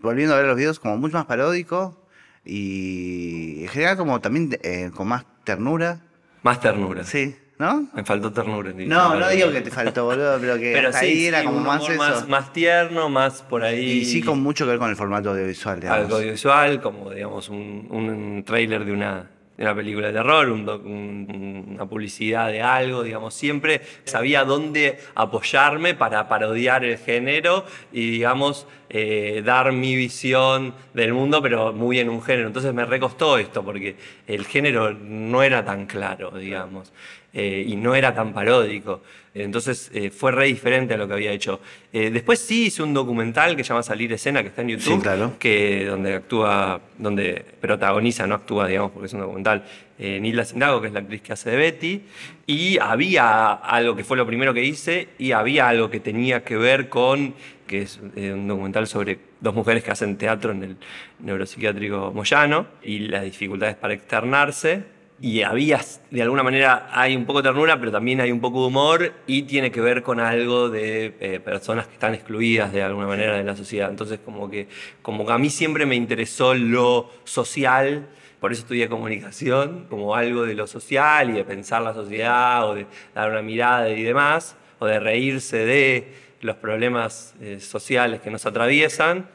Volviendo 0.02 0.34
a 0.34 0.38
ver 0.38 0.47
los 0.47 0.56
videos, 0.58 0.80
como 0.80 0.97
mucho 0.97 1.17
más 1.17 1.25
paródico 1.25 2.06
y 2.45 3.62
en 3.63 3.67
general 3.69 3.97
como 3.97 4.19
también 4.21 4.58
eh, 4.63 4.91
con 4.93 5.08
más 5.08 5.25
ternura. 5.43 6.02
más 6.43 6.60
ternura. 6.62 7.04
Sí, 7.04 7.36
¿no? 7.60 7.88
Me 7.93 8.04
faltó 8.04 8.32
ternura. 8.32 8.72
dice. 8.72 8.88
No, 8.89 9.15
no 9.15 9.30
digo 9.30 9.52
que 9.52 9.62
te 9.62 9.69
faltó, 9.69 10.06
boludo, 10.06 10.38
pero 10.39 10.58
que 10.58 10.72
Pero 10.74 10.88
hasta 10.89 11.02
sí, 11.02 11.06
ahí 11.06 11.15
sí, 11.17 11.28
era 11.28 11.43
como 11.43 11.60
más 11.60 11.88
eso. 11.88 12.28
más, 12.28 12.54
tierno, 12.54 13.10
más 13.10 13.41
por 13.43 13.63
ahí. 13.63 14.00
Y 14.00 14.06
sí 14.06 14.22
con 14.24 14.41
mucho 14.41 14.65
que 14.65 14.72
ver 14.72 14.80
con 14.80 14.89
el 14.89 14.95
formato 14.95 15.30
audiovisual, 15.32 15.80
digamos. 15.80 16.04
algo 16.06 16.15
audiovisual, 16.17 16.82
como 16.82 17.12
digamos 17.12 17.50
un, 17.50 17.88
un 17.89 18.43
tráiler 18.45 18.86
de 18.86 18.93
una, 18.93 19.30
de 19.58 19.63
una 19.63 19.76
película 19.76 20.08
de 20.08 20.13
terror, 20.13 20.50
un- 20.50 21.65
una 21.76 21.86
publicidad 21.86 22.48
de 22.50 22.62
algo, 22.62 23.04
digamos, 23.04 23.34
siempre 23.34 23.82
sabía 24.06 24.43
dónde 24.45 24.98
apoyarme 25.15 25.95
para 25.95 26.28
parodiar 26.28 26.84
el 26.86 26.98
género 26.98 27.65
y, 27.91 28.10
digamos, 28.12 28.67
eh, 28.91 29.43
dar 29.45 29.71
mi 29.71 29.95
visión 29.95 30.73
del 30.95 31.13
mundo, 31.13 31.41
pero 31.43 31.71
muy 31.73 31.99
en 31.99 32.10
un 32.10 32.23
género. 32.23 32.47
Entonces 32.47 32.73
me 32.73 32.86
recostó 32.86 33.38
esto, 33.38 33.63
porque 33.63 33.95
el 34.25 34.45
género 34.45 34.93
no 34.93 35.43
era 35.43 35.63
tan 35.63 35.86
claro, 35.86 36.32
digamos, 36.32 36.91
eh, 37.32 37.63
y 37.67 37.75
no 37.75 37.93
era 37.93 38.15
tan 38.15 38.34
paródico. 38.34 39.02
Entonces 39.36 39.91
eh, 39.93 40.10
fue 40.10 40.32
re 40.32 40.47
diferente 40.47 40.95
a 40.95 40.97
lo 40.97 41.08
que 41.08 41.13
había 41.13 41.32
hecho. 41.32 41.62
Después 41.93 42.39
sí 42.39 42.65
hice 42.65 42.82
un 42.82 42.95
documental 42.95 43.56
que 43.56 43.63
se 43.63 43.69
llama 43.69 43.84
Salir 43.84 44.12
Escena, 44.12 44.41
que 44.41 44.49
está 44.49 44.63
en 44.63 44.69
YouTube 44.69 44.95
Sí, 44.95 45.02
claro. 45.02 45.34
que 45.38 45.86
donde 45.86 46.15
actúa, 46.15 46.82
donde 46.97 47.45
protagoniza, 47.62 48.25
no 48.25 48.36
actúa, 48.36 48.67
digamos, 48.67 48.91
porque 48.91 49.06
es 49.06 49.13
un 49.13 49.19
documental, 49.21 49.63
Nilda 49.99 50.45
Sindago, 50.45 50.82
que 50.82 50.88
es 50.88 50.93
la 50.93 51.02
actriz 51.02 51.21
que 51.21 51.34
hace 51.34 51.52
de 51.52 51.58
Betty, 51.58 52.02
y 52.47 52.80
había 52.80 53.52
algo 53.52 53.95
que 53.95 54.04
fue 54.04 54.17
lo 54.17 54.25
primero 54.25 54.54
que 54.54 54.63
hice, 54.63 55.10
y 55.19 55.32
había 55.32 55.67
algo 55.69 55.89
que 55.89 55.99
tenía 55.99 56.43
que 56.43 56.58
ver 56.58 56.89
con, 56.89 57.36
que 57.69 57.84
es 57.84 57.99
eh, 58.15 58.34
un 58.34 58.47
documental 58.47 58.88
sobre 58.88 59.19
dos 59.39 59.53
mujeres 59.53 59.84
que 59.84 59.91
hacen 59.91 60.17
teatro 60.17 60.51
en 60.51 60.63
el 60.63 60.77
neuropsiquiátrico 61.19 62.12
Moyano, 62.13 62.65
y 62.82 62.99
las 62.99 63.23
dificultades 63.23 63.75
para 63.75 63.93
externarse, 63.93 64.84
y 65.21 65.43
había, 65.43 65.82
de 66.10 66.21
alguna 66.21 66.43
manera, 66.43 66.89
hay 66.91 67.15
un 67.15 67.25
poco 67.25 67.41
de 67.41 67.49
ternura, 67.49 67.77
pero 67.79 67.91
también 67.91 68.21
hay 68.21 68.32
un 68.32 68.39
poco 68.39 68.62
de 68.62 68.67
humor 68.67 69.13
y 69.27 69.43
tiene 69.43 69.69
que 69.69 69.82
ver 69.82 70.01
con 70.01 70.19
algo 70.19 70.69
de 70.69 71.13
eh, 71.19 71.39
personas 71.41 71.88
que 71.88 71.93
están 71.93 72.13
excluidas 72.13 72.71
de 72.71 72.82
alguna 72.82 73.05
manera 73.05 73.38
de 73.38 73.43
la 73.43 73.55
sociedad. 73.55 73.89
Entonces, 73.89 74.19
como 74.23 74.49
que, 74.49 74.67
como 75.01 75.25
que 75.25 75.34
a 75.34 75.38
mí 75.38 75.49
siempre 75.49 75.86
me 75.86 75.95
interesó 75.95 76.53
lo 76.53 77.12
social, 77.25 78.08
por 78.39 78.53
eso 78.53 78.62
estudié 78.62 78.88
comunicación, 78.88 79.88
como 79.89 80.15
algo 80.15 80.43
de 80.43 80.55
lo 80.55 80.65
social 80.67 81.29
y 81.29 81.34
de 81.34 81.43
pensar 81.43 81.82
la 81.82 81.93
sociedad 81.93 82.67
o 82.69 82.75
de 82.75 82.88
dar 83.13 83.29
una 83.29 83.41
mirada 83.41 83.89
y 83.89 84.01
demás, 84.01 84.55
o 84.79 84.86
de 84.86 84.99
reírse 84.99 85.58
de 85.58 86.28
los 86.41 86.56
problemas 86.58 87.34
eh, 87.41 87.60
sociales 87.60 88.21
que 88.21 88.30
nos 88.32 88.45
atraviesan. 88.45 89.30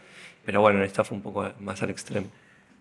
Pero 0.45 0.61
bueno, 0.61 0.83
esta 0.83 1.05
fue 1.05 1.17
un 1.17 1.23
poco 1.23 1.51
más 1.61 1.83
al 1.83 1.91
extremo. 1.91 2.31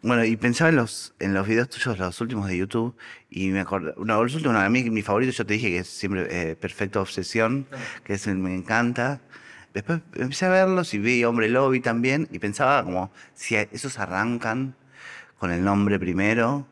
Bueno, 0.02 0.26
y 0.26 0.36
pensaba 0.36 0.70
en 0.70 0.76
los, 0.76 1.14
en 1.20 1.34
los 1.34 1.48
videos 1.48 1.70
tuyos, 1.70 1.98
los 1.98 2.20
últimos 2.20 2.50
de 2.50 2.58
YouTube, 2.58 2.94
y 3.30 3.48
me 3.52 3.62
acordé, 3.62 3.94
no, 3.98 4.22
los 4.22 4.36
últimos, 4.36 4.54
no, 4.54 4.60
a 4.60 4.68
mí 4.70 4.84
mi 4.90 5.02
favorito, 5.02 5.32
yo 5.32 5.46
te 5.46 5.54
dije 5.54 5.70
que 5.70 5.78
es 5.78 5.88
siempre 5.88 6.28
eh, 6.30 6.56
Perfecta 6.58 7.00
Obsesión, 7.00 7.68
que 8.04 8.16
es, 8.16 8.28
el- 8.28 8.36
me 8.36 8.54
encanta. 8.54 9.22
Después 9.74 10.02
empecé 10.16 10.46
a 10.46 10.50
verlos 10.50 10.94
y 10.94 10.98
vi 11.00 11.24
Hombre 11.24 11.48
Lobby 11.48 11.80
también, 11.80 12.28
y 12.32 12.40
pensaba 12.40 12.84
como 12.84 13.14
si 13.34 13.56
esos 13.56 13.98
arrancan 13.98 14.76
con 15.40 15.52
el 15.52 15.64
nombre 15.64 15.98
primero 16.00 16.68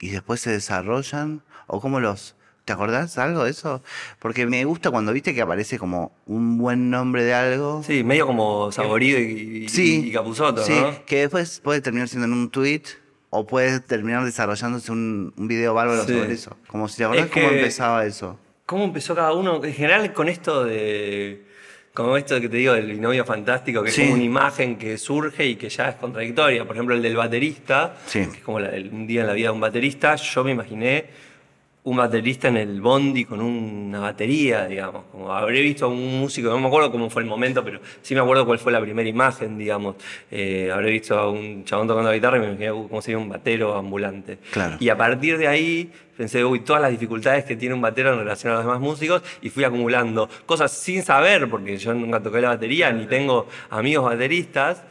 y 0.00 0.08
después 0.08 0.40
se 0.40 0.50
desarrollan, 0.50 1.42
o 1.66 1.78
cómo 1.78 2.00
los... 2.00 2.36
¿Te 2.72 2.76
acordás 2.76 3.18
algo 3.18 3.44
de 3.44 3.50
eso? 3.50 3.82
Porque 4.18 4.46
me 4.46 4.64
gusta 4.64 4.90
cuando 4.90 5.12
viste 5.12 5.34
que 5.34 5.42
aparece 5.42 5.78
como 5.78 6.10
un 6.24 6.56
buen 6.56 6.88
nombre 6.88 7.22
de 7.22 7.34
algo. 7.34 7.82
Sí, 7.86 8.02
medio 8.02 8.26
como 8.26 8.72
Saborido 8.72 9.18
y, 9.20 9.64
y- 9.64 9.68
Sí, 9.68 10.06
y 10.08 10.10
Capusotto, 10.10 10.64
sí, 10.64 10.72
¿no? 10.72 11.04
que 11.04 11.20
después 11.20 11.60
puede 11.62 11.82
terminar 11.82 12.08
siendo 12.08 12.26
en 12.26 12.32
un 12.32 12.48
tweet 12.50 12.80
o 13.28 13.46
puede 13.46 13.80
terminar 13.80 14.24
desarrollándose 14.24 14.90
un, 14.90 15.34
un 15.36 15.48
video 15.48 15.74
bárbaro 15.74 16.06
Sí. 16.06 16.14
sobre 16.14 16.32
eso. 16.32 16.56
Como 16.66 16.88
si 16.88 16.96
te 16.96 17.04
acordás 17.04 17.26
Es 17.26 17.30
cómo 17.30 17.50
que- 17.50 17.58
empezaba 17.58 18.06
eso. 18.06 18.38
¿Cómo 18.64 18.84
empezó 18.84 19.14
cada 19.14 19.34
uno? 19.34 19.62
En 19.62 19.74
general 19.74 20.10
con 20.14 20.30
esto 20.30 20.64
de... 20.64 21.44
Como 21.92 22.16
esto 22.16 22.40
que 22.40 22.48
te 22.48 22.56
digo 22.56 22.72
del 22.72 22.86
binomio 22.90 23.22
fantástico, 23.26 23.82
que 23.82 23.90
Sí. 23.90 24.00
es 24.00 24.06
como 24.06 24.14
una 24.14 24.24
imagen 24.24 24.78
que 24.78 24.96
surge 24.96 25.44
y 25.44 25.56
que 25.56 25.68
ya 25.68 25.90
es 25.90 25.96
contradictoria. 25.96 26.64
Por 26.64 26.74
ejemplo, 26.74 26.94
el 26.94 27.02
del 27.02 27.16
baterista, 27.16 27.96
Sí. 28.06 28.20
que 28.20 28.38
es 28.38 28.42
como 28.42 28.60
la- 28.60 28.70
el- 28.70 28.88
un 28.88 29.06
día 29.06 29.20
en 29.20 29.26
la 29.26 29.34
vida 29.34 29.48
de 29.48 29.52
un 29.52 29.60
baterista, 29.60 30.16
yo 30.16 30.42
me 30.42 30.52
imaginé 30.52 31.04
un 31.84 31.96
baterista 31.96 32.46
en 32.46 32.58
el 32.58 32.80
bondi 32.80 33.24
con 33.24 33.40
una 33.40 33.98
batería, 33.98 34.66
digamos. 34.66 35.04
Como 35.10 35.32
habré 35.32 35.62
visto 35.62 35.86
a 35.86 35.88
un 35.88 36.20
músico, 36.20 36.48
no 36.48 36.60
me 36.60 36.68
acuerdo 36.68 36.92
cómo 36.92 37.10
fue 37.10 37.22
el 37.22 37.28
momento, 37.28 37.64
pero 37.64 37.80
sí 38.02 38.14
me 38.14 38.20
acuerdo 38.20 38.46
cuál 38.46 38.60
fue 38.60 38.70
la 38.70 38.80
primera 38.80 39.08
imagen, 39.08 39.58
digamos. 39.58 39.96
Eh, 40.30 40.70
habré 40.72 40.92
visto 40.92 41.18
a 41.18 41.28
un 41.28 41.64
chabón 41.64 41.88
tocando 41.88 42.08
la 42.08 42.14
guitarra 42.14 42.36
y 42.36 42.40
me 42.40 42.46
imaginé 42.46 42.70
cómo 42.70 43.02
sería 43.02 43.18
un 43.18 43.28
batero 43.28 43.74
ambulante. 43.74 44.38
Claro. 44.52 44.76
Y 44.78 44.88
a 44.90 44.96
partir 44.96 45.38
de 45.38 45.48
ahí 45.48 45.90
pensé, 46.16 46.44
uy, 46.44 46.60
todas 46.60 46.82
las 46.82 46.92
dificultades 46.92 47.44
que 47.44 47.56
tiene 47.56 47.74
un 47.74 47.80
batero 47.80 48.12
en 48.12 48.20
relación 48.20 48.52
a 48.52 48.56
los 48.56 48.64
demás 48.64 48.80
músicos 48.80 49.22
y 49.40 49.50
fui 49.50 49.64
acumulando 49.64 50.28
cosas 50.46 50.70
sin 50.70 51.02
saber, 51.02 51.50
porque 51.50 51.78
yo 51.78 51.92
nunca 51.94 52.22
toqué 52.22 52.40
la 52.40 52.50
batería, 52.50 52.92
ni 52.92 53.06
tengo 53.06 53.48
amigos 53.70 54.04
bateristas. 54.04 54.84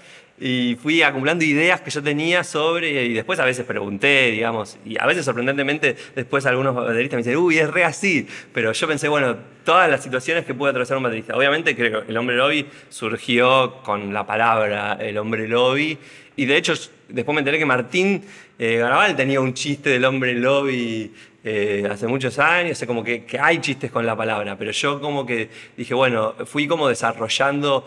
Y 0.43 0.75
fui 0.81 1.03
acumulando 1.03 1.45
ideas 1.45 1.81
que 1.81 1.91
yo 1.91 2.01
tenía 2.01 2.43
sobre, 2.43 3.03
y 3.05 3.13
después 3.13 3.39
a 3.39 3.45
veces 3.45 3.63
pregunté, 3.63 4.31
digamos, 4.31 4.79
y 4.83 4.99
a 4.99 5.05
veces 5.05 5.23
sorprendentemente 5.23 5.95
después 6.15 6.47
algunos 6.47 6.73
bateristas 6.73 7.17
me 7.17 7.23
dicen, 7.23 7.37
uy, 7.37 7.59
es 7.59 7.69
re 7.69 7.83
así. 7.83 8.27
Pero 8.51 8.71
yo 8.71 8.87
pensé, 8.87 9.07
bueno, 9.07 9.37
todas 9.63 9.87
las 9.87 10.01
situaciones 10.01 10.43
que 10.43 10.55
puede 10.55 10.71
atravesar 10.71 10.97
un 10.97 11.03
baterista. 11.03 11.37
Obviamente 11.37 11.75
creo 11.75 12.03
que 12.03 12.11
el 12.11 12.17
hombre 12.17 12.37
lobby 12.37 12.65
surgió 12.89 13.83
con 13.83 14.11
la 14.15 14.25
palabra 14.25 14.97
el 14.99 15.19
hombre 15.19 15.47
lobby, 15.47 15.99
y 16.35 16.45
de 16.45 16.57
hecho 16.57 16.73
después 17.07 17.35
me 17.35 17.41
enteré 17.41 17.59
que 17.59 17.65
Martín 17.67 18.23
eh, 18.57 18.77
Garabal 18.77 19.15
tenía 19.15 19.39
un 19.39 19.53
chiste 19.53 19.91
del 19.91 20.03
hombre 20.05 20.33
lobby 20.33 21.13
eh, 21.43 21.87
hace 21.87 22.07
muchos 22.07 22.39
años, 22.39 22.81
o 22.81 22.87
como 22.87 23.03
que 23.03 23.27
hay 23.39 23.59
chistes 23.59 23.91
con 23.91 24.07
la 24.07 24.15
palabra, 24.15 24.57
pero 24.57 24.71
yo 24.71 24.99
como 25.01 25.23
que 25.23 25.49
dije, 25.77 25.93
bueno, 25.93 26.33
fui 26.45 26.65
como 26.65 26.87
desarrollando 26.87 27.85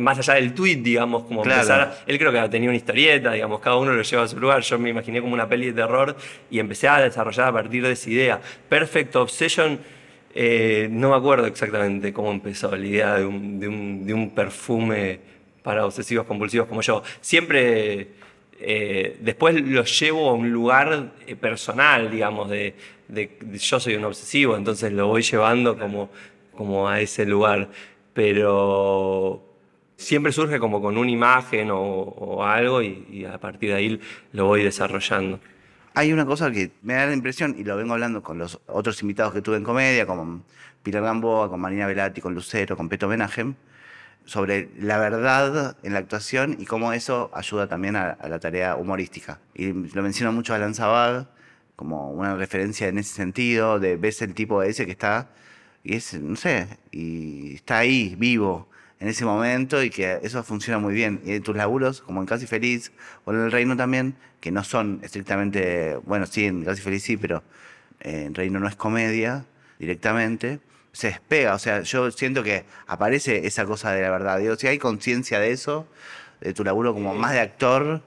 más 0.00 0.18
allá 0.18 0.34
del 0.34 0.52
tweet, 0.54 0.76
digamos, 0.76 1.24
como 1.24 1.42
Claro. 1.42 1.60
empezar. 1.62 2.04
Él 2.06 2.18
creo 2.18 2.30
que 2.32 2.48
tenía 2.48 2.68
una 2.68 2.76
historieta, 2.76 3.32
digamos, 3.32 3.60
cada 3.60 3.76
uno 3.76 3.92
lo 3.92 4.02
lleva 4.02 4.22
a 4.24 4.28
su 4.28 4.38
lugar. 4.38 4.60
Yo 4.62 4.78
me 4.78 4.90
imaginé 4.90 5.20
como 5.20 5.32
una 5.34 5.48
peli 5.48 5.66
de 5.66 5.72
terror 5.72 6.16
y 6.50 6.58
empecé 6.58 6.88
a 6.88 7.00
desarrollar 7.00 7.48
a 7.48 7.52
partir 7.52 7.82
de 7.82 7.92
esa 7.92 8.10
idea. 8.10 8.40
Perfect 8.68 9.16
Obsession, 9.16 9.78
eh, 10.34 10.88
no 10.90 11.10
me 11.10 11.16
acuerdo 11.16 11.46
exactamente 11.46 12.12
cómo 12.12 12.30
empezó 12.30 12.76
la 12.76 12.84
idea 12.86 13.14
de 13.14 13.24
un, 13.24 13.58
de 13.58 13.68
un- 13.68 14.06
de 14.06 14.12
un 14.14 14.30
perfume 14.34 15.18
para 15.62 15.84
obsesivos 15.86 16.26
compulsivos 16.26 16.68
como 16.68 16.82
yo. 16.82 17.02
Siempre 17.20 18.08
eh, 18.60 19.16
después 19.20 19.54
lo 19.60 19.84
llevo 19.84 20.30
a 20.30 20.32
un 20.34 20.50
lugar 20.50 21.12
eh, 21.26 21.36
personal, 21.36 22.10
digamos, 22.10 22.48
de, 22.50 22.74
de- 23.08 23.36
de- 23.40 23.58
yo 23.58 23.80
soy 23.80 23.94
un 23.96 24.04
obsesivo, 24.04 24.56
entonces 24.56 24.92
lo 24.92 25.08
voy 25.08 25.22
llevando 25.22 25.78
como, 25.78 26.10
como 26.54 26.88
a 26.88 27.00
ese 27.00 27.26
lugar, 27.26 27.68
pero 28.14 29.42
siempre 29.96 30.32
surge 30.32 30.58
como 30.58 30.80
con 30.80 30.96
una 30.96 31.10
imagen 31.10 31.70
o, 31.70 31.80
o 31.80 32.44
algo 32.44 32.82
y, 32.82 33.06
y 33.10 33.24
a 33.24 33.38
partir 33.38 33.70
de 33.70 33.76
ahí 33.76 34.00
lo 34.32 34.46
voy 34.46 34.62
desarrollando. 34.62 35.40
Hay 35.94 36.12
una 36.12 36.26
cosa 36.26 36.50
que 36.50 36.72
me 36.82 36.92
da 36.94 37.06
la 37.06 37.14
impresión, 37.14 37.56
y 37.58 37.64
lo 37.64 37.76
vengo 37.76 37.94
hablando 37.94 38.22
con 38.22 38.36
los 38.38 38.60
otros 38.66 39.00
invitados 39.00 39.32
que 39.32 39.40
tuve 39.40 39.56
en 39.56 39.64
comedia, 39.64 40.06
como 40.06 40.42
Pilar 40.82 41.02
Gamboa, 41.02 41.48
con 41.48 41.58
Marina 41.58 41.86
Velati, 41.86 42.20
con 42.20 42.34
Lucero, 42.34 42.76
con 42.76 42.90
Peto 42.90 43.08
Menajem, 43.08 43.54
sobre 44.26 44.68
la 44.78 44.98
verdad 44.98 45.76
en 45.82 45.94
la 45.94 46.00
actuación 46.00 46.56
y 46.58 46.66
cómo 46.66 46.92
eso 46.92 47.30
ayuda 47.32 47.66
también 47.66 47.96
a, 47.96 48.10
a 48.10 48.28
la 48.28 48.38
tarea 48.38 48.76
humorística. 48.76 49.40
Y 49.54 49.72
lo 49.72 50.02
menciono 50.02 50.32
mucho 50.32 50.52
a 50.52 50.58
Lanzabag 50.58 51.28
como 51.76 52.10
una 52.10 52.34
referencia 52.36 52.88
en 52.88 52.98
ese 52.98 53.14
sentido, 53.14 53.78
de 53.78 53.96
ves 53.96 54.20
el 54.20 54.34
tipo 54.34 54.62
ese 54.62 54.84
que 54.84 54.92
está, 54.92 55.30
y 55.82 55.94
es, 55.94 56.12
no 56.14 56.36
sé, 56.36 56.68
y 56.90 57.54
está 57.54 57.78
ahí, 57.78 58.16
vivo, 58.18 58.68
en 58.98 59.08
ese 59.08 59.24
momento, 59.24 59.82
y 59.82 59.90
que 59.90 60.20
eso 60.22 60.42
funciona 60.42 60.78
muy 60.78 60.94
bien. 60.94 61.20
Y 61.24 61.32
en 61.34 61.42
tus 61.42 61.56
laburos, 61.56 62.00
como 62.00 62.20
en 62.20 62.26
Casi 62.26 62.46
Feliz, 62.46 62.92
o 63.24 63.32
en 63.32 63.40
El 63.44 63.52
Reino 63.52 63.76
también, 63.76 64.16
que 64.40 64.50
no 64.50 64.64
son 64.64 65.00
estrictamente, 65.02 65.96
bueno, 66.04 66.26
sí, 66.26 66.46
en 66.46 66.64
Casi 66.64 66.80
Feliz 66.82 67.02
sí, 67.02 67.16
pero 67.16 67.42
eh, 68.00 68.24
en 68.26 68.34
Reino 68.34 68.58
no 68.58 68.68
es 68.68 68.76
comedia 68.76 69.44
directamente, 69.78 70.60
se 70.92 71.08
despega, 71.08 71.54
o 71.54 71.58
sea, 71.58 71.82
yo 71.82 72.10
siento 72.10 72.42
que 72.42 72.64
aparece 72.86 73.46
esa 73.46 73.66
cosa 73.66 73.92
de 73.92 74.00
la 74.02 74.10
verdad. 74.10 74.38
Digo, 74.38 74.56
si 74.56 74.66
hay 74.66 74.78
conciencia 74.78 75.38
de 75.38 75.50
eso, 75.52 75.86
de 76.40 76.54
tu 76.54 76.64
laburo 76.64 76.94
como 76.94 77.14
más 77.14 77.32
de 77.32 77.40
actor, 77.40 78.02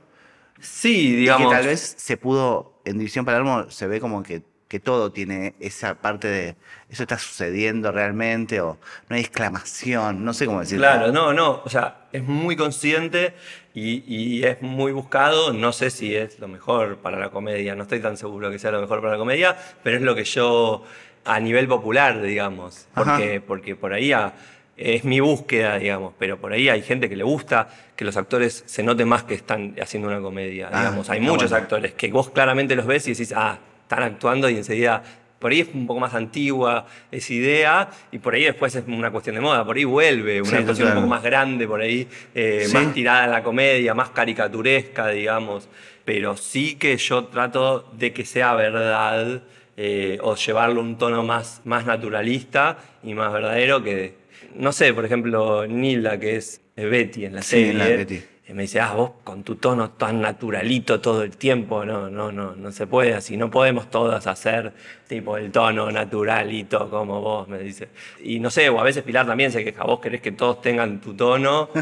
Sí, 0.61 1.09
y 1.09 1.15
digamos. 1.17 1.49
que 1.49 1.55
tal 1.55 1.65
vez 1.67 1.95
se 1.97 2.17
pudo, 2.17 2.81
en 2.83 2.97
División 2.97 3.25
Palermo 3.25 3.69
se 3.69 3.87
ve 3.87 3.99
como 3.99 4.23
que, 4.23 4.41
que 4.69 4.79
todo 4.79 5.11
tiene 5.11 5.55
esa 5.59 5.95
parte 5.95 6.27
de, 6.27 6.55
eso 6.91 7.01
está 7.01 7.17
sucediendo 7.17 7.91
realmente, 7.91 8.61
o 8.61 8.77
no 9.09 9.15
hay 9.15 9.21
exclamación, 9.21 10.23
no 10.23 10.31
sé 10.31 10.45
cómo 10.45 10.59
decirlo. 10.59 10.85
Claro, 10.85 11.11
no, 11.11 11.33
no. 11.33 11.63
O 11.65 11.69
sea, 11.69 12.07
es 12.11 12.23
muy 12.23 12.55
consciente 12.55 13.33
y, 13.73 14.03
y 14.05 14.43
es 14.43 14.61
muy 14.61 14.91
buscado. 14.91 15.53
No 15.53 15.73
sé 15.73 15.89
si 15.89 16.15
es 16.15 16.39
lo 16.39 16.47
mejor 16.47 16.97
para 16.97 17.17
la 17.17 17.31
comedia. 17.31 17.73
No 17.73 17.81
estoy 17.83 17.99
tan 17.99 18.15
seguro 18.15 18.51
que 18.51 18.59
sea 18.59 18.69
lo 18.69 18.79
mejor 18.79 19.01
para 19.01 19.13
la 19.13 19.17
comedia, 19.17 19.57
pero 19.81 19.97
es 19.97 20.03
lo 20.03 20.13
que 20.13 20.23
yo, 20.23 20.83
a 21.25 21.39
nivel 21.39 21.67
popular, 21.67 22.21
digamos. 22.21 22.87
Ajá. 22.93 23.15
Porque, 23.15 23.41
porque 23.41 23.75
por 23.75 23.93
ahí 23.93 24.11
ah, 24.11 24.33
es 24.77 25.03
mi 25.03 25.19
búsqueda, 25.19 25.79
digamos. 25.79 26.13
Pero 26.19 26.37
por 26.37 26.53
ahí 26.53 26.69
hay 26.69 26.83
gente 26.83 27.09
que 27.09 27.15
le 27.15 27.23
gusta 27.23 27.69
que 27.95 28.05
los 28.05 28.15
actores 28.17 28.63
se 28.67 28.83
note 28.83 29.03
más 29.03 29.23
que 29.23 29.33
están 29.33 29.75
haciendo 29.81 30.09
una 30.09 30.21
comedia. 30.21 30.69
Ah, 30.71 30.77
digamos. 30.81 31.09
Hay 31.09 31.21
muchos 31.21 31.49
bueno. 31.49 31.63
actores 31.63 31.93
que 31.93 32.11
vos 32.11 32.29
claramente 32.29 32.75
los 32.75 32.85
ves 32.85 33.07
y 33.07 33.13
decís, 33.13 33.33
ah, 33.35 33.57
están 33.89 34.03
actuando 34.03 34.47
y 34.49 34.55
enseguida. 34.57 35.01
Por 35.39 35.51
ahí 35.51 35.61
es 35.61 35.69
un 35.73 35.87
poco 35.87 35.99
más 36.01 36.13
antigua 36.13 36.85
esa 37.11 37.33
idea 37.33 37.89
y 38.11 38.19
por 38.19 38.35
ahí 38.35 38.43
después 38.43 38.75
es 38.75 38.83
una 38.87 39.09
cuestión 39.09 39.35
de 39.35 39.41
moda. 39.41 39.65
Por 39.65 39.77
ahí 39.77 39.85
vuelve 39.85 40.41
una 40.41 40.49
Sí, 40.51 40.55
actuación 40.57 40.87
un 40.89 40.93
total. 40.93 41.03
poco 41.03 41.07
más 41.07 41.23
grande, 41.23 41.65
por 41.67 41.81
ahí 41.81 42.07
eh, 42.35 42.65
Sí. 42.67 42.73
más 42.73 42.93
tirada 42.93 43.23
a 43.23 43.27
la 43.27 43.41
comedia, 43.41 43.93
más 43.95 44.09
caricaturesca, 44.09 45.07
digamos. 45.07 45.69
Pero 46.05 46.35
sí 46.37 46.75
que 46.75 46.97
yo 46.97 47.25
trato 47.25 47.89
de 47.97 48.11
que 48.13 48.25
sea 48.25 48.53
verdad 48.53 49.41
eh, 49.77 50.17
o 50.21 50.35
llevarlo 50.35 50.81
a 50.81 50.83
un 50.83 50.97
tono 50.97 51.23
más, 51.23 51.61
más 51.63 51.85
naturalista 51.85 52.77
y 53.01 53.13
más 53.13 53.31
verdadero 53.31 53.81
que, 53.81 54.15
no 54.55 54.73
sé, 54.73 54.93
por 54.93 55.05
ejemplo, 55.05 55.65
Nilda, 55.65 56.19
que 56.19 56.35
es 56.35 56.61
Betty 56.75 57.25
en 57.25 57.35
la 57.35 57.41
Sí, 57.41 57.51
serie. 57.51 57.73
la 57.75 57.87
Betty. 57.87 58.21
Y 58.49 58.53
me 58.53 58.63
dice, 58.63 58.79
ah, 58.79 58.93
vos 58.93 59.11
con 59.23 59.43
tu 59.43 59.57
tono 59.57 59.91
tan 59.91 60.21
naturalito 60.21 60.99
todo 60.99 61.21
el 61.21 61.37
tiempo, 61.37 61.85
no, 61.85 62.09
no, 62.09 62.31
no, 62.31 62.55
no 62.55 62.71
se 62.71 62.87
puede 62.87 63.13
así, 63.13 63.37
no 63.37 63.51
podemos 63.51 63.91
todas 63.91 64.25
hacer 64.25 64.73
tipo 65.07 65.37
el 65.37 65.51
tono 65.51 65.91
naturalito 65.91 66.89
como 66.89 67.21
vos, 67.21 67.47
me 67.47 67.59
dice. 67.59 67.89
Y 68.23 68.39
no 68.39 68.49
sé, 68.49 68.67
o 68.69 68.79
a 68.79 68.83
veces 68.83 69.03
Pilar 69.03 69.27
también 69.27 69.51
se 69.51 69.63
queja, 69.63 69.83
vos 69.83 69.99
querés 69.99 70.21
que 70.21 70.31
todos 70.31 70.61
tengan 70.61 70.99
tu 70.99 71.13
tono. 71.13 71.69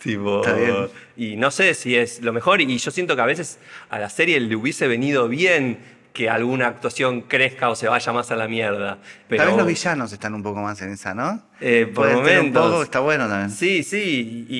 tipo, 0.02 0.42
y 1.18 1.36
no 1.36 1.50
sé 1.50 1.74
si 1.74 1.96
es 1.96 2.22
lo 2.22 2.32
mejor, 2.32 2.62
y 2.62 2.78
yo 2.78 2.90
siento 2.90 3.14
que 3.14 3.20
a 3.20 3.26
veces 3.26 3.58
a 3.90 3.98
la 3.98 4.08
serie 4.08 4.40
le 4.40 4.56
hubiese 4.56 4.88
venido 4.88 5.28
bien 5.28 5.99
que 6.12 6.28
alguna 6.28 6.66
actuación 6.66 7.20
crezca 7.22 7.68
o 7.70 7.74
se 7.76 7.88
vaya 7.88 8.12
más 8.12 8.30
a 8.30 8.36
la 8.36 8.48
mierda. 8.48 8.98
Pero, 9.28 9.42
Tal 9.42 9.48
vez 9.48 9.56
los 9.58 9.66
villanos 9.66 10.12
están 10.12 10.34
un 10.34 10.42
poco 10.42 10.60
más 10.60 10.80
en 10.82 10.90
esa, 10.92 11.14
¿no? 11.14 11.40
Eh, 11.60 11.90
por 11.94 12.06
tener 12.08 12.18
un 12.18 12.24
momentos. 12.24 12.70
poco, 12.70 12.82
está 12.82 13.00
bueno 13.00 13.28
también. 13.28 13.50
Sí, 13.50 13.82
sí, 13.82 14.46
y, 14.48 14.56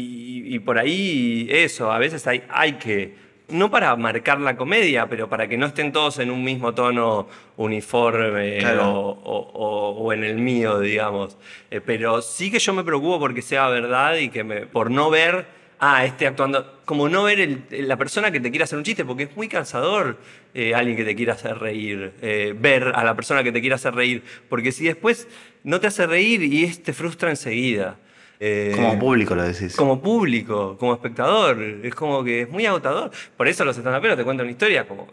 y- 0.51 0.55
y 0.55 0.59
por 0.61 0.79
ahí 0.79 1.49
eso, 1.51 1.91
a 1.93 1.99
veces 1.99 2.27
hay, 2.27 2.45
hay 2.51 2.75
que, 2.75 3.31
no 3.49 3.69
para 3.71 3.97
marcar 3.97 4.41
la 4.41 4.57
comedia, 4.57 5.09
pero 5.09 5.29
para 5.29 5.49
que 5.49 5.57
no 5.59 5.67
estén 5.67 5.91
todos 5.93 6.19
en 6.21 6.31
un 6.31 6.45
mismo 6.45 6.73
tono 6.73 7.27
uniforme 7.57 8.59
Claro. 8.59 8.91
o, 8.91 9.09
o- 9.11 9.51
o- 9.55 9.91
o 10.05 10.13
en 10.13 10.25
el 10.25 10.37
mío, 10.37 10.79
digamos. 10.79 11.37
Eh, 11.71 11.81
pero 11.81 12.23
sí 12.23 12.51
que 12.51 12.59
yo 12.59 12.73
me 12.75 12.85
preocupo 12.85 13.19
porque 13.19 13.43
sea 13.43 13.69
verdad 13.69 14.17
y 14.17 14.29
que 14.29 14.45
me, 14.45 14.67
por 14.67 14.91
no 14.91 15.11
ver, 15.11 15.47
ah, 15.81 16.05
este 16.05 16.27
actuando, 16.27 16.81
como 16.85 17.09
no 17.09 17.25
ver 17.25 17.41
el- 17.41 17.65
la 17.89 17.97
persona 17.97 18.31
que 18.31 18.39
te 18.41 18.51
quiere 18.51 18.65
hacer 18.65 18.79
un 18.79 18.85
chiste, 18.85 19.05
porque 19.05 19.25
es 19.25 19.37
muy 19.37 19.49
cansador 19.49 20.19
eh, 20.55 20.75
alguien 20.75 20.97
que 20.97 21.05
te 21.05 21.15
quiera 21.15 21.33
hacer 21.35 21.59
reír, 21.59 22.13
eh, 22.23 22.55
ver 22.59 22.93
a 22.95 23.03
la 23.05 23.15
persona 23.15 23.43
que 23.43 23.53
te 23.53 23.61
quiere 23.61 23.75
hacer 23.77 23.95
reír, 23.95 24.23
porque 24.49 24.73
si 24.73 24.85
después 24.85 25.27
no 25.65 25.81
te 25.81 25.87
hace 25.87 26.07
reír 26.07 26.43
y 26.43 26.65
es- 26.65 26.83
te 26.83 26.93
frustra 26.93 27.31
enseguida. 27.31 27.97
Eh, 28.43 28.73
Como 28.75 28.99
público 28.99 29.35
lo 29.35 29.43
decís. 29.43 29.77
como 29.77 30.01
público, 30.01 30.77
como 30.79 30.95
espectador. 30.95 31.61
Es 31.83 31.95
como 31.95 32.25
que 32.25 32.43
es 32.43 32.49
muy 32.49 32.65
agotador. 32.65 33.11
Por 33.37 33.47
eso 33.49 33.65
los 33.67 33.77
estandaperos 33.77 34.17
te 34.17 34.25
cuentan 34.25 34.47
una 34.47 34.53
historia, 34.53 34.89
como 34.89 35.07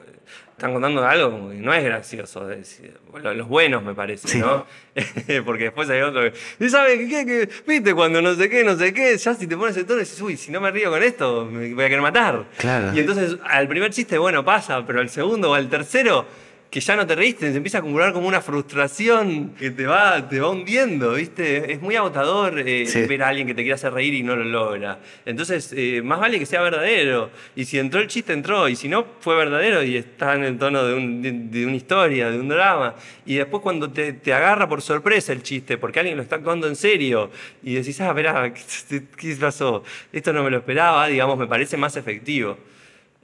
están 0.57 0.73
contando 0.73 1.05
algo 1.05 1.49
que 1.51 1.55
no 1.57 1.71
es 1.71 1.83
gracioso. 1.83 2.49
es- 2.51 2.81
lo- 3.21 3.33
los 3.33 3.47
buenos, 3.47 3.83
me 3.83 3.93
parece, 3.93 4.27
Sí. 4.27 4.39
¿no? 4.39 4.65
Porque 5.45 5.65
después 5.65 5.87
hay 5.89 6.01
otro 6.01 6.21
que. 6.21 6.33
¿Y 6.65 6.69
sabes 6.69 6.97
qué, 7.07 7.25
qué? 7.25 7.49
¿Viste? 7.67 7.93
Cuando 7.93 8.21
no 8.23 8.33
sé 8.33 8.49
qué, 8.49 8.63
no 8.63 8.75
sé 8.75 8.91
qué, 8.93 9.15
ya 9.17 9.33
si 9.35 9.45
te 9.47 9.55
pones 9.55 9.77
el 9.77 9.85
tono 9.85 9.99
dices, 9.99 10.19
uy, 10.21 10.35
si 10.35 10.51
no 10.51 10.59
me 10.59 10.71
río 10.71 10.89
con 10.89 11.03
esto, 11.03 11.45
me 11.45 11.73
voy 11.75 11.83
a 11.83 11.87
querer 11.89 12.01
matar. 12.01 12.45
Claro. 12.57 12.91
Y 12.95 12.99
entonces 12.99 13.37
al 13.43 13.67
primer 13.67 13.91
chiste, 13.91 14.17
bueno, 14.17 14.43
pasa, 14.43 14.83
pero 14.85 14.99
al 14.99 15.09
segundo 15.09 15.51
o 15.51 15.53
al 15.53 15.69
tercero. 15.69 16.25
Que 16.69 16.81
ya 16.81 16.97
no 16.97 17.07
te 17.07 17.15
reíste, 17.15 17.49
se 17.49 17.55
empieza 17.57 17.77
a 17.77 17.79
acumular 17.81 18.11
como 18.11 18.27
una 18.27 18.41
frustración 18.41 19.51
que 19.57 19.71
te 19.71 19.85
va, 19.85 20.27
te 20.27 20.39
va 20.41 20.49
hundiendo, 20.49 21.13
¿viste? 21.13 21.71
Es 21.71 21.81
muy 21.81 21.95
agotador 21.95 22.59
eh, 22.59 22.85
Sí. 22.85 23.05
ver 23.05 23.23
a 23.23 23.29
alguien 23.29 23.47
que 23.47 23.53
te 23.53 23.61
quiere 23.61 23.75
hacer 23.75 23.93
reír 23.93 24.13
y 24.13 24.21
no 24.21 24.35
lo 24.35 24.43
logra. 24.43 24.99
Entonces, 25.25 25.73
eh, 25.75 26.01
más 26.03 26.19
vale 26.19 26.37
que 26.39 26.45
sea 26.45 26.61
verdadero. 26.61 27.29
Y 27.55 27.63
si 27.63 27.79
entró 27.79 28.01
el 28.01 28.07
chiste, 28.07 28.33
entró. 28.33 28.67
Y 28.67 28.75
si 28.75 28.89
no, 28.89 29.05
fue 29.21 29.35
verdadero 29.37 29.81
y 29.81 29.95
está 29.95 30.35
en 30.35 30.43
el 30.43 30.57
tono 30.57 30.83
de, 30.83 30.93
un- 30.93 31.21
de- 31.21 31.31
de 31.31 31.65
una 31.65 31.75
historia, 31.77 32.29
de 32.29 32.37
un 32.39 32.49
drama. 32.49 32.95
Y 33.25 33.35
después 33.35 33.63
cuando 33.63 33.89
te, 33.89 34.11
te 34.11 34.33
agarra 34.33 34.67
por 34.67 34.81
sorpresa 34.81 35.31
el 35.31 35.43
chiste, 35.43 35.77
porque 35.77 35.99
alguien 36.01 36.17
lo 36.17 36.23
está 36.23 36.35
actuando 36.35 36.67
en 36.67 36.75
serio, 36.75 37.31
y 37.63 37.75
decís, 37.75 37.99
ah, 38.01 38.09
esperá, 38.09 38.53
¿qué, 38.53 39.03
qué 39.15 39.35
pasó? 39.39 39.83
Esto 40.11 40.33
no 40.33 40.43
me 40.43 40.49
lo 40.51 40.57
esperaba, 40.57 41.07
digamos, 41.07 41.37
me 41.37 41.47
parece 41.47 41.77
más 41.77 41.95
efectivo. 41.95 42.57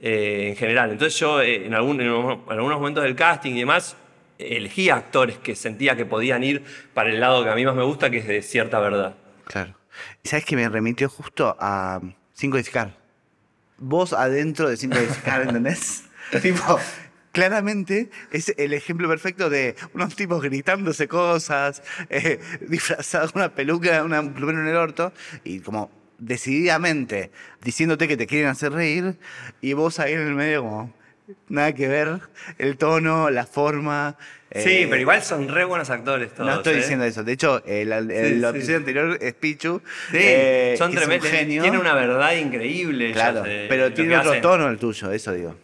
Eh, 0.00 0.48
en 0.50 0.56
general. 0.56 0.90
Entonces 0.92 1.18
yo 1.18 1.40
eh, 1.40 1.66
en, 1.66 1.74
algún- 1.74 2.00
en 2.00 2.08
algunos 2.10 2.78
momentos 2.78 3.02
del 3.04 3.14
casting 3.16 3.52
y 3.54 3.60
demás 3.60 3.96
elegí 4.38 4.90
actores 4.90 5.38
que 5.38 5.54
sentía 5.54 5.96
que 5.96 6.04
podían 6.06 6.42
ir 6.42 6.64
para 6.92 7.10
el 7.10 7.20
lado 7.20 7.44
que 7.44 7.50
a 7.50 7.54
mí 7.54 7.64
más 7.64 7.74
me 7.76 7.84
gusta, 7.84 8.10
que 8.10 8.18
es 8.18 8.26
de 8.26 8.42
cierta 8.42 8.80
verdad. 8.80 9.14
Claro. 9.46 9.74
Y 10.22 10.28
sabes 10.28 10.44
que 10.44 10.56
me 10.56 10.68
remitió 10.68 11.08
justo 11.08 11.56
a 11.60 12.00
Sin 12.32 12.50
Codificar. 12.50 12.96
Vos 13.78 14.12
adentro 14.12 14.68
de 14.68 14.76
Sin 14.76 14.90
Codificar, 14.90 15.42
¿entendés? 15.46 16.04
tipo, 16.42 16.78
claramente 17.32 18.10
es 18.32 18.52
el 18.56 18.72
ejemplo 18.72 19.08
perfecto 19.08 19.50
de 19.50 19.76
unos 19.92 20.16
tipos 20.16 20.42
gritándose 20.42 21.06
cosas, 21.08 21.82
eh, 22.10 22.40
disfrazados 22.68 23.32
con 23.32 23.42
una 23.42 23.54
peluca, 23.54 24.02
una 24.02 24.22
plumero 24.22 24.60
en 24.60 24.68
el 24.68 24.76
orto, 24.76 25.12
y 25.44 25.60
como 25.60 25.90
decididamente 26.26 27.30
diciéndote 27.62 28.08
que 28.08 28.16
te 28.16 28.26
quieren 28.26 28.48
hacer 28.48 28.72
reír, 28.72 29.16
y 29.60 29.72
vos 29.72 29.98
ahí 30.00 30.12
en 30.14 30.20
el 30.20 30.34
medio 30.34 30.62
como 30.62 30.94
nada 31.48 31.72
que 31.74 31.88
ver, 31.88 32.20
el 32.58 32.76
tono, 32.76 33.30
la 33.30 33.46
forma. 33.46 34.16
Sí, 34.54 34.82
eh, 34.82 34.86
pero 34.88 35.00
igual 35.00 35.22
son 35.22 35.48
re 35.48 35.64
buenos 35.64 35.90
actores 35.90 36.32
todos. 36.34 36.48
no 36.48 36.56
estoy 36.56 36.74
¿eh? 36.74 36.76
diciendo 36.76 37.04
eso. 37.04 37.24
De 37.24 37.32
hecho, 37.32 37.64
el, 37.64 37.90
el, 37.92 38.08
Sí, 38.34 38.40
sí. 38.40 38.46
episodio 38.46 38.76
anterior 38.76 39.18
es 39.20 39.34
Pichu. 39.34 39.82
Sí, 40.10 40.16
eh, 40.20 40.74
son 40.78 40.90
un 40.90 40.96
tremendos. 40.96 41.28
genio. 41.28 41.62
Tienen 41.62 41.80
una 41.80 41.94
verdad 41.94 42.36
increíble. 42.36 43.12
Claro, 43.12 43.42
pero 43.68 43.92
tiene 43.92 44.16
otro 44.16 44.30
hacen. 44.30 44.42
tono 44.42 44.68
el 44.68 44.78
tuyo, 44.78 45.10
eso 45.10 45.32
digo. 45.32 45.56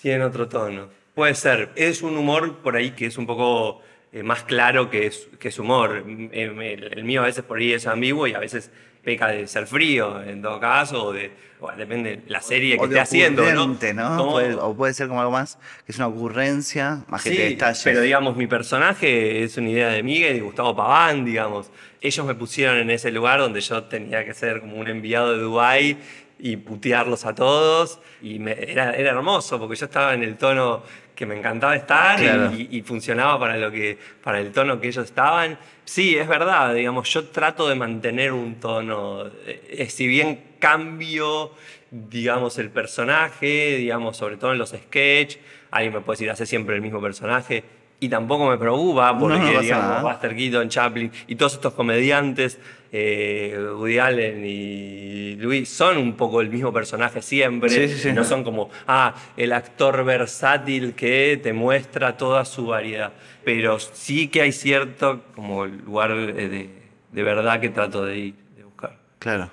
Tienen 0.00 0.22
otro 0.22 0.48
tono. 0.48 0.88
Puede 1.14 1.34
ser. 1.34 1.70
Es 1.74 2.02
un 2.02 2.16
humor 2.16 2.58
por 2.58 2.76
ahí 2.76 2.92
que 2.92 3.06
es 3.06 3.18
un 3.18 3.26
poco 3.26 3.82
eh, 4.12 4.22
más 4.22 4.42
claro 4.44 4.88
que 4.90 5.06
es, 5.06 5.28
que 5.38 5.48
es 5.48 5.58
humor. 5.58 6.04
Eh, 6.06 6.50
El, 6.52 6.84
el 6.98 7.04
mío 7.04 7.22
a 7.22 7.26
veces 7.26 7.44
por 7.44 7.58
ahí 7.58 7.72
es 7.72 7.86
ambiguo 7.86 8.26
y 8.26 8.34
a 8.34 8.38
veces 8.38 8.70
peca 9.04 9.28
de 9.28 9.46
ser 9.46 9.66
frío, 9.68 10.20
en 10.22 10.42
todo 10.42 10.58
caso, 10.58 11.04
o 11.04 11.12
de, 11.12 11.30
bueno, 11.60 11.78
depende 11.78 12.10
de 12.16 12.22
la 12.26 12.40
serie 12.40 12.74
que 12.76 12.82
O 12.82 12.86
esté 12.86 12.98
haciendo, 12.98 13.42
¿no? 13.52 13.62
ocurrente, 13.62 13.94
¿no? 13.94 14.16
Como- 14.16 14.32
Puede- 14.32 14.54
o 14.54 14.74
puede 14.74 14.94
ser 14.94 15.06
como 15.06 15.20
algo 15.20 15.30
más, 15.32 15.58
que 15.86 15.92
es 15.92 15.98
una 15.98 16.08
ocurrencia, 16.08 17.04
más 17.08 17.22
que 17.22 17.30
te 17.30 17.36
Sí, 17.36 17.42
destalles. 17.50 17.82
pero 17.84 18.00
digamos, 18.00 18.36
mi 18.36 18.48
personaje 18.48 19.44
es 19.44 19.56
una 19.58 19.70
idea 19.70 19.88
de 19.90 20.02
Miguel 20.02 20.36
y 20.38 20.40
Gustavo 20.40 20.74
Paván, 20.74 21.24
digamos. 21.24 21.70
Ellos 22.00 22.26
me 22.26 22.34
pusieron 22.34 22.78
en 22.78 22.90
ese 22.90 23.12
lugar 23.12 23.38
donde 23.38 23.60
yo 23.60 23.84
tenía 23.84 24.24
que 24.24 24.34
ser 24.34 24.60
como 24.60 24.76
un 24.76 24.88
enviado 24.88 25.32
de 25.36 25.38
Dubái 25.38 25.98
y 26.38 26.56
putearlos 26.56 27.24
a 27.24 27.34
todos. 27.34 27.98
Y 28.22 28.38
me- 28.38 28.52
era, 28.52 28.92
era 28.94 29.10
hermoso 29.10 29.58
porque 29.58 29.76
yo 29.76 29.86
estaba 29.86 30.14
en 30.14 30.22
el 30.22 30.36
tono 30.36 30.82
que 31.14 31.24
me 31.24 31.38
encantaba 31.38 31.74
estar 31.74 32.18
Claro. 32.20 32.52
y, 32.54 32.68
y 32.76 32.82
funcionaba 32.82 33.38
para, 33.40 33.56
lo 33.56 33.70
que, 33.70 33.96
para 34.22 34.38
el 34.38 34.52
tono 34.52 34.78
que 34.80 34.88
ellos 34.88 35.04
estaban. 35.04 35.58
Sí, 35.84 36.14
es 36.16 36.28
verdad, 36.28 36.74
digamos, 36.74 37.08
yo 37.08 37.24
trato 37.28 37.68
de 37.68 37.74
mantener 37.74 38.32
un 38.32 38.56
tono, 38.56 39.24
eh, 39.46 39.86
si 39.88 40.06
bien 40.06 40.40
cambio, 40.58 41.52
digamos, 41.90 42.58
el 42.58 42.68
personaje, 42.70 43.76
digamos, 43.78 44.16
sobre 44.18 44.36
todo 44.36 44.52
en 44.52 44.58
los 44.58 44.70
sketches, 44.70 45.38
alguien 45.70 45.94
me 45.94 46.00
puede 46.00 46.16
decir, 46.16 46.30
hace 46.30 46.44
siempre 46.44 46.74
el 46.76 46.82
mismo 46.82 47.00
personaje, 47.00 47.64
y 47.98 48.10
tampoco 48.10 48.46
me 48.50 48.58
preocupa 48.58 49.18
porque, 49.18 49.38
No, 49.38 49.52
no 49.52 49.60
digamos. 49.62 50.02
Buster 50.02 50.36
Keaton, 50.36 50.68
Chaplin 50.68 51.10
y 51.28 51.36
todos 51.36 51.54
estos 51.54 51.72
comediantes, 51.72 52.58
eh, 52.92 53.58
Woody 53.76 53.98
Allen 53.98 54.42
y 54.44 55.36
Luis, 55.36 55.68
son 55.68 55.96
un 55.98 56.14
poco 56.16 56.40
el 56.40 56.48
mismo 56.50 56.72
personaje 56.72 57.22
siempre. 57.22 57.68
Sí, 57.70 57.88
sí, 57.88 57.98
sí. 57.98 58.12
No 58.12 58.24
son 58.24 58.44
como, 58.44 58.70
ah, 58.86 59.14
el 59.36 59.52
actor 59.52 60.04
versátil 60.04 60.94
que 60.94 61.38
te 61.42 61.52
muestra 61.52 62.16
toda 62.16 62.44
su 62.44 62.66
variedad. 62.66 63.12
Pero 63.44 63.78
sí 63.78 64.28
que 64.28 64.42
hay 64.42 64.52
cierto 64.52 65.22
como 65.34 65.66
lugar 65.66 66.14
de, 66.16 66.70
de 67.12 67.22
verdad 67.22 67.60
que 67.60 67.68
trato 67.68 68.04
de 68.04 68.18
ir, 68.18 68.34
de 68.56 68.64
buscar. 68.64 68.98
Claro. 69.18 69.50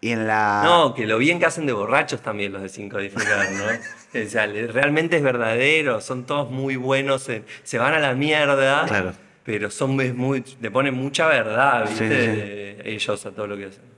Y 0.00 0.10
en 0.10 0.26
la. 0.26 0.62
No, 0.64 0.94
que 0.94 1.06
lo 1.06 1.16
bien 1.18 1.38
que 1.38 1.46
hacen 1.46 1.64
de 1.64 1.72
borrachos 1.72 2.20
también 2.22 2.52
los 2.52 2.60
de 2.62 2.68
Sin 2.68 2.88
Codificar, 2.88 3.46
¿no? 3.52 3.64
o 4.20 4.28
sea, 4.28 4.46
realmente 4.46 5.16
es 5.16 5.22
verdadero, 5.22 6.00
son 6.00 6.24
todos 6.26 6.50
muy 6.50 6.74
buenos, 6.74 7.28
en- 7.28 7.44
se 7.62 7.78
van 7.78 7.94
a 7.94 8.00
la 8.00 8.12
mierda, 8.14 8.84
Claro. 8.88 9.12
Pero 9.44 9.70
son 9.70 10.00
es 10.00 10.14
muy, 10.14 10.44
le 10.60 10.70
ponen 10.70 10.94
mucha 10.94 11.26
verdad, 11.28 11.88
¿viste? 11.88 12.76
sí, 12.76 12.82
sí. 12.82 12.90
Ellos 12.90 13.26
a 13.26 13.30
todo 13.30 13.46
lo 13.46 13.56
que 13.56 13.66
hacen. 13.66 13.91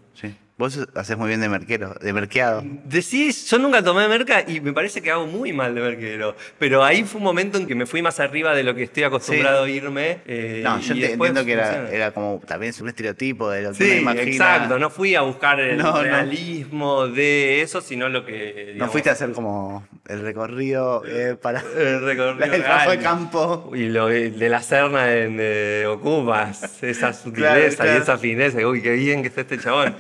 Vos 0.57 0.79
haces 0.95 1.17
muy 1.19 1.27
bien 1.27 1.41
de 1.41 1.49
merquero, 1.49 1.95
de 2.01 2.13
merqueado. 2.13 2.63
Decís, 2.85 3.51
yo 3.51 3.59
nunca 3.59 3.83
tomé 3.83 4.07
merca 4.07 4.45
y 4.47 4.61
me 4.61 4.73
parece 4.73 5.03
que 5.03 5.11
hago 5.11 5.27
muy 5.27 5.53
mal 5.53 5.75
de 5.75 5.81
merquero. 5.81 6.37
Pero 6.61 6.85
ahí 6.85 7.03
fue 7.03 7.19
un 7.19 7.25
momento 7.25 7.59
en 7.59 7.67
que 7.67 7.75
me 7.75 7.87
fui 7.87 8.03
más 8.03 8.21
arriba 8.21 8.55
de 8.55 8.63
lo 8.63 8.73
que 8.73 8.85
estoy 8.85 9.03
acostumbrado 9.03 9.65
a 9.65 9.69
irme. 9.69 10.19
eh, 10.27 10.61
No, 10.63 10.79
yo 10.79 10.95
te 10.95 11.13
entiendo 11.15 11.45
que 11.45 11.53
era, 11.55 11.91
era 11.91 12.11
como 12.13 12.41
también 12.47 12.71
es 12.71 12.81
un 12.81 12.89
estereotipo 12.89 13.51
de 13.51 13.63
lo 13.63 13.73
que 13.73 13.79
Sí, 13.79 13.91
uno 13.91 14.13
imagina. 14.13 14.23
exacto. 14.31 14.79
No 14.79 14.91
fui 14.91 15.17
a 15.17 15.23
buscar 15.23 15.59
el 15.59 15.77
No, 15.77 15.91
no. 15.93 16.03
realismo 16.05 17.09
de 17.09 17.63
eso, 17.63 17.81
sino 17.81 18.09
lo 18.09 18.25
que. 18.25 18.75
No 18.77 18.89
fuiste 18.89 19.11
a 19.11 19.15
hacer 19.15 19.33
como 19.33 19.85
el 20.07 20.21
recorrido 20.21 21.03
eh, 21.05 21.35
para 21.35 21.65
el 21.77 22.01
recorrido 22.05 22.45
el 22.55 22.63
trabajo 22.63 22.91
de 22.93 22.99
campo. 23.01 23.73
Y 23.75 23.89
lo 23.89 24.07
de 24.07 24.49
la 24.49 24.63
Serna 24.63 25.13
en 25.13 25.37
eh, 25.41 25.85
Ocupas, 25.89 26.81
esa 26.81 27.13
sutileza 27.13 27.55
Claro, 27.55 27.75
claro. 27.77 27.93
y 27.99 28.03
esa 28.03 28.19
fineza. 28.19 28.59
Uy, 28.69 28.81
qué 28.83 28.93
bien 28.93 29.23
que 29.23 29.29
está 29.29 29.41
este 29.41 29.59
chabón. 29.59 29.97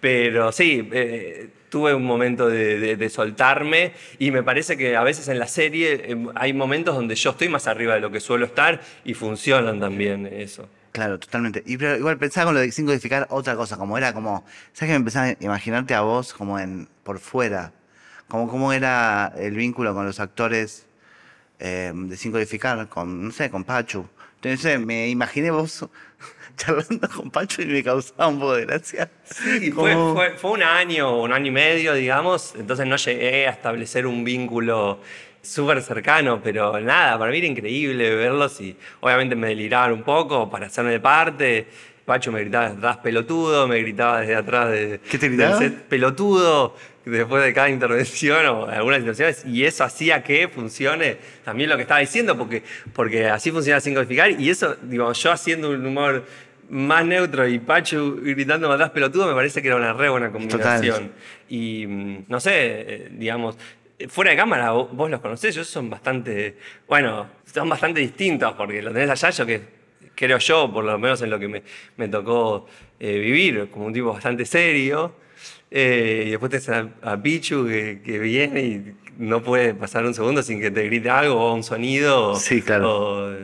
Pero 0.00 0.52
sí, 0.52 0.88
eh, 0.92 1.48
tuve 1.68 1.92
un 1.94 2.04
momento 2.04 2.48
de, 2.48 2.78
de- 2.78 2.96
de 2.96 3.08
soltarme 3.10 3.92
y 4.18 4.30
me 4.30 4.42
parece 4.42 4.76
que 4.76 4.96
a 4.96 5.02
veces 5.02 5.28
en 5.28 5.38
la 5.38 5.46
serie 5.46 6.12
eh, 6.12 6.26
hay 6.34 6.52
momentos 6.52 6.94
donde 6.94 7.14
yo 7.14 7.30
estoy 7.30 7.48
más 7.48 7.66
arriba 7.66 7.94
de 7.94 8.00
lo 8.00 8.10
que 8.10 8.20
suelo 8.20 8.46
estar 8.46 8.80
y 9.04 9.14
funcionan 9.14 9.80
también 9.80 10.26
eso. 10.26 10.68
Claro, 10.92 11.18
totalmente. 11.18 11.62
Y 11.66 11.76
pero 11.76 11.96
igual 11.96 12.16
pensaba 12.18 12.46
con 12.46 12.54
lo 12.54 12.60
de 12.60 12.72
sin 12.72 12.86
codificar 12.86 13.26
otra 13.30 13.54
cosa, 13.56 13.76
como 13.76 13.98
era 13.98 14.12
como, 14.14 14.44
¿sabes 14.72 14.88
que 14.88 14.92
me 14.92 14.94
empezaba 14.96 15.26
a 15.26 15.36
imaginarte 15.40 15.94
a 15.94 16.00
vos 16.00 16.32
como 16.32 16.58
en 16.58 16.88
por 17.04 17.18
fuera? 17.18 17.72
Como 18.28 18.48
cómo 18.48 18.72
era 18.72 19.32
el 19.38 19.54
vínculo 19.54 19.94
con 19.94 20.06
los 20.06 20.20
actores 20.20 20.86
eh, 21.60 21.92
de 21.94 22.16
sin 22.16 22.32
codificar, 22.32 22.88
con, 22.88 23.24
no 23.26 23.30
sé, 23.32 23.50
con 23.50 23.64
Pachu. 23.64 24.06
Entonces 24.42 24.80
me 24.80 25.08
imaginé 25.08 25.50
vos 25.50 25.86
charlando 26.64 27.08
con 27.08 27.30
Pachu 27.30 27.62
y 27.62 27.66
me 27.66 27.82
causaba 27.82 28.28
un 28.28 28.38
poco 28.38 28.54
de 28.56 28.66
gracia. 28.66 29.10
Sí, 29.24 29.70
fue, 29.72 29.92
Como- 29.94 30.14
fue- 30.14 30.30
fue 30.36 30.50
un 30.52 30.62
año, 30.62 31.20
un 31.22 31.32
año 31.32 31.46
y 31.46 31.50
medio, 31.50 31.94
digamos, 31.94 32.54
entonces 32.58 32.86
no 32.86 32.96
llegué 32.96 33.46
a 33.46 33.50
establecer 33.50 34.06
un 34.06 34.24
vínculo 34.24 35.00
súper 35.40 35.80
cercano, 35.82 36.40
pero 36.42 36.78
nada, 36.80 37.18
para 37.18 37.30
mí 37.30 37.38
era 37.38 37.46
increíble 37.46 38.14
verlos 38.14 38.60
y 38.60 38.76
obviamente 39.00 39.34
me 39.36 39.48
deliraban 39.48 39.92
un 39.92 40.02
poco 40.02 40.50
para 40.50 40.66
hacerme 40.66 40.90
de 40.90 41.00
parte. 41.00 41.66
Pacho 42.04 42.32
me 42.32 42.40
gritaba 42.40 42.64
desde 42.70 42.78
atrás 42.78 42.96
pelotudo, 42.98 43.68
me 43.68 43.78
gritaba 43.80 44.20
desde 44.20 44.34
atrás 44.34 44.70
de, 44.70 44.98
¿Qué 45.10 45.18
te 45.18 45.28
gritaba? 45.28 45.58
set 45.58 45.74
pelotudo 45.88 46.74
después 47.04 47.42
de 47.44 47.52
cada 47.54 47.68
intervención 47.70 48.46
o 48.46 48.66
algunas 48.66 48.98
situaciones 49.00 49.44
y 49.46 49.64
eso 49.64 49.84
hacía 49.84 50.22
que 50.22 50.48
funcione 50.48 51.16
también 51.44 51.68
lo 51.70 51.76
que 51.76 51.82
estaba 51.82 52.00
diciendo 52.00 52.36
porque, 52.36 52.62
porque 52.94 53.26
así 53.26 53.50
funciona 53.50 53.80
sin 53.80 53.94
codificar 53.94 54.30
y 54.30 54.48
eso, 54.50 54.76
digo, 54.82 55.10
yo 55.12 55.32
haciendo 55.32 55.70
un 55.70 55.84
humor 55.86 56.24
más 56.70 57.04
neutro 57.04 57.46
y 57.48 57.58
Pachu 57.58 58.20
gritando 58.22 58.70
atrás 58.70 58.90
pelotudo 58.90 59.26
me 59.26 59.34
parece 59.34 59.62
que 59.62 59.68
era 59.68 59.76
una 59.76 59.92
re 59.92 60.08
buena 60.08 60.30
combinación. 60.30 61.12
Y 61.48 61.86
mm, 61.86 62.24
no 62.28 62.40
sé, 62.40 62.52
eh, 62.54 63.08
digamos, 63.12 63.56
eh, 63.98 64.08
fuera 64.08 64.30
de 64.30 64.36
cámara 64.36 64.70
vos, 64.72 65.10
los 65.10 65.20
conocés, 65.20 65.56
ellos 65.56 65.68
son 65.68 65.90
bastante, 65.90 66.56
bueno, 66.86 67.26
son 67.52 67.68
bastante 67.68 68.00
distintos 68.00 68.52
porque 68.54 68.82
lo 68.82 68.92
tenés 68.92 69.10
allá, 69.10 69.30
yo 69.30 69.46
que 69.46 69.60
creo 70.14 70.38
yo, 70.38 70.72
por 70.72 70.84
lo 70.84 70.98
menos 70.98 71.22
en 71.22 71.30
lo 71.30 71.38
que 71.38 71.48
me, 71.48 71.62
me 71.96 72.08
tocó 72.08 72.66
eh, 73.00 73.18
vivir, 73.18 73.68
como 73.70 73.86
un 73.86 73.92
tipo 73.92 74.12
bastante 74.12 74.44
serio. 74.44 75.14
Eh, 75.70 76.24
y 76.26 76.30
después 76.30 76.50
tenés 76.50 76.68
a, 76.70 76.88
a 77.02 77.22
Pichu 77.22 77.66
que, 77.66 78.00
que 78.02 78.18
viene 78.18 78.60
y 78.62 78.94
no 79.18 79.42
puede 79.42 79.74
pasar 79.74 80.04
un 80.06 80.14
segundo 80.14 80.42
sin 80.42 80.60
que 80.60 80.70
te 80.70 80.84
grite 80.84 81.10
algo 81.10 81.34
o 81.34 81.54
un 81.54 81.62
sonido. 81.62 82.34
Sí, 82.36 82.62
claro. 82.62 82.90
O, 82.90 83.36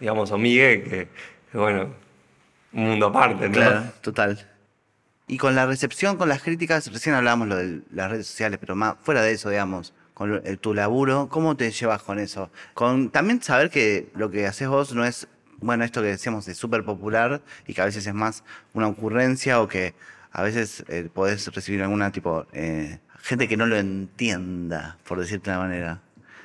digamos, 0.00 0.30
o 0.30 0.38
Miguel, 0.38 0.82
que, 0.82 1.08
que, 1.52 1.58
bueno, 1.58 1.94
un 2.72 2.84
mundo 2.90 3.06
aparte, 3.06 3.48
¿no? 3.48 3.54
Claro, 3.54 3.84
total. 4.00 4.46
Y 5.26 5.38
con 5.38 5.54
la 5.54 5.64
recepción, 5.66 6.16
con 6.16 6.28
las 6.28 6.42
críticas, 6.42 6.92
recién 6.92 7.14
hablábamos 7.14 7.48
lo 7.48 7.56
de 7.56 7.82
las 7.92 8.10
redes 8.10 8.26
sociales, 8.26 8.58
pero 8.60 8.74
más 8.74 8.96
fuera 9.02 9.22
de 9.22 9.32
eso, 9.32 9.48
digamos, 9.50 9.92
con 10.14 10.40
el- 10.44 10.58
tu 10.58 10.74
laburo, 10.74 11.28
¿cómo 11.28 11.56
te 11.56 11.70
llevas 11.70 12.02
con 12.02 12.18
eso? 12.18 12.50
Con 12.74 13.10
también 13.10 13.40
saber 13.42 13.70
que 13.70 14.10
lo 14.14 14.30
que 14.30 14.46
haces 14.46 14.68
vos 14.68 14.92
no 14.92 15.04
es, 15.04 15.28
bueno, 15.60 15.84
esto 15.84 16.02
que 16.02 16.08
decíamos 16.08 16.46
de 16.46 16.54
súper 16.54 16.84
popular 16.84 17.40
y 17.66 17.74
que 17.74 17.80
a 17.80 17.84
veces 17.84 18.06
es 18.06 18.14
más 18.14 18.42
una 18.74 18.88
ocurrencia 18.88 19.60
o 19.60 19.68
que 19.68 19.94
a 20.32 20.42
veces 20.42 20.84
eh, 20.88 21.08
podés 21.12 21.46
recibir 21.54 21.82
alguna 21.82 22.10
tipo, 22.12 22.46
eh, 22.52 22.98
gente 23.22 23.46
que 23.48 23.56
no 23.56 23.66
lo 23.66 23.76
entienda, 23.76 24.96
por 25.06 25.20
decirte 25.20 25.50
de 25.50 25.56
una 25.56 25.66
manera. 25.66 26.00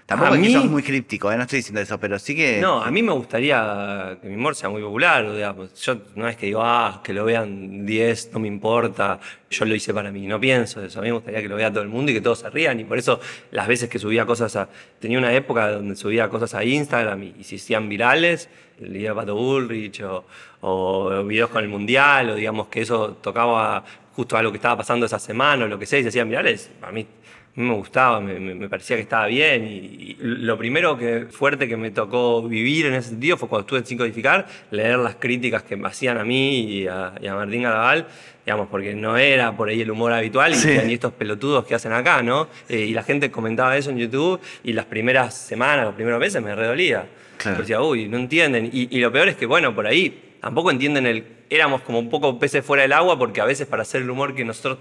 Tampoco 0.06 0.34
A 0.34 0.36
es 0.36 0.42
que 0.44 0.48
mí- 0.50 0.54
sos 0.54 0.66
muy 0.66 0.84
críptico, 0.84 1.32
eh, 1.32 1.36
no 1.36 1.42
estoy 1.42 1.58
diciendo 1.58 1.82
eso, 1.82 2.00
pero 2.00 2.20
sí 2.20 2.36
que... 2.36 2.60
No, 2.62 2.80
a 2.80 2.92
mí 2.92 3.02
me 3.02 3.12
gustaría 3.12 4.20
que 4.22 4.28
mi 4.28 4.36
humor 4.36 4.54
sea 4.56 4.70
muy 4.70 4.80
popular. 4.84 5.34
digamos. 5.34 5.74
Yo 5.82 5.98
no 6.16 6.28
es 6.28 6.36
que 6.38 6.46
digo, 6.46 6.62
ah, 6.64 7.02
que 7.04 7.12
lo 7.12 7.26
vean 7.26 7.88
10, 7.88 8.30
no 8.34 8.40
me 8.40 8.48
importa, 8.48 9.20
yo 9.50 9.66
lo 9.66 9.74
hice 9.74 9.96
para 9.96 10.12
mí. 10.12 10.28
No 10.28 10.40
pienso 10.40 10.84
eso. 10.84 11.00
A 11.00 11.02
mí 11.02 11.08
me 11.08 11.14
gustaría 11.16 11.42
que 11.42 11.48
lo 11.50 11.56
vea 11.56 11.72
todo 11.72 11.82
el 11.82 11.90
mundo 11.90 12.12
y 12.12 12.14
que 12.14 12.22
todos 12.22 12.38
se 12.40 12.50
rían. 12.52 12.80
Y 12.80 12.84
por 12.84 13.00
eso 13.00 13.20
las 13.50 13.68
veces 13.68 13.90
que 13.90 13.98
subía 13.98 14.28
cosas 14.28 14.56
a. 14.56 14.70
Tenía 15.00 15.18
una 15.18 15.34
época 15.34 15.72
donde 15.72 15.96
subía 15.96 16.30
cosas 16.30 16.54
a 16.54 16.64
Instagram 16.64 17.24
y, 17.24 17.36
y 17.40 17.44
se 17.44 17.56
hacían 17.56 17.90
virales, 17.90 18.48
el 18.80 18.94
día 18.94 19.10
de 19.10 19.16
Pato 19.16 19.34
Bullrich 19.36 20.02
o, 20.04 20.24
o 20.62 21.24
videos 21.24 21.50
con 21.50 21.64
el 21.64 21.70
mundial, 21.70 22.30
o 22.30 22.36
digamos 22.36 22.68
que 22.68 22.82
eso 22.82 23.18
tocaba 23.24 23.84
justo 24.16 24.38
algo 24.38 24.52
que 24.52 24.58
estaba 24.58 24.78
pasando 24.78 25.08
esa 25.08 25.18
semana 25.18 25.66
o 25.66 25.68
lo 25.68 25.80
que 25.80 25.88
sea 25.88 25.98
y 25.98 26.04
se 26.04 26.10
hacían 26.10 26.30
virales. 26.30 26.70
A 26.84 26.92
mí 26.92 26.92
a 26.92 26.94
mí 26.94 27.08
me 27.56 27.74
gustaba, 27.74 28.20
me, 28.20 28.38
me- 28.40 28.68
parecía 28.70 28.96
que 28.98 29.02
estaba 29.04 29.28
bien. 29.28 29.66
Y, 29.66 29.70
y 29.78 30.18
lo 30.20 30.58
primero 30.58 30.98
que, 30.98 31.28
fuerte 31.32 31.68
que 31.68 31.78
me 31.78 31.92
tocó 31.92 32.42
vivir 32.48 32.88
en 32.88 32.96
ese 32.96 33.10
sentido 33.10 33.38
fue 33.38 33.48
cuando 33.48 33.62
estuve 33.62 33.80
en 33.80 33.86
Sin 33.86 33.98
Codificar, 33.98 34.46
leer 34.72 34.98
las 35.00 35.16
críticas 35.16 35.64
que 35.64 35.76
me 35.78 35.88
hacían 35.88 36.18
a 36.18 36.24
mí 36.26 36.60
y 36.62 36.88
a, 36.88 37.14
y 37.22 37.28
a 37.28 37.36
Martín 37.36 37.64
Garabal, 37.64 38.08
digamos, 38.46 38.68
porque 38.70 38.94
no 38.94 39.16
era 39.18 39.56
por 39.56 39.70
ahí 39.70 39.82
el 39.82 39.90
humor 39.92 40.12
habitual 40.12 40.52
y 40.52 40.56
Sí. 40.56 40.68
decían, 40.68 40.90
"Y 40.90 40.94
estos 40.96 41.14
pelotudos 41.14 41.66
que 41.66 41.76
hacen 41.76 41.94
acá, 41.94 42.22
¿no? 42.22 42.48
Eh, 42.70 42.80
y 42.80 42.94
la 42.94 43.04
gente 43.04 43.32
comentaba 43.32 43.78
eso 43.78 43.90
en 43.90 43.98
YouTube 44.00 44.40
y 44.64 44.74
las 44.74 44.86
primeras 44.86 45.34
semanas, 45.36 45.86
los 45.86 45.96
primeros 45.96 46.20
meses 46.20 46.44
me 46.44 46.54
redolía. 46.56 47.08
Claro. 47.38 47.60
Decía, 47.60 47.82
uy, 47.82 48.08
no 48.08 48.18
entienden. 48.18 48.70
Y, 48.72 48.96
y 48.96 49.00
lo 49.00 49.12
peor 49.12 49.28
es 49.30 49.36
que, 49.36 49.46
bueno, 49.46 49.74
por 49.74 49.88
ahí 49.88 50.36
tampoco 50.42 50.72
entienden 50.72 51.06
el. 51.06 51.24
Éramos 51.50 51.82
como 51.82 52.00
un 52.00 52.10
poco 52.10 52.38
peces 52.40 52.66
fuera 52.66 52.84
del 52.84 52.92
agua 52.94 53.18
porque 53.20 53.40
a 53.40 53.46
veces 53.46 53.68
para 53.68 53.84
hacer 53.84 54.02
el 54.02 54.10
humor 54.10 54.34
que 54.36 54.44
nosotros 54.44 54.80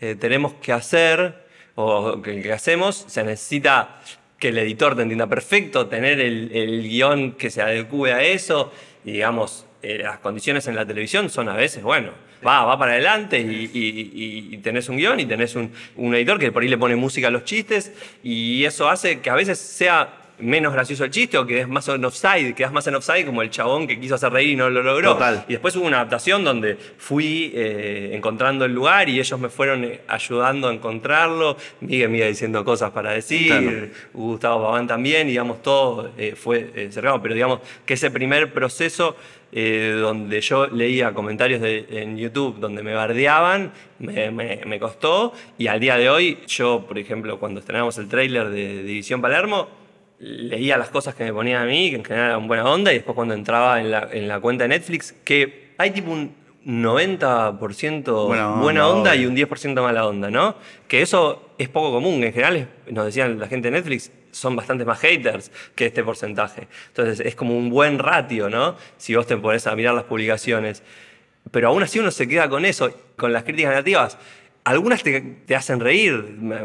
eh, 0.00 0.14
tenemos 0.18 0.54
que 0.54 0.72
hacer 0.72 1.48
o 1.82 2.22
que, 2.22 2.42
que 2.42 2.52
hacemos, 2.52 3.04
se 3.08 3.22
necesita 3.24 4.00
que 4.38 4.48
el 4.48 4.58
editor 4.58 4.96
te 4.96 5.02
entienda 5.02 5.26
perfecto, 5.26 5.86
tener 5.86 6.20
el, 6.20 6.50
el 6.54 6.82
guion 6.88 7.32
que 7.32 7.50
se 7.50 7.60
adecue 7.62 8.12
a 8.12 8.22
eso, 8.22 8.72
y 9.04 9.12
digamos, 9.12 9.66
eh, 9.82 9.98
las 10.02 10.18
condiciones 10.18 10.66
en 10.66 10.76
la 10.76 10.86
televisión 10.86 11.28
son 11.30 11.48
a 11.48 11.54
veces, 11.54 11.82
bueno, 11.82 12.10
va, 12.46 12.64
va 12.64 12.78
para 12.78 12.92
adelante 12.92 13.38
y, 13.38 13.70
y- 13.72 14.10
y- 14.50 14.54
y 14.54 14.58
tenés 14.58 14.88
un 14.88 14.96
guion 14.96 15.20
y 15.20 15.26
tenés 15.26 15.54
un, 15.56 15.70
un 15.96 16.14
editor 16.14 16.38
que 16.38 16.50
por 16.52 16.62
ahí 16.62 16.68
le 16.68 16.78
pone 16.78 16.96
música 16.96 17.28
a 17.28 17.30
los 17.30 17.44
chistes, 17.44 17.92
y 18.22 18.64
eso 18.64 18.88
hace 18.88 19.20
que 19.20 19.28
a 19.30 19.34
veces 19.34 19.58
sea 19.58 20.19
menos 20.40 20.72
gracioso 20.72 21.04
el 21.04 21.10
chiste 21.10 21.36
o 21.38 21.46
quedés 21.46 21.68
más 21.68 21.86
en 21.88 22.04
offside, 22.04 22.54
quedás 22.54 22.72
más 22.72 22.86
en 22.86 22.94
offside 22.94 23.24
como 23.26 23.42
el 23.42 23.50
chabón 23.50 23.86
que 23.86 23.98
quiso 24.00 24.14
hacer 24.14 24.32
reír 24.32 24.50
y 24.50 24.56
no 24.56 24.68
lo 24.70 24.82
logró. 24.82 25.12
Total. 25.14 25.44
Y 25.48 25.52
después 25.52 25.74
hubo 25.76 25.86
una 25.86 25.98
adaptación 25.98 26.44
donde 26.44 26.76
fui 26.98 27.52
eh, 27.54 28.10
encontrando 28.14 28.64
el 28.64 28.72
lugar 28.72 29.08
y 29.08 29.18
ellos 29.20 29.38
me 29.40 29.48
fueron 29.48 29.84
eh, 29.84 30.00
ayudando 30.08 30.68
a 30.68 30.72
encontrarlo. 30.74 31.56
Miguel 31.80 32.14
iba 32.16 32.26
diciendo 32.26 32.64
cosas 32.64 32.90
para 32.90 33.12
decir, 33.12 33.46
Claro. 33.48 33.86
Gustavo 34.12 34.64
Paván 34.64 34.86
también, 34.86 35.26
y 35.28 35.30
digamos, 35.30 35.62
todo 35.62 36.10
eh, 36.18 36.34
fue 36.36 36.70
eh, 36.74 36.88
cercano, 36.90 37.20
pero 37.22 37.34
digamos 37.34 37.60
que 37.86 37.94
ese 37.94 38.10
primer 38.10 38.52
proceso 38.52 39.16
donde 39.52 40.40
yo 40.40 40.68
leía 40.68 41.12
comentarios 41.12 41.60
de- 41.60 41.84
en 41.90 42.16
YouTube 42.16 42.58
donde 42.60 42.84
me 42.84 42.94
bardeaban, 42.94 43.72
me, 43.98 44.30
me- 44.30 44.60
me 44.64 44.78
costó, 44.78 45.32
y 45.58 45.66
al 45.66 45.80
día 45.80 45.96
de 45.96 46.08
hoy, 46.08 46.38
yo, 46.46 46.84
por 46.86 46.98
ejemplo, 46.98 47.38
cuando 47.40 47.58
estrenamos 47.58 47.98
el 47.98 48.08
tráiler 48.08 48.48
de 48.48 48.82
División 48.84 49.20
Palermo, 49.20 49.68
leía 50.20 50.76
las 50.76 50.90
cosas 50.90 51.14
que 51.14 51.24
me 51.24 51.32
ponían 51.32 51.62
a 51.62 51.64
mí, 51.66 51.90
que 51.90 51.96
en 51.96 52.04
general 52.04 52.30
eran 52.30 52.46
buena 52.46 52.64
onda, 52.64 52.92
y 52.92 52.96
después 52.96 53.14
cuando 53.14 53.34
entraba 53.34 53.80
en 53.80 53.90
la, 53.90 54.08
en 54.12 54.28
la 54.28 54.38
cuenta 54.38 54.64
de 54.64 54.68
Netflix, 54.68 55.14
que 55.24 55.72
hay 55.78 55.90
tipo 55.90 56.12
un 56.12 56.34
90% 56.64 58.26
Buena 58.26 58.48
buena, 58.48 58.86
onda, 58.86 59.12
onda 59.12 59.16
y 59.16 59.24
un 59.24 59.34
10% 59.34 59.82
mala 59.82 60.06
onda, 60.06 60.30
¿no? 60.30 60.56
Que 60.86 61.00
eso 61.00 61.52
es 61.56 61.68
poco 61.70 61.90
común. 61.90 62.22
En 62.22 62.32
general, 62.32 62.68
nos 62.90 63.06
decían 63.06 63.38
la 63.38 63.48
gente 63.48 63.70
de 63.70 63.78
Netflix, 63.78 64.12
son 64.30 64.54
bastante 64.56 64.84
más 64.84 65.00
haters 65.00 65.50
que 65.74 65.86
este 65.86 66.04
porcentaje. 66.04 66.68
Entonces, 66.88 67.20
es 67.26 67.34
como 67.34 67.56
un 67.56 67.70
buen 67.70 67.98
ratio, 67.98 68.50
¿no? 68.50 68.76
Si 68.98 69.14
vos 69.14 69.26
te 69.26 69.36
pones 69.38 69.66
a 69.66 69.74
mirar 69.74 69.94
las 69.94 70.04
publicaciones. 70.04 70.82
Pero 71.50 71.68
aún 71.68 71.82
así 71.82 71.98
uno 71.98 72.10
se 72.10 72.28
queda 72.28 72.48
con 72.50 72.66
eso, 72.66 72.92
con 73.16 73.32
las 73.32 73.44
críticas 73.44 73.70
negativas. 73.70 74.18
Algunas 74.62 75.02
te, 75.02 75.20
te 75.46 75.56
hacen 75.56 75.80
reír, 75.80 76.12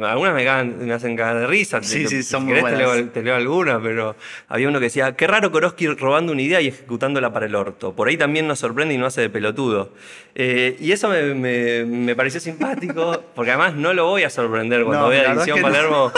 algunas 0.03 0.33
me, 0.33 0.43
cagan- 0.43 0.75
me 0.79 0.93
hacen 0.93 1.15
cagar 1.15 1.39
de 1.39 1.47
risa. 1.47 1.81
Sí, 1.81 2.03
Te- 2.03 2.09
sí, 2.09 2.15
si 2.17 2.23
son 2.23 2.43
muy 2.43 2.49
querés 2.53 2.65
te 2.65 2.71
buenas. 2.83 2.95
leo, 2.97 3.09
te 3.09 3.23
leo 3.23 3.35
alguna, 3.35 3.81
pero 3.81 4.17
había 4.49 4.67
uno 4.67 4.79
que 4.79 4.85
decía, 4.85 5.15
qué 5.15 5.25
raro 5.27 5.49
Koroski 5.49 5.87
robando 5.87 6.33
una 6.33 6.41
idea 6.41 6.59
y 6.59 6.67
ejecutándola 6.67 7.31
para 7.31 7.45
el 7.45 7.55
orto. 7.55 7.95
Por 7.95 8.09
ahí 8.09 8.17
también 8.17 8.47
nos 8.47 8.59
sorprende 8.59 8.93
y 8.93 8.97
no 8.97 9.05
hace 9.05 9.21
de 9.21 9.29
pelotudo. 9.29 9.93
Eh, 10.35 10.75
y 10.81 10.91
eso 10.91 11.07
me, 11.07 11.33
me- 11.35 11.85
me 11.85 12.15
pareció 12.17 12.41
simpático, 12.41 13.23
porque 13.33 13.51
además 13.51 13.75
no 13.75 13.93
lo 13.93 14.05
voy 14.07 14.23
a 14.23 14.29
sorprender 14.29 14.83
cuando 14.83 15.03
No, 15.05 15.09
vea 15.09 15.23
la 15.23 15.33
Edición 15.41 15.57
es 15.59 15.63
que 15.63 15.69
no. 15.69 15.73
Palermo. 15.73 16.11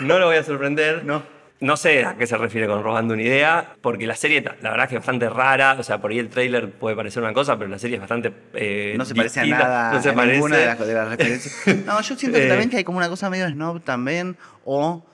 No. 0.00 0.18
lo 0.18 0.26
voy 0.26 0.36
a 0.36 0.42
sorprender. 0.42 1.04
No. 1.04 1.22
No 1.60 1.76
sé 1.76 2.04
a 2.04 2.16
qué 2.16 2.26
se 2.26 2.36
refiere 2.36 2.68
con 2.68 2.84
robando 2.84 3.14
una 3.14 3.22
idea, 3.24 3.74
porque 3.80 4.06
la 4.06 4.14
serie, 4.14 4.40
la 4.42 4.70
verdad 4.70 4.84
es 4.84 4.88
que 4.90 4.94
es 4.94 5.00
bastante 5.00 5.28
rara. 5.28 5.76
O 5.78 5.82
sea, 5.82 6.00
por 6.00 6.12
ahí 6.12 6.18
el 6.20 6.28
tráiler 6.28 6.70
puede 6.70 6.94
parecer 6.94 7.20
una 7.22 7.32
cosa, 7.32 7.58
pero 7.58 7.68
la 7.68 7.78
serie 7.80 7.96
es 7.96 8.00
bastante. 8.00 8.32
eh, 8.54 8.94
No 8.96 9.04
se 9.04 9.14
parece 9.14 9.40
a 9.40 9.46
nada 9.46 9.92
No 9.92 10.00
se 10.00 10.10
en 10.10 10.14
parece. 10.14 10.34
ninguna 10.34 10.56
de 10.56 10.66
las, 10.66 10.78
de 10.78 10.94
las 10.94 11.08
referencias. 11.08 11.54
No, 11.86 12.00
yo 12.00 12.16
siento 12.16 12.38
que 12.38 12.46
Eh. 12.46 12.48
también 12.48 12.70
que 12.70 12.76
hay 12.76 12.84
como 12.84 12.98
una 12.98 13.08
cosa 13.08 13.28
medio 13.28 13.48
snob 13.48 13.80
también, 13.82 14.36
o... 14.64 15.04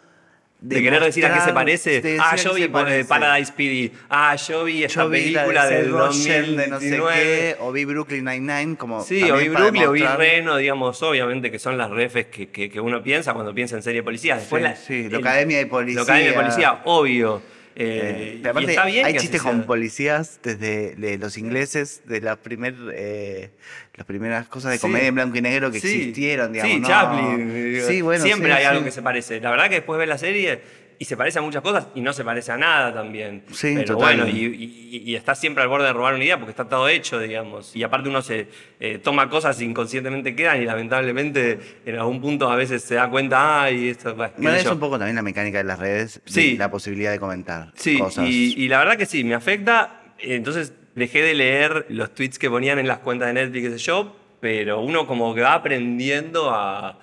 De 0.60 0.82
querer 0.82 1.02
decir 1.02 1.26
a 1.26 1.34
qué 1.34 1.40
se 1.40 1.52
parece. 1.52 2.00
de 2.00 2.18
ah, 2.18 2.36
yo 2.36 2.54
vi 2.54 2.62
eh. 2.62 3.04
Paradise 3.06 3.52
PD. 3.52 3.92
Ah, 4.08 4.34
yo 4.36 4.64
vi 4.64 4.84
esta 4.84 5.02
Yo 5.02 5.08
vi 5.10 5.30
la 5.30 5.42
película 5.42 5.66
de 5.66 5.74
del 5.76 5.84
Seth 5.84 5.92
Rogen 5.92 6.56
2019. 6.56 6.56
de 6.56 6.68
no 6.68 6.80
sé 6.80 6.88
qué, 7.20 7.56
o 7.60 7.72
vi 7.72 7.84
Brooklyn 7.84 8.24
Nine-Nine, 8.24 8.76
como 8.76 9.02
Sí, 9.02 9.30
o 9.30 9.36
vi 9.36 9.48
Brooklyn, 9.50 9.84
o 9.84 9.92
vi 9.92 10.02
Reno, 10.04 10.56
digamos, 10.56 11.02
obviamente 11.02 11.50
que 11.50 11.58
son 11.58 11.76
las 11.76 11.90
refes 11.90 12.26
que, 12.26 12.48
que- 12.48 12.70
que 12.70 12.80
uno 12.80 13.02
piensa 13.02 13.34
cuando 13.34 13.54
piensa 13.54 13.76
en 13.76 13.82
serie 13.82 14.00
de 14.00 14.04
policía. 14.04 14.36
Después 14.36 14.62
Sí, 14.62 14.68
la, 14.68 14.76
sí, 14.76 15.08
la 15.10 15.18
Academia 15.18 15.58
de 15.58 15.66
Policía. 15.66 15.96
La 15.96 16.02
Academia 16.02 16.30
de 16.30 16.36
Policía, 16.38 16.80
obvio. 16.84 17.42
Eh, 17.76 18.38
pero 18.40 18.52
aparte, 18.52 18.70
está 18.70 18.86
bien 18.86 19.04
hay 19.04 19.14
chistes 19.16 19.42
sea. 19.42 19.50
con 19.50 19.64
policías 19.64 20.38
desde 20.42 20.94
de 20.94 21.18
los 21.18 21.36
ingleses, 21.36 22.02
de 22.06 22.20
las, 22.20 22.38
primer, 22.38 22.74
eh, 22.94 23.50
las 23.94 24.06
primeras 24.06 24.46
cosas 24.46 24.70
de 24.70 24.78
Sí. 24.78 24.82
comedia 24.82 25.08
en 25.08 25.14
blanco 25.16 25.36
y 25.38 25.42
negro 25.42 25.70
que 25.72 25.80
Sí. 25.80 25.88
existieron, 25.88 26.52
digamos. 26.52 26.72
Sí, 26.74 26.80
¿no? 26.80 26.86
Chaplin. 26.88 27.72
digo, 27.72 27.88
Sí, 27.88 28.00
bueno, 28.02 28.24
Siempre 28.24 28.52
hay 28.52 28.64
algo 28.64 28.84
que 28.84 28.92
se 28.92 29.02
parece. 29.02 29.40
La 29.40 29.50
verdad 29.50 29.68
que 29.68 29.76
después 29.76 29.98
ves 29.98 30.08
la 30.08 30.18
serie 30.18 30.60
y 31.04 31.06
se 31.06 31.18
parece 31.18 31.38
a 31.38 31.42
muchas 31.42 31.60
cosas 31.60 31.88
y 31.94 32.00
no 32.00 32.14
se 32.14 32.24
parece 32.24 32.50
a 32.50 32.56
nada 32.56 32.94
también. 32.94 33.44
Sí, 33.52 33.74
Pero 33.76 33.96
total. 33.98 34.16
bueno, 34.16 34.26
y, 34.34 34.44
y- 34.46 35.02
y 35.04 35.14
está 35.16 35.34
siempre 35.34 35.62
al 35.62 35.68
borde 35.68 35.86
de 35.86 35.92
robar 35.92 36.14
una 36.14 36.24
idea 36.24 36.38
porque 36.38 36.52
está 36.52 36.66
todo 36.66 36.88
hecho, 36.88 37.18
digamos. 37.18 37.76
Y 37.76 37.82
aparte 37.82 38.08
uno 38.08 38.22
se 38.22 38.48
eh, 38.80 38.98
toma 38.98 39.28
cosas 39.28 39.60
inconscientemente 39.60 40.34
quedan 40.34 40.62
y 40.62 40.64
lamentablemente 40.64 41.58
en 41.84 41.98
algún 41.98 42.22
punto 42.22 42.48
a 42.50 42.56
veces 42.56 42.82
se 42.82 42.94
da 42.94 43.10
cuenta, 43.10 43.62
ay, 43.64 43.88
esto, 43.90 44.16
qué 44.16 44.30
Bueno, 44.38 44.50
sé 44.52 44.56
es 44.58 44.64
yo". 44.64 44.72
un 44.72 44.78
poco 44.80 44.96
también 44.98 45.16
la 45.16 45.22
mecánica 45.22 45.58
de 45.58 45.64
las 45.64 45.78
redes, 45.78 46.22
de 46.24 46.30
Sí. 46.32 46.56
la 46.56 46.70
posibilidad 46.70 47.12
de 47.12 47.18
comentar 47.18 47.70
Sí, 47.74 47.98
cosas. 47.98 48.26
y, 48.28 48.54
y 48.56 48.68
la 48.68 48.78
verdad 48.78 48.96
que 48.96 49.04
sí, 49.06 49.24
me 49.24 49.34
afecta. 49.34 50.00
Entonces 50.18 50.72
dejé 50.94 51.20
de 51.22 51.34
leer 51.34 51.86
los 51.90 52.14
tweets 52.14 52.38
que 52.38 52.48
ponían 52.48 52.78
en 52.78 52.88
las 52.88 52.98
cuentas 53.00 53.28
de 53.28 53.34
Netflix 53.34 53.70
de 53.72 53.78
yo, 53.78 54.16
pero 54.40 54.80
uno 54.80 55.06
como 55.06 55.34
que 55.34 55.42
va 55.42 55.54
aprendiendo 55.54 56.50
a, 56.50 56.98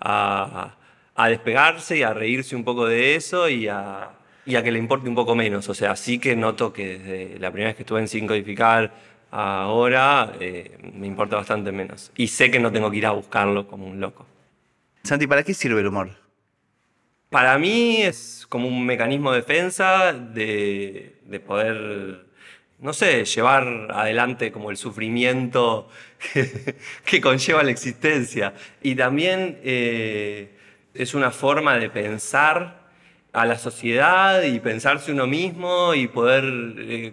a- 0.00 0.74
a 1.16 1.28
despegarse 1.28 1.96
y 1.96 2.02
a 2.02 2.12
reírse 2.12 2.54
un 2.54 2.64
poco 2.64 2.86
de 2.86 3.16
eso 3.16 3.48
y 3.48 3.68
a, 3.68 4.10
y 4.44 4.56
a 4.56 4.62
que 4.62 4.70
le 4.70 4.78
importe 4.78 5.08
un 5.08 5.14
poco 5.14 5.34
menos. 5.34 5.68
O 5.68 5.74
sea, 5.74 5.96
sí 5.96 6.18
que 6.18 6.36
noto 6.36 6.72
que 6.72 6.98
desde 6.98 7.38
la 7.38 7.50
primera 7.50 7.70
vez 7.70 7.76
que 7.76 7.82
estuve 7.82 8.00
en 8.00 8.08
Sin 8.08 8.26
Codificar 8.26 8.92
ahora 9.30 10.32
eh, 10.40 10.78
me 10.94 11.06
importa 11.06 11.36
bastante 11.36 11.72
menos. 11.72 12.12
Y 12.16 12.28
sé 12.28 12.50
que 12.50 12.60
no 12.60 12.70
tengo 12.70 12.90
que 12.90 12.98
ir 12.98 13.06
a 13.06 13.10
buscarlo 13.12 13.66
como 13.66 13.86
un 13.86 14.00
loco. 14.00 14.26
Santi, 15.02 15.26
¿para 15.26 15.42
qué 15.42 15.54
sirve 15.54 15.80
el 15.80 15.86
humor? 15.86 16.10
Para 17.30 17.58
mí 17.58 18.02
es 18.02 18.46
como 18.48 18.68
un 18.68 18.86
mecanismo 18.86 19.32
de 19.32 19.38
defensa 19.38 20.12
de, 20.12 21.16
de 21.24 21.40
poder, 21.40 22.26
no 22.78 22.92
sé, 22.92 23.24
llevar 23.24 23.88
adelante 23.90 24.52
como 24.52 24.70
el 24.70 24.76
sufrimiento 24.76 25.88
que, 26.32 26.76
que 27.04 27.20
conlleva 27.20 27.62
la 27.62 27.70
existencia. 27.70 28.54
Y 28.82 28.94
también 28.94 29.58
eh, 29.64 30.55
es 30.98 31.14
una 31.14 31.30
forma 31.30 31.76
de 31.76 31.90
pensar 31.90 32.86
a 33.32 33.44
la 33.44 33.58
sociedad 33.58 34.42
y 34.42 34.60
pensarse 34.60 35.12
uno 35.12 35.26
mismo 35.26 35.94
y 35.94 36.08
poder, 36.08 36.44
eh, 36.78 37.12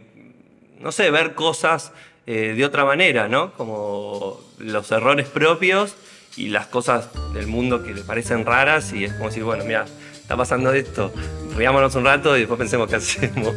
no 0.79 0.91
sé, 0.91 1.11
ver 1.11 1.33
cosas 1.35 1.91
eh, 2.25 2.53
de 2.55 2.65
otra 2.65 2.85
manera, 2.85 3.27
¿no? 3.27 3.53
Como 3.53 4.39
los 4.59 4.91
errores 4.91 5.27
propios 5.27 5.95
y 6.37 6.47
las 6.47 6.67
cosas 6.67 7.09
del 7.33 7.47
mundo 7.47 7.83
que 7.83 7.93
le 7.93 8.01
parecen 8.01 8.45
raras 8.45 8.93
y 8.93 9.03
es 9.03 9.13
como 9.13 9.29
decir, 9.29 9.43
bueno, 9.43 9.65
mira, 9.65 9.85
está 10.13 10.37
pasando 10.37 10.71
esto, 10.71 11.13
riámonos 11.55 11.95
un 11.95 12.05
rato 12.05 12.35
y 12.37 12.41
después 12.41 12.57
pensemos 12.57 12.87
qué 12.89 12.95
hacemos. 12.97 13.53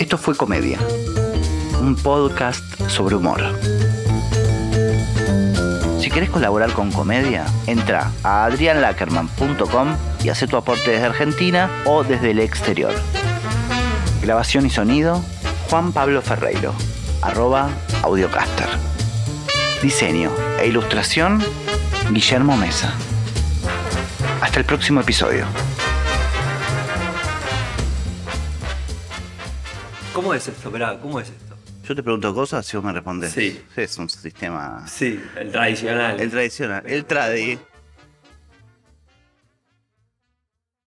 Esto 0.00 0.18
fue 0.18 0.34
Comedia, 0.34 0.80
un 1.80 1.94
podcast 1.94 2.64
sobre 2.88 3.14
humor. 3.14 3.40
Querés 6.20 6.34
colaborar 6.34 6.74
con 6.74 6.92
Comedia, 6.92 7.46
entra 7.66 8.12
a 8.22 8.44
adrianlackerman.com 8.44 9.96
y 10.22 10.28
hace 10.28 10.46
tu 10.46 10.58
aporte 10.58 10.90
desde 10.90 11.06
Argentina 11.06 11.70
o 11.86 12.04
desde 12.04 12.32
el 12.32 12.40
exterior. 12.40 12.92
Grabación 14.20 14.66
y 14.66 14.68
sonido, 14.68 15.24
Juan 15.70 15.92
Pablo 15.92 16.20
Ferreiro, 16.20 16.74
arroba 17.22 17.70
audiocaster. 18.02 18.68
Diseño 19.82 20.30
e 20.60 20.66
ilustración, 20.66 21.42
Guillermo 22.10 22.54
Mesa. 22.54 22.92
Hasta 24.42 24.58
el 24.58 24.66
próximo 24.66 25.00
episodio. 25.00 25.46
¿Cómo 30.12 30.34
es 30.34 30.46
esto? 30.46 30.68
Esperá, 30.68 30.98
¿cómo 31.00 31.18
es 31.18 31.30
esto? 31.30 31.49
Yo 31.90 31.96
te 31.96 32.04
pregunto 32.04 32.32
cosas 32.32 32.72
y 32.72 32.76
vos 32.76 32.86
me 32.86 32.92
respondes. 32.92 33.32
Sí. 33.32 33.60
Es 33.74 33.98
un 33.98 34.08
sistema. 34.08 34.86
Sí, 34.86 35.20
el 35.36 35.50
tradicional. 35.50 36.20
El 36.20 36.30
tradicional, 36.30 36.84
el 36.86 37.04
tradi. 37.04 37.58